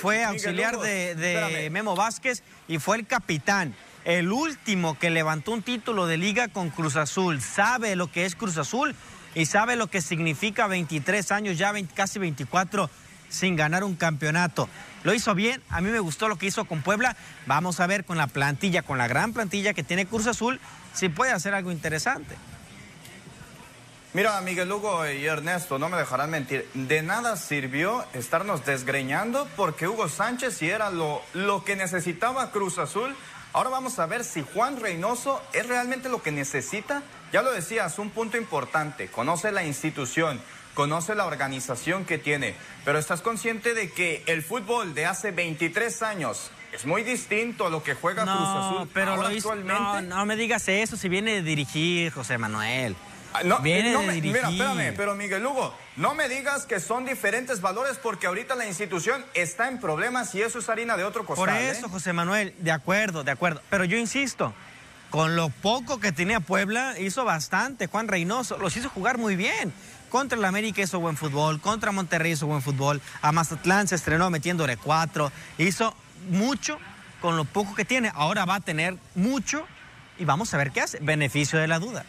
fue 0.00 0.24
auxiliar 0.24 0.78
de, 0.78 1.68
Memo 1.70 1.94
Vázquez 1.94 2.42
y 2.68 2.78
fue 2.78 2.96
el 2.96 3.06
capitán. 3.06 3.74
El 4.04 4.32
último 4.32 4.98
que 4.98 5.10
levantó 5.10 5.52
un 5.52 5.62
título 5.62 6.06
de 6.06 6.16
liga 6.16 6.48
con 6.48 6.70
Cruz 6.70 6.96
Azul. 6.96 7.42
Sabe 7.42 7.96
lo 7.96 8.10
que 8.10 8.24
es 8.24 8.34
Cruz 8.34 8.56
Azul 8.56 8.94
y 9.34 9.44
sabe 9.44 9.76
lo 9.76 9.88
que 9.88 10.00
significa 10.00 10.66
23 10.66 11.30
años, 11.32 11.58
ya 11.58 11.74
casi 11.94 12.18
24 12.18 12.88
sin 13.28 13.56
ganar 13.56 13.84
un 13.84 13.96
campeonato. 13.96 14.68
Lo 15.02 15.14
hizo 15.14 15.34
bien, 15.34 15.62
a 15.70 15.80
mí 15.80 15.90
me 15.90 16.00
gustó 16.00 16.28
lo 16.28 16.36
que 16.36 16.46
hizo 16.46 16.64
con 16.66 16.82
Puebla. 16.82 17.16
Vamos 17.46 17.80
a 17.80 17.86
ver 17.86 18.04
con 18.04 18.18
la 18.18 18.26
plantilla, 18.26 18.82
con 18.82 18.98
la 18.98 19.08
gran 19.08 19.32
plantilla 19.32 19.72
que 19.72 19.82
tiene 19.82 20.06
Cruz 20.06 20.26
Azul, 20.26 20.60
si 20.92 21.08
puede 21.08 21.32
hacer 21.32 21.54
algo 21.54 21.72
interesante. 21.72 22.36
Mira, 24.12 24.40
Miguel 24.40 24.72
Hugo 24.72 25.08
y 25.08 25.24
Ernesto, 25.24 25.78
no 25.78 25.88
me 25.88 25.96
dejarán 25.96 26.30
mentir. 26.30 26.68
De 26.74 27.00
nada 27.00 27.36
sirvió 27.36 28.04
estarnos 28.12 28.66
desgreñando 28.66 29.46
porque 29.56 29.86
Hugo 29.86 30.08
Sánchez 30.08 30.56
si 30.56 30.68
era 30.68 30.90
lo, 30.90 31.22
lo 31.32 31.62
que 31.62 31.76
necesitaba 31.76 32.50
Cruz 32.50 32.78
Azul. 32.78 33.14
Ahora 33.52 33.70
vamos 33.70 34.00
a 34.00 34.06
ver 34.06 34.24
si 34.24 34.42
Juan 34.42 34.80
Reynoso 34.80 35.40
es 35.52 35.68
realmente 35.68 36.08
lo 36.08 36.22
que 36.22 36.32
necesita. 36.32 37.04
Ya 37.32 37.42
lo 37.42 37.52
decías, 37.52 38.00
un 38.00 38.10
punto 38.10 38.36
importante. 38.36 39.06
Conoce 39.06 39.52
la 39.52 39.62
institución, 39.62 40.40
conoce 40.74 41.14
la 41.14 41.26
organización 41.26 42.04
que 42.04 42.18
tiene, 42.18 42.56
pero 42.84 42.98
estás 42.98 43.22
consciente 43.22 43.74
de 43.74 43.92
que 43.92 44.24
el 44.26 44.42
fútbol 44.42 44.92
de 44.92 45.06
hace 45.06 45.30
23 45.30 46.02
años 46.02 46.50
es 46.72 46.84
muy 46.84 47.04
distinto 47.04 47.66
a 47.66 47.70
lo 47.70 47.84
que 47.84 47.94
juega 47.94 48.22
Cruz 48.22 48.34
Azul 48.36 48.88
pero 48.92 49.16
lo 49.16 49.30
hizo, 49.30 49.54
No, 49.54 50.00
no 50.02 50.26
me 50.26 50.34
digas 50.34 50.68
eso 50.68 50.96
si 50.96 51.08
viene 51.08 51.34
de 51.34 51.42
dirigir 51.42 52.12
José 52.12 52.38
Manuel. 52.38 52.96
Ah, 53.32 53.42
no, 53.44 53.60
Viene 53.60 53.92
no 53.92 54.02
mira, 54.02 54.48
espérame, 54.48 54.94
pero 54.96 55.14
Miguel 55.14 55.46
Hugo, 55.46 55.72
no 55.96 56.14
me 56.14 56.28
digas 56.28 56.66
que 56.66 56.80
son 56.80 57.04
diferentes 57.04 57.60
valores 57.60 57.98
porque 57.98 58.26
ahorita 58.26 58.56
la 58.56 58.66
institución 58.66 59.24
está 59.34 59.68
en 59.68 59.78
problemas 59.78 60.34
y 60.34 60.42
eso 60.42 60.58
es 60.58 60.68
harina 60.68 60.96
de 60.96 61.04
otro 61.04 61.24
costal. 61.24 61.46
Por 61.46 61.54
eso, 61.54 61.86
¿eh? 61.86 61.90
José 61.90 62.12
Manuel, 62.12 62.54
de 62.58 62.72
acuerdo, 62.72 63.22
de 63.22 63.30
acuerdo. 63.30 63.62
Pero 63.70 63.84
yo 63.84 63.96
insisto, 63.96 64.52
con 65.10 65.36
lo 65.36 65.48
poco 65.48 66.00
que 66.00 66.10
tenía 66.10 66.40
Puebla, 66.40 66.98
hizo 66.98 67.24
bastante. 67.24 67.86
Juan 67.86 68.08
Reynoso 68.08 68.58
los 68.58 68.76
hizo 68.76 68.88
jugar 68.88 69.18
muy 69.18 69.36
bien. 69.36 69.72
Contra 70.08 70.36
el 70.36 70.44
América 70.44 70.82
hizo 70.82 70.98
buen 70.98 71.16
fútbol, 71.16 71.60
contra 71.60 71.92
Monterrey 71.92 72.32
hizo 72.32 72.48
buen 72.48 72.62
fútbol, 72.62 73.00
a 73.22 73.30
Mazatlán 73.30 73.86
se 73.86 73.94
estrenó 73.94 74.28
metiéndole 74.28 74.76
cuatro, 74.76 75.30
hizo 75.56 75.94
mucho 76.28 76.80
con 77.20 77.36
lo 77.36 77.44
poco 77.44 77.76
que 77.76 77.84
tiene. 77.84 78.10
Ahora 78.12 78.44
va 78.44 78.56
a 78.56 78.60
tener 78.60 78.96
mucho 79.14 79.64
y 80.18 80.24
vamos 80.24 80.52
a 80.52 80.56
ver 80.56 80.72
qué 80.72 80.80
hace. 80.80 80.98
Beneficio 81.00 81.60
de 81.60 81.68
la 81.68 81.78
duda. 81.78 82.04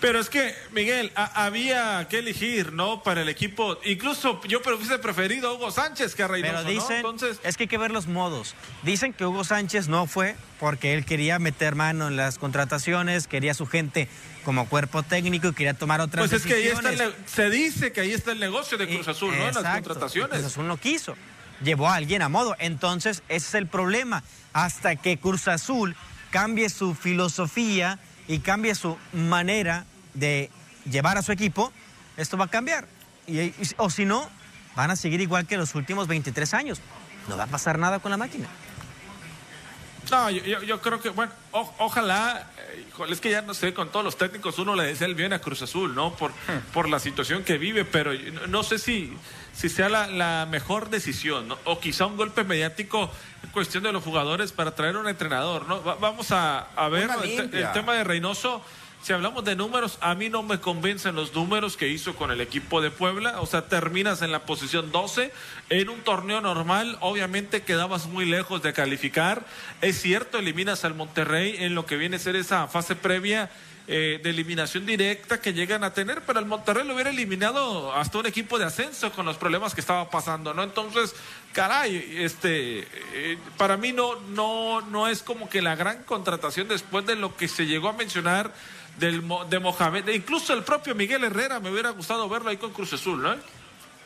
Pero 0.00 0.18
es 0.18 0.30
que, 0.30 0.54
Miguel, 0.72 1.12
había 1.14 2.06
que 2.08 2.20
elegir, 2.20 2.72
¿no? 2.72 3.02
Para 3.02 3.20
el 3.20 3.28
equipo. 3.28 3.78
Incluso 3.84 4.40
yo 4.48 4.60
hubiese 4.60 4.98
preferido 4.98 5.50
a 5.50 5.52
Hugo 5.54 5.70
Sánchez 5.70 6.14
que 6.14 6.22
a 6.22 6.28
Reynoso, 6.28 6.64
Pero 6.64 6.68
dicen, 6.68 6.96
Entonces... 6.96 7.38
es 7.42 7.56
que 7.56 7.64
hay 7.64 7.68
que 7.68 7.76
ver 7.76 7.90
los 7.90 8.06
modos. 8.06 8.54
Dicen 8.82 9.12
que 9.12 9.26
Hugo 9.26 9.44
Sánchez 9.44 9.88
no 9.88 10.06
fue 10.06 10.36
porque 10.58 10.94
él 10.94 11.04
quería 11.04 11.38
meter 11.38 11.74
mano 11.74 12.08
en 12.08 12.16
las 12.16 12.38
contrataciones, 12.38 13.26
quería 13.26 13.52
su 13.52 13.66
gente 13.66 14.08
como 14.44 14.68
cuerpo 14.68 15.02
técnico 15.02 15.48
y 15.48 15.52
quería 15.52 15.74
tomar 15.74 16.00
otras 16.00 16.30
decisiones. 16.30 16.72
Pues 16.72 16.84
es 16.84 16.90
que 16.90 17.02
ahí 17.02 17.10
está 17.10 17.30
se 17.30 17.50
dice 17.50 17.92
que 17.92 18.00
ahí 18.00 18.12
está 18.12 18.32
el 18.32 18.40
negocio 18.40 18.78
de 18.78 18.88
Cruz 18.88 19.06
Azul, 19.08 19.36
¿no? 19.36 19.48
En 19.48 19.54
las 19.54 19.74
contrataciones. 19.74 20.38
Cruz 20.38 20.46
Azul 20.46 20.66
no 20.66 20.78
quiso. 20.78 21.14
Llevó 21.62 21.88
a 21.88 21.96
alguien 21.96 22.22
a 22.22 22.30
modo. 22.30 22.56
Entonces, 22.58 23.22
ese 23.28 23.48
es 23.48 23.54
el 23.54 23.66
problema. 23.66 24.24
Hasta 24.54 24.96
que 24.96 25.18
Cruz 25.18 25.46
Azul 25.46 25.94
cambie 26.30 26.70
su 26.70 26.94
filosofía 26.94 27.98
y 28.28 28.38
cambie 28.38 28.74
su 28.74 28.96
manera 29.12 29.84
de 30.14 30.50
llevar 30.90 31.18
a 31.18 31.22
su 31.22 31.32
equipo, 31.32 31.72
esto 32.16 32.36
va 32.36 32.46
a 32.46 32.48
cambiar. 32.48 32.86
Y, 33.26 33.52
o 33.76 33.90
si 33.90 34.04
no, 34.04 34.28
van 34.76 34.90
a 34.90 34.96
seguir 34.96 35.20
igual 35.20 35.46
que 35.46 35.56
los 35.56 35.74
últimos 35.74 36.08
23 36.08 36.54
años. 36.54 36.80
No 37.28 37.36
va 37.36 37.44
a 37.44 37.48
pasar 37.48 37.78
nada 37.78 37.98
con 37.98 38.10
la 38.10 38.16
máquina. 38.16 38.48
No, 40.10 40.30
yo, 40.30 40.80
creo 40.80 41.00
que, 41.00 41.10
bueno, 41.10 41.32
ojalá, 41.52 42.50
eh, 42.58 42.86
es 43.08 43.20
que 43.20 43.30
ya 43.30 43.42
no 43.42 43.54
sé, 43.54 43.72
con 43.72 43.90
todos 43.90 44.04
los 44.04 44.16
técnicos 44.16 44.58
uno 44.58 44.74
le 44.74 44.84
desea 44.84 45.06
el 45.06 45.14
bien 45.14 45.32
a 45.32 45.38
Cruz 45.38 45.62
Azul, 45.62 45.94
¿no? 45.94 46.14
Por, 46.14 46.32
hmm. 46.32 46.72
por 46.72 46.88
la 46.88 46.98
situación 46.98 47.44
que 47.44 47.58
vive, 47.58 47.84
pero 47.84 48.12
no, 48.48 48.62
sé 48.64 48.78
si, 48.78 49.12
si 49.52 49.68
sea 49.68 49.88
la, 49.88 50.46
mejor 50.50 50.90
decisión, 50.90 51.48
¿no? 51.48 51.58
O 51.64 51.78
quizá 51.78 52.06
un 52.06 52.16
golpe 52.16 52.42
mediático 52.42 53.10
en 53.44 53.50
cuestión 53.50 53.84
de 53.84 53.92
los 53.92 54.02
jugadores 54.02 54.52
para 54.52 54.74
traer 54.74 54.96
un 54.96 55.08
entrenador, 55.08 55.68
¿no? 55.68 55.80
vamos 55.82 56.28
a, 56.32 56.66
ver 56.90 57.08
el, 57.22 57.72
tema 57.72 57.94
de 57.94 58.02
Reynoso 58.02 58.64
si 59.02 59.14
hablamos 59.14 59.44
de 59.44 59.56
números, 59.56 59.96
a 60.02 60.14
mí 60.14 60.28
no 60.28 60.42
me 60.42 60.60
convencen 60.60 61.14
los 61.14 61.34
números 61.34 61.78
que 61.78 61.88
hizo 61.88 62.14
con 62.16 62.30
el 62.30 62.40
equipo 62.40 62.82
de 62.82 62.90
Puebla. 62.90 63.40
O 63.40 63.46
sea, 63.46 63.66
terminas 63.66 64.20
en 64.20 64.30
la 64.30 64.44
posición 64.44 64.92
12. 64.92 65.32
En 65.70 65.88
un 65.88 66.00
torneo 66.00 66.40
normal, 66.42 66.98
obviamente 67.00 67.62
quedabas 67.62 68.06
muy 68.06 68.26
lejos 68.26 68.62
de 68.62 68.74
calificar. 68.74 69.46
Es 69.80 70.00
cierto, 70.00 70.38
eliminas 70.38 70.84
al 70.84 70.94
Monterrey 70.94 71.56
en 71.60 71.74
lo 71.74 71.86
que 71.86 71.96
viene 71.96 72.16
a 72.16 72.18
ser 72.18 72.36
esa 72.36 72.68
fase 72.68 72.94
previa 72.94 73.50
eh, 73.92 74.20
de 74.22 74.30
eliminación 74.30 74.86
directa 74.86 75.40
que 75.40 75.52
llegan 75.52 75.82
a 75.82 75.92
tener, 75.92 76.22
pero 76.26 76.38
el 76.38 76.46
Monterrey 76.46 76.86
lo 76.86 76.94
hubiera 76.94 77.10
eliminado 77.10 77.92
hasta 77.92 78.18
un 78.18 78.26
equipo 78.26 78.58
de 78.58 78.66
ascenso 78.66 79.10
con 79.10 79.26
los 79.26 79.36
problemas 79.36 79.74
que 79.74 79.80
estaba 79.80 80.08
pasando, 80.10 80.54
¿no? 80.54 80.62
Entonces, 80.62 81.12
caray, 81.52 82.18
este, 82.18 82.86
eh, 83.14 83.38
para 83.56 83.76
mí 83.76 83.92
no, 83.92 84.14
no, 84.28 84.80
no 84.82 85.08
es 85.08 85.22
como 85.24 85.48
que 85.48 85.60
la 85.60 85.74
gran 85.74 86.04
contratación 86.04 86.68
después 86.68 87.04
de 87.06 87.16
lo 87.16 87.36
que 87.36 87.48
se 87.48 87.66
llegó 87.66 87.88
a 87.88 87.94
mencionar 87.94 88.52
del, 89.00 89.24
de 89.48 89.58
Mohamed, 89.58 90.06
incluso 90.08 90.52
el 90.52 90.62
propio 90.62 90.94
Miguel 90.94 91.24
Herrera, 91.24 91.58
me 91.58 91.70
hubiera 91.70 91.90
gustado 91.90 92.28
verlo 92.28 92.50
ahí 92.50 92.58
con 92.58 92.72
Cruz 92.72 92.92
Azul, 92.92 93.20
¿no? 93.20 93.34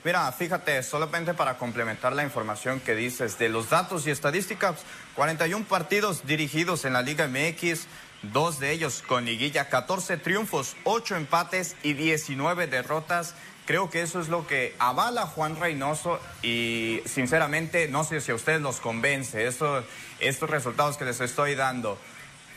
Mira, 0.05 0.31
fíjate, 0.33 0.83
solamente 0.83 1.35
para 1.35 1.57
complementar 1.57 2.13
la 2.13 2.23
información 2.23 2.79
que 2.79 2.95
dices 2.95 3.39
de 3.39 3.49
los 3.49 3.71
datos 3.71 4.07
y 4.07 4.11
estadísticas, 4.11 4.77
41 5.15 5.65
partidos 5.65 6.27
dirigidos 6.27 6.85
en 6.85 6.93
la 6.93 7.03
Liga 7.03 7.27
MX, 7.27 7.87
dos 8.23 8.61
de 8.61 8.71
ellos 8.71 9.03
con 9.07 9.25
liguilla, 9.25 9.69
14 9.69 10.19
triunfos, 10.19 10.77
8 10.85 11.17
empates 11.17 11.75
y 11.83 11.95
19 11.95 12.67
derrotas. 12.67 13.35
Creo 13.65 13.89
que 13.89 14.03
eso 14.03 14.21
es 14.21 14.29
lo 14.29 14.47
que 14.47 14.77
avala 14.79 15.23
Juan 15.23 15.59
Reynoso 15.59 16.21
y 16.43 17.01
sinceramente 17.07 17.89
no 17.89 18.05
sé 18.05 18.21
si 18.21 18.31
a 18.31 18.35
ustedes 18.35 18.61
los 18.61 18.81
convence 18.81 19.47
estos 19.47 20.51
resultados 20.51 20.99
que 20.99 21.07
les 21.07 21.21
estoy 21.23 21.55
dando. 21.55 21.99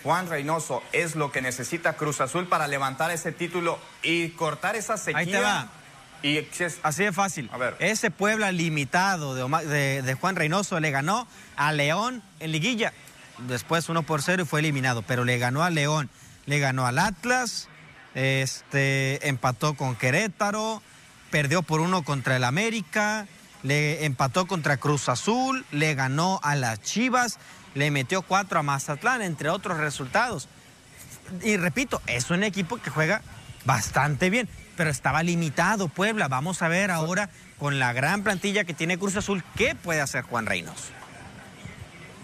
Juan 0.04 0.30
Reynoso 0.30 0.84
es 0.92 1.16
lo 1.16 1.32
que 1.32 1.42
necesita 1.42 1.94
Cruz 1.94 2.22
Azul 2.22 2.48
para 2.48 2.68
levantar 2.68 3.12
ese 3.12 3.32
título 3.32 3.80
y 4.04 4.30
cortar 4.30 4.76
esa 4.76 4.98
sequía. 4.98 5.20
Ahí 5.20 5.32
te 5.32 5.40
va. 5.40 5.70
Y 6.24 6.48
Así 6.84 7.04
de 7.04 7.12
fácil. 7.12 7.50
A 7.54 7.58
ver. 7.58 7.76
Ese 7.80 8.10
Puebla 8.10 8.52
limitado 8.52 9.36
de, 9.36 10.18
Juan 10.20 10.36
Reynoso 10.36 10.80
le 10.80 10.92
ganó 10.92 11.28
a 11.56 11.72
León 11.72 12.24
en 12.40 12.52
liguilla. 12.52 12.94
Después 13.48 13.88
uno 13.90 14.04
por 14.04 14.22
cero 14.24 14.44
y 14.44 14.46
fue 14.46 14.62
eliminado. 14.62 15.04
Pero 15.04 15.24
le 15.26 15.38
ganó 15.38 15.64
a 15.64 15.70
León, 15.70 16.10
le 16.46 16.60
ganó 16.60 16.88
al 16.88 16.98
Atlas, 16.98 17.70
este, 18.16 19.28
empató 19.28 19.76
con 19.76 19.96
Querétaro, 19.96 20.82
perdió 21.30 21.62
por 21.62 21.82
uno 21.82 22.04
contra 22.04 22.36
el 22.36 22.44
América, 22.44 23.28
le 23.62 24.06
empató 24.06 24.48
contra 24.48 24.78
Cruz 24.78 25.10
Azul, 25.10 25.66
le 25.72 25.94
ganó 25.94 26.40
a 26.42 26.56
las 26.56 26.82
Chivas, 26.82 27.38
le 27.74 27.92
metió 27.92 28.22
cuatro 28.22 28.60
a 28.60 28.64
Mazatlán, 28.64 29.22
entre 29.22 29.50
otros 29.50 29.78
resultados. 29.78 30.48
Y 31.44 31.58
repito, 31.58 32.02
es 32.08 32.30
un 32.30 32.44
equipo 32.44 32.78
que 32.78 32.90
juega 32.90 33.22
bastante 33.66 34.30
bien 34.30 34.48
pero 34.78 34.92
estaba 34.92 35.24
limitado 35.24 35.90
Puebla. 35.90 36.30
Vamos 36.30 36.62
a 36.62 36.70
ver 36.70 36.92
ahora 36.92 37.30
con 37.60 37.80
la 37.80 37.92
gran 37.92 38.24
plantilla 38.24 38.64
que 38.64 38.74
tiene 38.74 38.98
Cruz 38.98 39.18
Azul, 39.18 39.44
¿qué 39.58 39.76
puede 39.76 40.00
hacer 40.00 40.24
Juan 40.24 40.46
Reynos? 40.46 40.92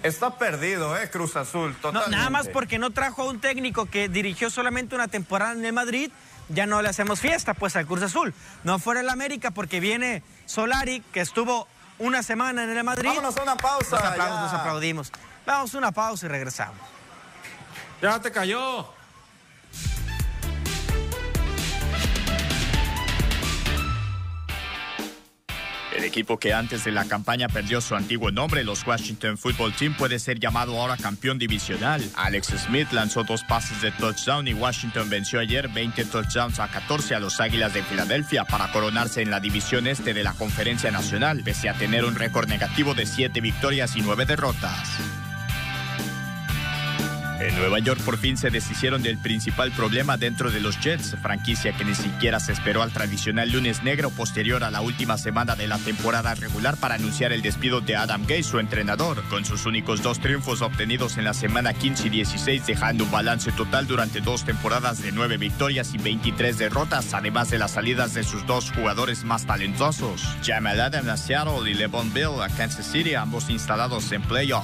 Está 0.04 0.38
perdido, 0.38 0.98
¿eh? 0.98 1.10
Cruz 1.10 1.36
Azul, 1.36 1.76
totalmente. 1.76 2.16
nada 2.16 2.30
más 2.30 2.48
porque 2.50 2.78
no 2.78 2.92
trajo 2.92 3.24
a 3.24 3.26
un 3.26 3.40
técnico 3.40 3.88
que 3.88 4.10
dirigió 4.10 4.50
solamente 4.50 4.96
una 4.96 5.08
temporada 5.08 5.54
en 5.54 5.66
el 5.66 5.74
Madrid, 5.74 6.12
ya 6.50 6.66
no 6.66 6.82
le 6.82 6.90
hacemos 6.90 7.20
fiesta 7.20 7.54
pues 7.54 7.76
al 7.76 7.88
Cruz 7.88 8.04
Azul. 8.04 8.34
No 8.64 8.80
fuera 8.80 9.02
el 9.02 9.10
América 9.10 9.52
porque 9.52 9.80
viene 9.80 10.22
Solari, 10.46 11.02
que 11.14 11.22
estuvo 11.22 11.68
una 12.00 12.22
semana 12.22 12.66
en 12.66 12.70
el 12.78 12.84
Madrid. 12.84 13.08
Vámonos 13.08 13.38
a 13.38 13.44
una 13.44 13.56
pausa. 13.56 14.16
nos 14.18 14.54
aplaudimos. 14.54 15.12
Vamos 15.46 15.76
a 15.76 15.78
una 15.78 15.92
pausa 15.92 16.26
y 16.26 16.30
regresamos. 16.30 16.80
Ya 18.02 18.20
te 18.20 18.32
cayó. 18.32 18.88
El 25.96 26.04
equipo 26.06 26.40
que 26.40 26.54
antes 26.54 26.84
de 26.84 26.92
la 26.92 27.06
campaña 27.06 27.48
perdió 27.48 27.80
su 27.80 27.96
antiguo 27.96 28.32
nombre, 28.32 28.64
los 28.64 28.86
Washington 28.86 29.38
Football 29.38 29.74
Team, 29.74 29.96
puede 29.96 30.18
ser 30.20 30.40
llamado 30.40 30.78
ahora 30.82 30.98
campeón 30.98 31.38
divisional. 31.38 32.04
Alex 32.16 32.48
Smith 32.66 32.92
lanzó 32.92 33.24
dos 33.24 33.44
pases 33.44 33.82
de 33.82 33.92
touchdown 33.92 34.48
y 34.48 34.54
Washington 34.54 35.10
venció 35.10 35.40
ayer 35.40 35.70
20 35.70 36.04
touchdowns 36.06 36.60
a 36.60 36.68
14 36.68 37.16
a 37.16 37.20
los 37.20 37.40
Águilas 37.40 37.74
de 37.74 37.84
Filadelfia 37.84 38.44
para 38.44 38.72
coronarse 38.72 39.22
en 39.22 39.30
la 39.30 39.40
división 39.40 39.88
este 39.88 40.14
de 40.14 40.24
la 40.24 40.34
Conferencia 40.34 40.90
Nacional, 40.90 41.44
pese 41.44 41.70
a 41.70 41.74
tener 41.76 42.04
un 42.06 42.16
récord 42.16 42.50
negativo 42.50 42.96
de 42.96 43.06
7 43.06 43.40
victorias 43.40 43.96
y 43.96 44.02
9 44.02 44.26
derrotas. 44.26 45.00
En 47.44 47.58
Nueva 47.58 47.80
York 47.80 48.00
por 48.06 48.18
fin 48.18 48.38
se 48.38 48.50
deshicieron 48.50 49.04
del 49.04 49.18
principal 49.18 49.74
problema 49.74 50.16
dentro 50.16 50.50
de 50.50 50.62
los 50.62 50.80
Jets, 50.80 51.18
franquicia 51.22 51.74
que 51.74 51.84
ni 51.84 51.94
siquiera 51.94 52.40
se 52.40 52.54
esperó 52.54 52.82
al 52.82 52.94
tradicional 52.94 53.52
lunes 53.52 53.84
negro 53.84 54.12
posterior 54.12 54.64
a 54.64 54.72
la 54.72 54.80
última 54.80 55.18
semana 55.18 55.58
de 55.58 55.68
la 55.68 55.78
temporada 55.78 56.36
regular 56.36 56.78
para 56.78 56.96
anunciar 56.96 57.34
el 57.34 57.42
despido 57.42 57.82
de 57.82 57.98
Adam 57.98 58.26
Gay, 58.26 58.44
su 58.44 58.60
entrenador, 58.60 59.22
con 59.30 59.44
sus 59.44 59.66
únicos 59.66 60.02
dos 60.02 60.22
triunfos 60.22 60.62
obtenidos 60.62 61.18
en 61.18 61.26
la 61.26 61.34
semana 61.34 61.74
15 61.74 62.08
y 62.08 62.12
16, 62.12 62.66
dejando 62.66 63.04
un 63.04 63.12
balance 63.12 63.52
total 63.52 63.88
durante 63.88 64.22
dos 64.22 64.46
temporadas 64.46 65.02
de 65.02 65.12
nueve 65.12 65.36
victorias 65.36 65.94
y 65.94 65.98
23 65.98 66.58
derrotas, 66.58 67.14
además 67.14 67.52
de 67.52 67.58
las 67.60 67.72
salidas 67.72 68.14
de 68.14 68.24
sus 68.24 68.48
dos 68.48 68.72
jugadores 68.72 69.26
más 69.26 69.46
talentosos, 69.46 70.24
Jamal 70.46 70.80
Adams 70.80 71.10
a 71.10 71.18
Seattle 71.18 71.70
y 71.70 71.74
Bill 71.74 72.42
a 72.42 72.48
Kansas 72.56 72.90
City, 72.90 73.16
ambos 73.16 73.50
instalados 73.50 74.10
en 74.14 74.22
playoff. 74.22 74.64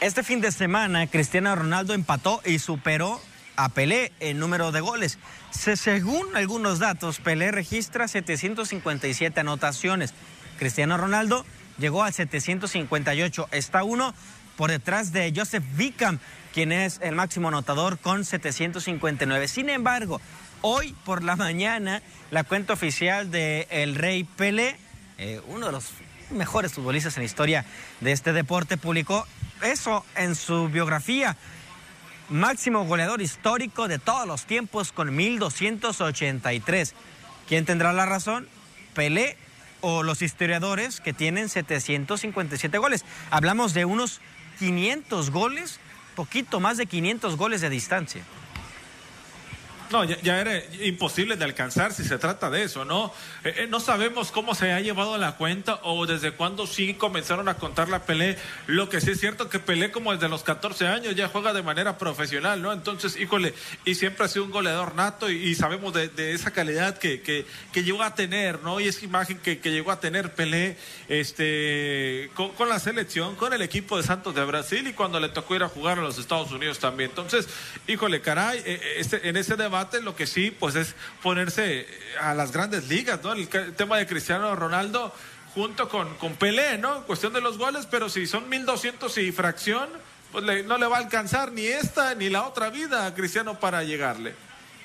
Este 0.00 0.22
fin 0.22 0.40
de 0.40 0.52
semana, 0.52 1.08
Cristiano 1.08 1.56
Ronaldo 1.56 1.92
empató 1.92 2.40
y 2.44 2.60
superó 2.60 3.20
a 3.56 3.68
Pelé 3.68 4.12
en 4.20 4.38
número 4.38 4.70
de 4.70 4.80
goles. 4.80 5.18
según 5.50 6.36
algunos 6.36 6.78
datos, 6.78 7.18
Pelé 7.18 7.50
registra 7.50 8.06
757 8.06 9.40
anotaciones. 9.40 10.14
Cristiano 10.56 10.96
Ronaldo 10.98 11.44
llegó 11.78 12.04
a 12.04 12.12
758. 12.12 13.48
Está 13.50 13.82
uno 13.82 14.14
por 14.56 14.70
detrás 14.70 15.12
de 15.12 15.32
Joseph 15.34 15.64
Wickham, 15.76 16.20
quien 16.54 16.70
es 16.70 17.00
el 17.02 17.16
máximo 17.16 17.48
anotador 17.48 17.98
con 17.98 18.24
759. 18.24 19.48
Sin 19.48 19.68
embargo, 19.68 20.20
hoy 20.60 20.94
por 21.04 21.24
la 21.24 21.34
mañana, 21.34 22.02
la 22.30 22.44
cuenta 22.44 22.72
oficial 22.72 23.32
de 23.32 23.66
El 23.68 23.96
Rey 23.96 24.22
Pelé, 24.22 24.76
eh, 25.18 25.40
uno 25.48 25.66
de 25.66 25.72
los 25.72 25.86
mejores 26.30 26.72
futbolistas 26.72 27.16
en 27.16 27.22
la 27.22 27.26
historia 27.26 27.64
de 28.00 28.12
este 28.12 28.32
deporte, 28.32 28.76
publicó 28.76 29.26
eso 29.62 30.04
en 30.16 30.34
su 30.34 30.68
biografía. 30.68 31.36
Máximo 32.28 32.84
goleador 32.84 33.22
histórico 33.22 33.88
de 33.88 33.98
todos 33.98 34.26
los 34.26 34.44
tiempos 34.44 34.92
con 34.92 35.14
1283. 35.14 36.94
¿Quién 37.48 37.64
tendrá 37.64 37.92
la 37.92 38.06
razón? 38.06 38.48
Pelé 38.94 39.36
o 39.80 40.02
los 40.02 40.22
historiadores 40.22 41.00
que 41.00 41.12
tienen 41.12 41.48
757 41.48 42.76
goles. 42.78 43.04
Hablamos 43.30 43.74
de 43.74 43.84
unos 43.84 44.20
500 44.58 45.30
goles, 45.30 45.80
poquito 46.14 46.60
más 46.60 46.76
de 46.76 46.86
500 46.86 47.36
goles 47.36 47.60
de 47.60 47.70
distancia. 47.70 48.22
No, 49.90 50.04
ya, 50.04 50.40
era 50.40 50.62
imposible 50.82 51.36
de 51.36 51.44
alcanzar 51.44 51.94
si 51.94 52.04
se 52.04 52.18
trata 52.18 52.50
de 52.50 52.62
eso, 52.62 52.84
¿no? 52.84 53.12
Eh, 53.42 53.54
eh, 53.60 53.66
no 53.68 53.80
sabemos 53.80 54.30
cómo 54.30 54.54
se 54.54 54.70
ha 54.72 54.80
llevado 54.80 55.16
la 55.16 55.36
cuenta 55.36 55.80
o 55.82 56.04
desde 56.04 56.32
cuándo 56.32 56.66
sí 56.66 56.92
comenzaron 56.92 57.48
a 57.48 57.54
contar 57.54 57.88
la 57.88 58.04
Pelé. 58.04 58.36
Lo 58.66 58.90
que 58.90 59.00
sí 59.00 59.12
es 59.12 59.20
cierto 59.20 59.48
que 59.48 59.60
Pelé 59.60 59.90
como 59.90 60.12
desde 60.12 60.28
los 60.28 60.42
14 60.42 60.86
años 60.86 61.14
ya 61.14 61.28
juega 61.28 61.54
de 61.54 61.62
manera 61.62 61.96
profesional, 61.96 62.60
¿no? 62.60 62.72
Entonces, 62.74 63.16
híjole, 63.16 63.54
y 63.86 63.94
siempre 63.94 64.26
ha 64.26 64.28
sido 64.28 64.44
un 64.44 64.50
goleador 64.50 64.94
nato 64.94 65.30
y, 65.30 65.54
sabemos 65.54 65.94
de, 65.94 66.34
esa 66.34 66.50
calidad 66.50 66.98
que, 66.98 67.22
que, 67.22 67.82
llegó 67.82 68.02
a 68.02 68.14
tener, 68.14 68.60
¿no? 68.60 68.80
Y 68.80 68.88
esa 68.88 69.04
imagen 69.04 69.38
que, 69.38 69.56
llegó 69.56 69.90
a 69.90 70.00
tener 70.00 70.34
Pelé 70.34 70.76
este, 71.08 72.30
con, 72.34 72.68
la 72.68 72.78
selección, 72.78 73.36
con 73.36 73.54
el 73.54 73.62
equipo 73.62 73.96
de 73.96 74.02
Santos 74.02 74.34
de 74.34 74.44
Brasil 74.44 74.86
y 74.86 74.92
cuando 74.92 75.18
le 75.18 75.30
tocó 75.30 75.54
ir 75.54 75.62
a 75.62 75.68
jugar 75.68 75.98
a 75.98 76.02
los 76.02 76.18
Estados 76.18 76.52
Unidos 76.52 76.78
también. 76.78 77.08
Entonces, 77.10 77.48
híjole, 77.86 78.20
caray, 78.20 78.62
eh, 78.66 78.96
este, 78.98 79.28
en 79.28 79.36
ese 79.36 79.56
debate 79.56 79.77
lo 80.02 80.16
que 80.16 80.26
sí, 80.26 80.50
pues 80.50 80.74
es 80.74 80.94
ponerse 81.22 81.86
a 82.20 82.34
las 82.34 82.52
grandes 82.52 82.88
ligas, 82.88 83.20
¿no? 83.22 83.32
El, 83.32 83.48
tema 83.48 83.98
de 83.98 84.06
Cristiano 84.06 84.54
Ronaldo 84.56 85.14
junto 85.54 85.88
con, 85.88 86.14
con 86.16 86.34
Pelé, 86.34 86.78
¿no? 86.78 87.04
Cuestión 87.04 87.32
de 87.32 87.40
los 87.40 87.58
goles, 87.58 87.86
pero 87.86 88.08
si 88.08 88.26
son 88.26 88.48
1200 88.48 89.18
y 89.18 89.32
fracción, 89.32 89.88
pues 90.32 90.44
no 90.66 90.78
le 90.78 90.86
va 90.86 90.96
a 90.96 91.00
alcanzar 91.00 91.52
ni 91.52 91.66
esta 91.66 92.14
ni 92.14 92.28
la 92.28 92.46
otra 92.46 92.70
vida 92.70 93.06
a 93.06 93.14
Cristiano 93.14 93.58
para 93.58 93.82
llegarle. 93.82 94.34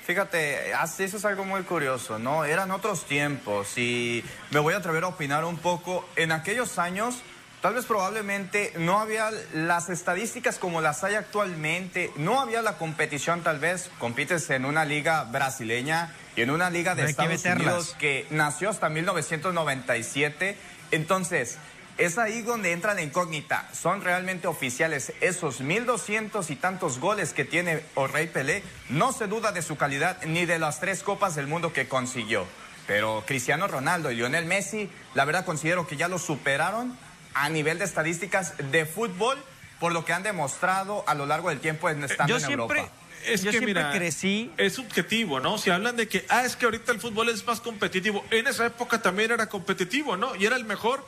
Fíjate, 0.04 0.72
eso 0.98 1.16
es 1.16 1.24
algo 1.24 1.44
muy 1.44 1.62
curioso, 1.62 2.18
¿no? 2.18 2.44
Eran 2.44 2.70
otros 2.70 3.06
tiempos 3.06 3.78
y 3.78 4.22
me 4.50 4.60
voy 4.60 4.74
a 4.74 4.76
atrever 4.76 5.04
a 5.04 5.08
opinar 5.08 5.44
un 5.46 5.56
poco. 5.56 6.06
En 6.16 6.30
aquellos 6.30 6.78
años 6.78 7.16
Tal 7.64 7.72
vez 7.72 7.86
probablemente 7.86 8.74
no 8.76 9.00
había 9.00 9.30
las 9.54 9.88
estadísticas 9.88 10.58
como 10.58 10.82
las 10.82 11.02
hay 11.02 11.14
actualmente, 11.14 12.12
no 12.16 12.38
había 12.38 12.60
la 12.60 12.76
competición 12.76 13.42
tal 13.42 13.58
vez, 13.58 13.90
compites 13.98 14.50
en 14.50 14.66
una 14.66 14.84
liga 14.84 15.24
brasileña 15.24 16.14
y 16.36 16.42
en 16.42 16.50
una 16.50 16.68
liga 16.68 16.94
de 16.94 17.06
Estados 17.06 17.42
Unidos 17.42 17.96
que 17.98 18.26
nació 18.28 18.68
hasta 18.68 18.90
1997. 18.90 20.58
Entonces, 20.90 21.56
es 21.96 22.18
ahí 22.18 22.42
donde 22.42 22.72
entra 22.72 22.92
la 22.92 23.00
incógnita. 23.00 23.66
¿Son 23.72 24.02
realmente 24.02 24.46
oficiales 24.46 25.14
esos 25.22 25.62
1.200 25.62 26.50
y 26.50 26.56
tantos 26.56 26.98
goles 26.98 27.32
que 27.32 27.46
tiene 27.46 27.82
Rey 28.12 28.26
Pelé? 28.26 28.62
No 28.90 29.14
se 29.14 29.26
duda 29.26 29.52
de 29.52 29.62
su 29.62 29.78
calidad 29.78 30.22
ni 30.26 30.44
de 30.44 30.58
las 30.58 30.80
tres 30.80 31.02
copas 31.02 31.34
del 31.34 31.46
mundo 31.46 31.72
que 31.72 31.88
consiguió. 31.88 32.44
Pero 32.86 33.24
Cristiano 33.26 33.68
Ronaldo 33.68 34.10
y 34.10 34.16
Lionel 34.16 34.44
Messi, 34.44 34.90
la 35.14 35.24
verdad 35.24 35.46
considero 35.46 35.86
que 35.86 35.96
ya 35.96 36.08
lo 36.08 36.18
superaron 36.18 36.94
a 37.34 37.48
nivel 37.48 37.78
de 37.78 37.84
estadísticas 37.84 38.54
de 38.70 38.86
fútbol 38.86 39.38
por 39.80 39.92
lo 39.92 40.04
que 40.04 40.12
han 40.12 40.22
demostrado 40.22 41.04
a 41.06 41.14
lo 41.14 41.26
largo 41.26 41.50
del 41.50 41.60
tiempo 41.60 41.90
en 41.90 42.04
estando 42.04 42.30
Yo 42.30 42.36
en 42.36 42.46
siempre, 42.46 42.80
Europa. 42.80 42.92
Es 43.26 43.42
yo 43.42 43.50
que 43.50 43.58
siempre 43.58 43.74
mira, 43.74 43.92
crecí 43.92 44.52
es 44.56 44.74
subjetivo, 44.74 45.40
¿no? 45.40 45.58
Si 45.58 45.70
hablan 45.70 45.96
de 45.96 46.08
que, 46.08 46.24
ah, 46.28 46.44
es 46.44 46.56
que 46.56 46.66
ahorita 46.66 46.92
el 46.92 47.00
fútbol 47.00 47.28
es 47.30 47.44
más 47.46 47.60
competitivo. 47.60 48.24
En 48.30 48.46
esa 48.46 48.66
época 48.66 49.00
también 49.00 49.32
era 49.32 49.48
competitivo, 49.48 50.16
¿no? 50.16 50.36
Y 50.36 50.46
era 50.46 50.56
el 50.56 50.64
mejor 50.64 51.06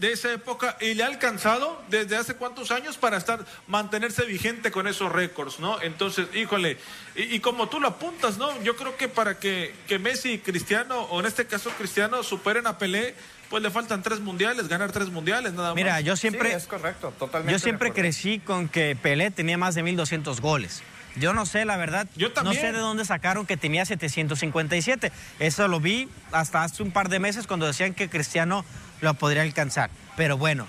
de 0.00 0.12
esa 0.12 0.32
época 0.32 0.78
y 0.80 0.94
le 0.94 1.02
ha 1.02 1.06
alcanzado 1.06 1.80
desde 1.88 2.16
hace 2.16 2.34
cuántos 2.34 2.70
años 2.70 2.96
para 2.96 3.18
estar 3.18 3.44
mantenerse 3.66 4.24
vigente 4.24 4.70
con 4.70 4.86
esos 4.86 5.12
récords, 5.12 5.60
¿no? 5.60 5.80
Entonces, 5.82 6.26
híjole, 6.34 6.78
y, 7.14 7.34
y 7.34 7.40
como 7.40 7.68
tú 7.68 7.80
lo 7.80 7.88
apuntas, 7.88 8.38
¿no? 8.38 8.62
Yo 8.62 8.76
creo 8.76 8.96
que 8.96 9.08
para 9.08 9.38
que, 9.38 9.74
que 9.86 9.98
Messi 9.98 10.32
y 10.32 10.38
Cristiano, 10.38 11.02
o 11.10 11.20
en 11.20 11.26
este 11.26 11.46
caso 11.46 11.70
Cristiano, 11.76 12.22
superen 12.22 12.66
a 12.66 12.78
Pelé, 12.78 13.14
pues 13.50 13.62
le 13.62 13.70
faltan 13.70 14.02
tres 14.02 14.20
mundiales, 14.20 14.68
ganar 14.68 14.92
tres 14.92 15.10
mundiales, 15.10 15.52
nada 15.52 15.68
más. 15.70 15.74
Mira, 15.76 16.00
yo 16.00 16.16
siempre, 16.16 16.50
Sí, 16.50 16.56
es 16.56 16.66
correcto, 16.66 17.12
totalmente. 17.18 17.52
yo 17.52 17.58
siempre 17.58 17.92
crecí 17.92 18.38
con 18.38 18.68
que 18.68 18.96
Pelé 18.96 19.30
tenía 19.30 19.58
más 19.58 19.74
de 19.74 19.82
1.200 19.84 20.40
goles. 20.40 20.82
Yo 21.16 21.34
no 21.34 21.44
sé, 21.44 21.64
la 21.64 21.76
verdad, 21.76 22.06
Yo 22.14 22.28
no 22.28 22.34
también. 22.34 22.60
sé 22.60 22.70
de 22.72 22.78
dónde 22.78 23.04
sacaron 23.04 23.44
que 23.44 23.56
tenía 23.56 23.84
757. 23.84 25.10
Eso 25.40 25.66
lo 25.66 25.80
vi 25.80 26.08
hasta 26.30 26.62
hace 26.62 26.82
un 26.84 26.92
par 26.92 27.08
de 27.08 27.18
meses 27.18 27.48
cuando 27.48 27.66
decían 27.66 27.92
que 27.94 28.08
Cristiano 28.08 28.64
lo 29.00 29.12
podría 29.14 29.42
alcanzar. 29.42 29.90
Pero 30.16 30.38
bueno, 30.38 30.68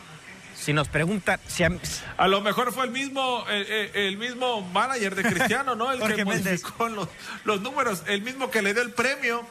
si 0.55 0.73
nos 0.73 0.87
preguntan, 0.87 1.39
si 1.47 1.63
a- 1.63 1.71
A 2.17 2.27
lo 2.27 2.41
mejor 2.41 2.73
fue 2.73 2.85
el 2.85 2.91
mismo, 2.91 3.45
el, 3.49 3.67
el- 3.71 3.95
el 3.95 4.17
mismo 4.17 4.61
manager 4.61 5.13
de 5.13 5.23
Cristiano, 5.23 5.75
¿no? 5.75 5.91
El 5.91 5.99
Jorge 5.99 6.15
que 6.15 6.25
modificó 6.25 6.89
los, 6.89 7.07
los 7.43 7.61
números, 7.61 8.01
el 8.07 8.23
mismo 8.23 8.49
que 8.49 8.63
le 8.63 8.73
dio 8.73 8.81
el 8.81 8.91
premio. 8.91 9.45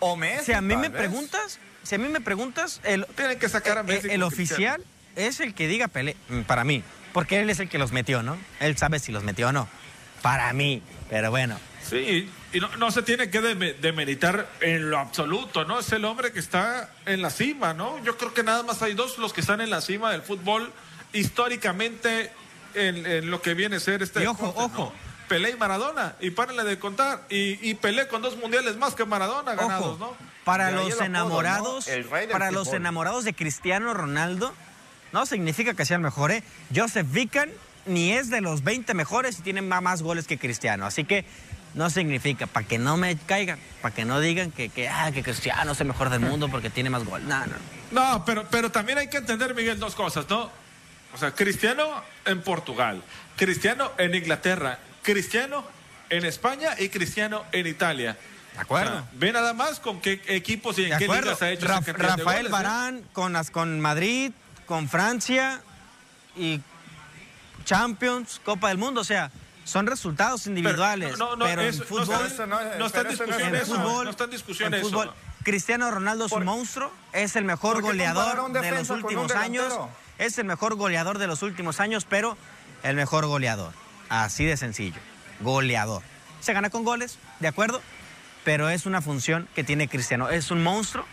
O 0.00 0.16
Messi, 0.16 0.46
si 0.46 0.52
a 0.54 0.62
mí 0.62 0.74
me 0.76 0.88
vez. 0.88 0.98
preguntas, 0.98 1.58
si 1.84 1.94
a 1.94 1.98
mí 1.98 2.08
me 2.08 2.20
preguntas, 2.20 2.80
el, 2.84 3.06
Tienen 3.14 3.38
que 3.38 3.48
sacar 3.48 3.78
a 3.78 3.80
el- 3.82 3.86
Messi 3.86 4.08
el 4.10 4.22
oficial 4.24 4.82
es 5.16 5.38
el 5.40 5.54
que 5.54 5.68
diga 5.68 5.86
Pelé, 5.88 6.16
mm, 6.28 6.40
para 6.42 6.64
mí, 6.64 6.82
porque 7.12 7.40
él 7.40 7.48
es 7.50 7.60
el 7.60 7.68
que 7.68 7.78
los 7.78 7.92
metió, 7.92 8.22
¿no? 8.24 8.36
Él 8.60 8.76
sabe 8.76 8.98
si 8.98 9.12
los 9.12 9.22
metió 9.22 9.48
o 9.48 9.52
no. 9.52 9.68
Para 10.22 10.52
mí, 10.52 10.82
pero 11.10 11.30
bueno. 11.30 11.56
Sí, 11.88 12.30
y 12.52 12.60
no, 12.60 12.74
no 12.76 12.90
se 12.90 13.02
tiene 13.02 13.28
que 13.30 13.40
deme- 13.42 13.76
demeritar 13.78 14.48
en 14.62 14.88
lo 14.90 14.98
absoluto, 14.98 15.64
¿no? 15.66 15.78
Es 15.80 15.92
el 15.92 16.04
hombre 16.06 16.32
que 16.32 16.38
está 16.40 16.90
en 17.04 17.20
la 17.20 17.28
cima, 17.30 17.74
¿no? 17.74 18.02
Yo 18.02 18.16
creo 18.16 18.32
que 18.32 18.42
nada 18.42 18.62
más 18.62 18.80
hay 18.82 18.94
dos 18.94 19.18
los 19.18 19.32
que 19.34 19.42
están 19.42 19.60
en 19.60 19.68
la 19.70 19.82
cima 19.82 20.10
del 20.10 20.22
fútbol 20.22 20.72
históricamente 21.12 22.30
en, 22.74 23.04
en 23.06 23.30
lo 23.30 23.40
que 23.42 23.54
viene 23.54 23.76
a 23.76 23.80
ser 23.80 24.02
este. 24.02 24.22
Y 24.22 24.26
ojo, 24.26 24.46
deporte, 24.46 24.60
¿no? 24.60 24.82
ojo. 24.84 24.94
Pelé 25.28 25.50
y 25.50 25.56
Maradona, 25.56 26.16
y 26.20 26.30
párenle 26.30 26.64
de 26.64 26.78
contar. 26.78 27.22
Y, 27.28 27.58
y 27.68 27.74
Pelé 27.74 28.08
con 28.08 28.22
dos 28.22 28.36
mundiales 28.36 28.76
más 28.76 28.94
que 28.94 29.04
Maradona 29.04 29.54
ganados, 29.54 29.96
Ojo, 30.00 30.16
¿no? 30.18 30.34
para 30.44 30.66
De 30.66 30.72
los 30.72 31.00
enamorados, 31.00 31.86
¿no? 31.88 31.92
El 31.92 32.10
rey 32.10 32.22
del 32.22 32.32
para 32.32 32.50
los 32.50 32.68
fútbol. 32.68 32.80
enamorados 32.80 33.24
de 33.24 33.34
Cristiano 33.34 33.94
Ronaldo, 33.94 34.54
no 35.12 35.26
significa 35.26 35.74
que 35.74 35.84
sea 35.86 35.96
el 35.96 36.02
mejor, 36.02 36.32
¿eh? 36.32 36.42
Joseph 36.74 37.06
Vican 37.10 37.50
ni 37.86 38.12
es 38.12 38.30
de 38.30 38.40
los 38.40 38.64
20 38.64 38.94
mejores 38.94 39.38
y 39.38 39.42
tiene 39.42 39.62
más 39.62 40.02
goles 40.02 40.26
que 40.26 40.38
Cristiano. 40.38 40.86
Así 40.86 41.04
que 41.04 41.24
no 41.74 41.90
significa, 41.90 42.46
para 42.46 42.66
que 42.66 42.78
no 42.78 42.96
me 42.96 43.16
caigan, 43.16 43.58
para 43.82 43.94
que 43.94 44.04
no 44.04 44.20
digan 44.20 44.50
que, 44.52 44.68
que, 44.68 44.88
ah, 44.88 45.10
que 45.12 45.22
Cristiano 45.22 45.72
es 45.72 45.80
el 45.80 45.88
mejor 45.88 46.08
del 46.08 46.20
mundo 46.20 46.48
porque 46.48 46.70
tiene 46.70 46.88
más 46.90 47.04
goles. 47.04 47.26
No, 47.26 47.44
no. 47.46 47.54
No, 47.90 48.24
pero, 48.24 48.46
pero 48.50 48.70
también 48.70 48.98
hay 48.98 49.08
que 49.08 49.18
entender, 49.18 49.54
Miguel, 49.54 49.78
dos 49.78 49.94
cosas, 49.94 50.26
¿no? 50.28 50.50
O 51.12 51.18
sea, 51.18 51.32
Cristiano 51.32 51.84
en 52.24 52.42
Portugal, 52.42 53.02
Cristiano 53.36 53.92
en 53.98 54.14
Inglaterra, 54.14 54.78
Cristiano 55.04 55.64
en 56.10 56.24
España 56.24 56.70
y 56.78 56.88
Cristiano 56.88 57.44
en 57.52 57.66
Italia. 57.68 58.16
De 58.54 58.60
acuerdo. 58.60 58.90
O 58.90 58.94
sea, 58.94 59.08
ve 59.14 59.32
nada 59.32 59.52
más 59.52 59.78
con 59.80 60.00
qué 60.00 60.20
equipos 60.26 60.78
y 60.78 60.84
en 60.84 60.90
De 60.90 60.98
qué 60.98 61.04
acuerdo. 61.04 61.24
ligas 61.26 61.42
ha 61.42 61.50
hecho 61.50 61.66
Ra- 61.68 61.74
esa 61.78 61.84
cantidad 61.92 62.16
de 62.16 62.22
Rafael 62.24 62.46
¿eh? 62.46 62.50
Barán 62.50 63.02
con, 63.12 63.32
las, 63.32 63.50
con 63.50 63.80
Madrid, 63.80 64.32
con 64.66 64.88
Francia 64.88 65.60
y 66.36 66.60
Champions, 67.64 68.40
Copa 68.44 68.68
del 68.68 68.78
Mundo. 68.78 69.00
O 69.00 69.04
sea, 69.04 69.30
son 69.64 69.86
resultados 69.86 70.42
Pero, 70.44 70.56
individuales. 70.58 71.18
no, 71.18 71.36
no, 71.36 71.44
pero 71.46 71.62
en 71.62 71.68
eso- 71.68 71.80
no, 71.80 71.86
fútbol. 71.86 72.26
eso 72.26 72.46
no 72.46 72.60
es- 72.60 72.78
no 72.78 72.86
está 72.86 73.00
en 73.00 73.06
pero 73.06 73.14
eso 73.14 73.26
no 73.26 73.26
discusión 73.26 73.48
en 73.48 73.54
eso, 73.62 73.74
fútbol, 73.74 74.04
no 74.04 74.10
está 74.10 74.24
en 74.24 74.30
discusión 74.30 74.74
en 74.74 74.80
eso. 74.80 74.88
fútbol, 74.90 75.12
Cristiano 75.42 75.90
Ronaldo 75.90 76.26
es 76.26 76.32
un 76.32 76.44
monstruo, 76.44 76.90
es 77.12 77.36
el 77.36 77.44
mejor 77.44 77.74
¿Por 77.74 77.82
qué 77.82 77.88
comparar 77.88 78.16
a 78.16 78.36
goleador 78.36 78.52
de 78.62 78.70
los 78.72 78.90
últimos 78.90 79.32
años, 79.32 79.72
es 80.18 80.38
el 80.38 80.44
mejor 80.44 80.74
goleador 80.76 81.18
de 81.18 81.26
los 81.26 81.42
últimos 81.42 81.80
años, 81.80 82.06
pero 82.08 82.36
el 82.82 82.94
mejor 82.96 83.26
goleador. 83.26 83.72
Así 84.14 84.44
de 84.44 84.56
sencillo, 84.56 85.00
goleador. 85.40 86.00
Se 86.38 86.52
gana 86.52 86.70
con 86.70 86.84
goles, 86.84 87.18
de 87.40 87.48
acuerdo, 87.48 87.82
pero 88.44 88.68
es 88.68 88.86
una 88.86 89.02
función 89.02 89.48
que 89.56 89.64
tiene 89.64 89.88
Cristiano. 89.88 90.30
Es 90.30 90.52
un 90.52 90.62
monstruo, 90.62 91.04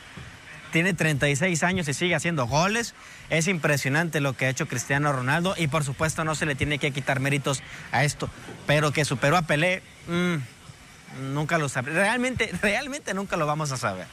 tiene 0.71 0.93
36 0.93 1.63
años 1.63 1.87
y 1.87 1.95
sigue 1.95 2.13
haciendo 2.13 2.45
goles. 2.45 2.93
Es 3.31 3.47
impresionante 3.47 4.21
lo 4.21 4.33
que 4.33 4.45
ha 4.45 4.49
hecho 4.49 4.67
Cristiano 4.67 5.11
Ronaldo 5.11 5.55
y 5.57 5.65
por 5.65 5.83
supuesto 5.83 6.23
no 6.23 6.35
se 6.35 6.45
le 6.45 6.53
tiene 6.53 6.77
que 6.77 6.91
quitar 6.91 7.19
méritos 7.19 7.63
a 7.91 8.03
esto, 8.03 8.29
pero 8.67 8.91
que 8.91 9.03
superó 9.03 9.35
a 9.35 9.41
Pelé, 9.41 9.81
mm, 10.07 11.33
nunca 11.33 11.57
lo 11.57 11.69
sabré. 11.69 11.93
Realmente, 11.93 12.51
realmente 12.61 13.15
nunca 13.15 13.35
lo 13.35 13.47
vamos 13.47 13.71
a 13.71 13.77
saber. 13.77 14.05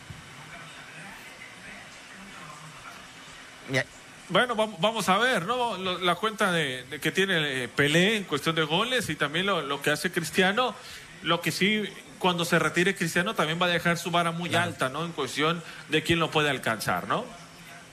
Bueno, 4.31 4.55
vamos, 4.57 5.09
a 5.09 5.17
ver, 5.17 5.47
¿no? 5.47 5.77
La 5.79 6.15
cuenta 6.17 6.53
de, 6.53 6.85
de 6.85 7.01
que 7.01 7.11
tiene 7.11 7.65
eh, 7.65 7.69
Pelé 7.69 8.17
en 8.17 8.25
cuestión 8.25 8.55
de 8.55 8.63
goles 8.63 9.09
y 9.09 9.17
también 9.17 9.47
lo, 9.47 9.63
lo 9.63 9.81
que 9.81 9.91
hace 9.91 10.13
Cristiano. 10.13 10.75
Lo 11.23 11.41
que 11.41 11.51
sí, 11.51 11.83
cuando 12.19 12.45
se 12.45 12.59
retire 12.59 12.95
Cristiano, 12.95 13.35
también 13.35 13.61
va 13.61 13.67
a 13.67 13.71
dejar 13.71 13.97
su 13.97 14.11
vara 14.11 14.31
muy 14.31 14.55
alta, 14.55 14.89
¿no? 14.89 15.05
En 15.05 15.13
cuestión 15.13 15.63
de 15.89 16.03
quién 16.03 16.19
lo 16.19 16.31
puede 16.31 16.51
alcanzar, 16.51 17.09
¿no? 17.09 17.25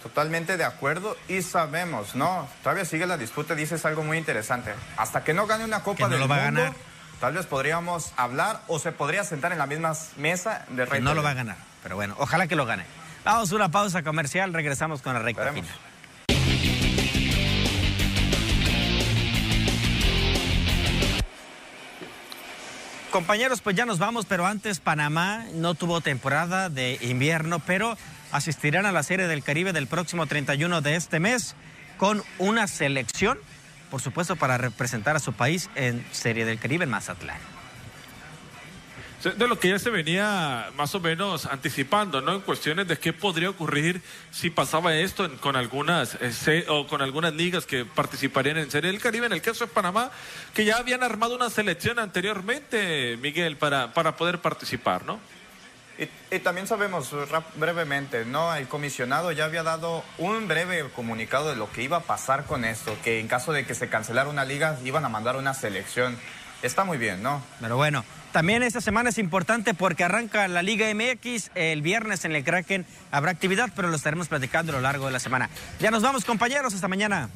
Totalmente 0.04 0.58
de 0.58 0.64
acuerdo 0.64 1.18
y 1.28 1.42
sabemos, 1.42 2.16
¿no? 2.16 2.48
Todavía 2.62 2.86
sigue 2.86 3.08
la 3.08 3.18
disputa, 3.18 3.56
dices 3.56 3.86
algo 3.86 4.04
muy 4.04 4.18
interesante. 4.18 4.74
Hasta 4.98 5.24
que 5.24 5.34
no 5.34 5.48
gane 5.48 5.64
una 5.64 5.82
Copa 5.82 6.04
no 6.04 6.10
del 6.10 6.20
lo 6.20 6.28
va 6.28 6.36
a 6.36 6.42
ganar. 6.44 6.74
tal 7.20 7.34
vez 7.34 7.48
podríamos 7.48 8.12
hablar 8.18 8.62
o 8.68 8.78
se 8.78 8.92
podría 8.92 9.24
sentar 9.24 9.52
en 9.52 9.58
la 9.58 9.66
misma 9.66 9.94
mesa 10.18 10.66
de 10.70 10.84
que 10.84 10.90
Rey 10.92 11.02
no 11.02 11.16
lo 11.16 11.24
va 11.24 11.32
a 11.32 11.34
ganar, 11.34 11.58
pero 11.82 11.96
bueno, 11.96 12.16
ojalá 12.20 12.46
que 12.46 12.56
lo 12.56 12.68
gane. 12.68 12.86
Vamos 13.24 13.52
a 13.52 13.56
una 13.56 13.72
pausa 13.72 14.04
comercial, 14.04 14.54
regresamos 14.54 15.02
con 15.02 15.14
la 15.14 15.20
recta 15.20 15.52
Compañeros, 23.16 23.62
pues 23.62 23.78
ya 23.78 23.86
nos 23.86 23.98
vamos, 23.98 24.26
pero 24.26 24.46
antes 24.46 24.82
Panamá 24.82 25.46
no 25.54 25.74
tuvo 25.74 26.02
temporada 26.02 26.68
de 26.68 27.00
invierno, 27.00 27.60
pero 27.60 27.98
asistirán 28.34 28.86
a 28.86 28.92
la 28.92 29.04
Serie 29.04 29.28
del 29.28 29.42
Caribe 29.42 29.72
del 29.72 29.88
próximo 29.88 30.26
31 30.26 30.82
de 30.82 30.98
este 30.98 31.22
mes 31.22 31.56
con 31.96 32.22
una 32.40 32.68
selección, 32.68 33.38
por 33.90 34.02
supuesto, 34.02 34.36
para 34.36 34.58
representar 34.58 35.16
a 35.16 35.20
su 35.20 35.32
país 35.32 35.70
en 35.76 36.06
Serie 36.12 36.44
del 36.44 36.60
Caribe 36.60 36.84
en 36.84 36.90
Mazatlán. 36.90 37.55
De 39.32 39.48
lo 39.48 39.58
que 39.60 39.70
ya 39.70 39.80
se 39.80 39.90
venía 39.90 40.70
más 40.76 40.94
o 40.94 41.00
menos 41.00 41.48
anticipando, 41.48 42.22
¿no? 42.22 42.34
En 42.34 42.42
cuestiones 42.42 42.88
de 42.88 43.00
qué 43.00 43.12
podría 43.12 43.50
ocurrir 43.50 44.02
si 44.32 44.52
pasaba 44.52 44.96
esto 44.96 45.26
en- 45.26 45.38
con 45.38 45.56
algunas 45.56 46.16
eh, 46.22 46.32
se- 46.32 46.66
o 46.70 46.86
con 46.86 47.02
algunas 47.02 47.34
ligas 47.34 47.66
que 47.66 47.86
participarían 47.86 48.58
en 48.58 48.70
Serie 48.70 48.92
del 48.92 49.02
Caribe. 49.02 49.26
En 49.26 49.34
el 49.34 49.42
caso 49.42 49.66
de 49.66 49.72
Panamá, 49.74 50.12
que 50.54 50.64
ya 50.64 50.78
habían 50.78 51.02
armado 51.02 51.36
una 51.36 51.50
selección 51.50 51.98
anteriormente, 51.98 53.18
Miguel, 53.22 53.58
para, 53.58 53.94
para 53.94 54.16
poder 54.16 54.40
participar, 54.40 55.06
¿no? 55.06 55.20
Y, 55.98 56.36
y 56.36 56.40
también 56.40 56.68
sabemos 56.68 57.12
rap- 57.30 57.56
brevemente, 57.56 58.26
¿no? 58.26 58.54
El 58.54 58.68
comisionado 58.68 59.32
ya 59.32 59.46
había 59.46 59.64
dado 59.64 60.04
un 60.18 60.48
breve 60.48 60.88
comunicado 60.96 61.50
de 61.50 61.56
lo 61.56 61.72
que 61.72 61.82
iba 61.84 61.98
a 61.98 62.02
pasar 62.02 62.46
con 62.46 62.64
esto, 62.66 62.96
que 63.04 63.20
en 63.20 63.28
caso 63.28 63.54
de 63.54 63.66
que 63.66 63.74
se 63.74 63.90
cancelara 63.90 64.30
una 64.30 64.46
liga 64.46 64.78
iban 64.84 65.04
a 65.06 65.10
mandar 65.10 65.36
una 65.38 65.54
selección. 65.54 66.18
Está 66.62 66.84
muy 66.84 66.98
bien, 66.98 67.24
¿no? 67.24 67.44
Pero 67.62 67.78
bueno, 67.78 68.04
también 68.36 68.64
esta 68.64 68.82
semana 68.82 69.12
es 69.12 69.18
importante 69.18 69.74
porque 69.74 70.04
arranca 70.04 70.46
la 70.50 70.62
Liga 70.62 70.94
MX. 70.94 71.52
El 71.56 71.82
viernes 71.82 72.26
en 72.26 72.36
el 72.36 72.44
Kraken 72.44 72.86
habrá 73.10 73.32
actividad, 73.32 73.70
pero 73.74 73.88
lo 73.88 73.96
estaremos 73.96 74.28
platicando 74.28 74.74
a 74.74 74.76
lo 74.76 74.82
largo 74.82 75.06
de 75.06 75.14
la 75.14 75.20
semana. 75.22 75.50
Ya 75.80 75.90
nos 75.90 76.04
vamos, 76.04 76.26
compañeros. 76.26 76.74
Hasta 76.74 76.90
mañana. 76.90 77.30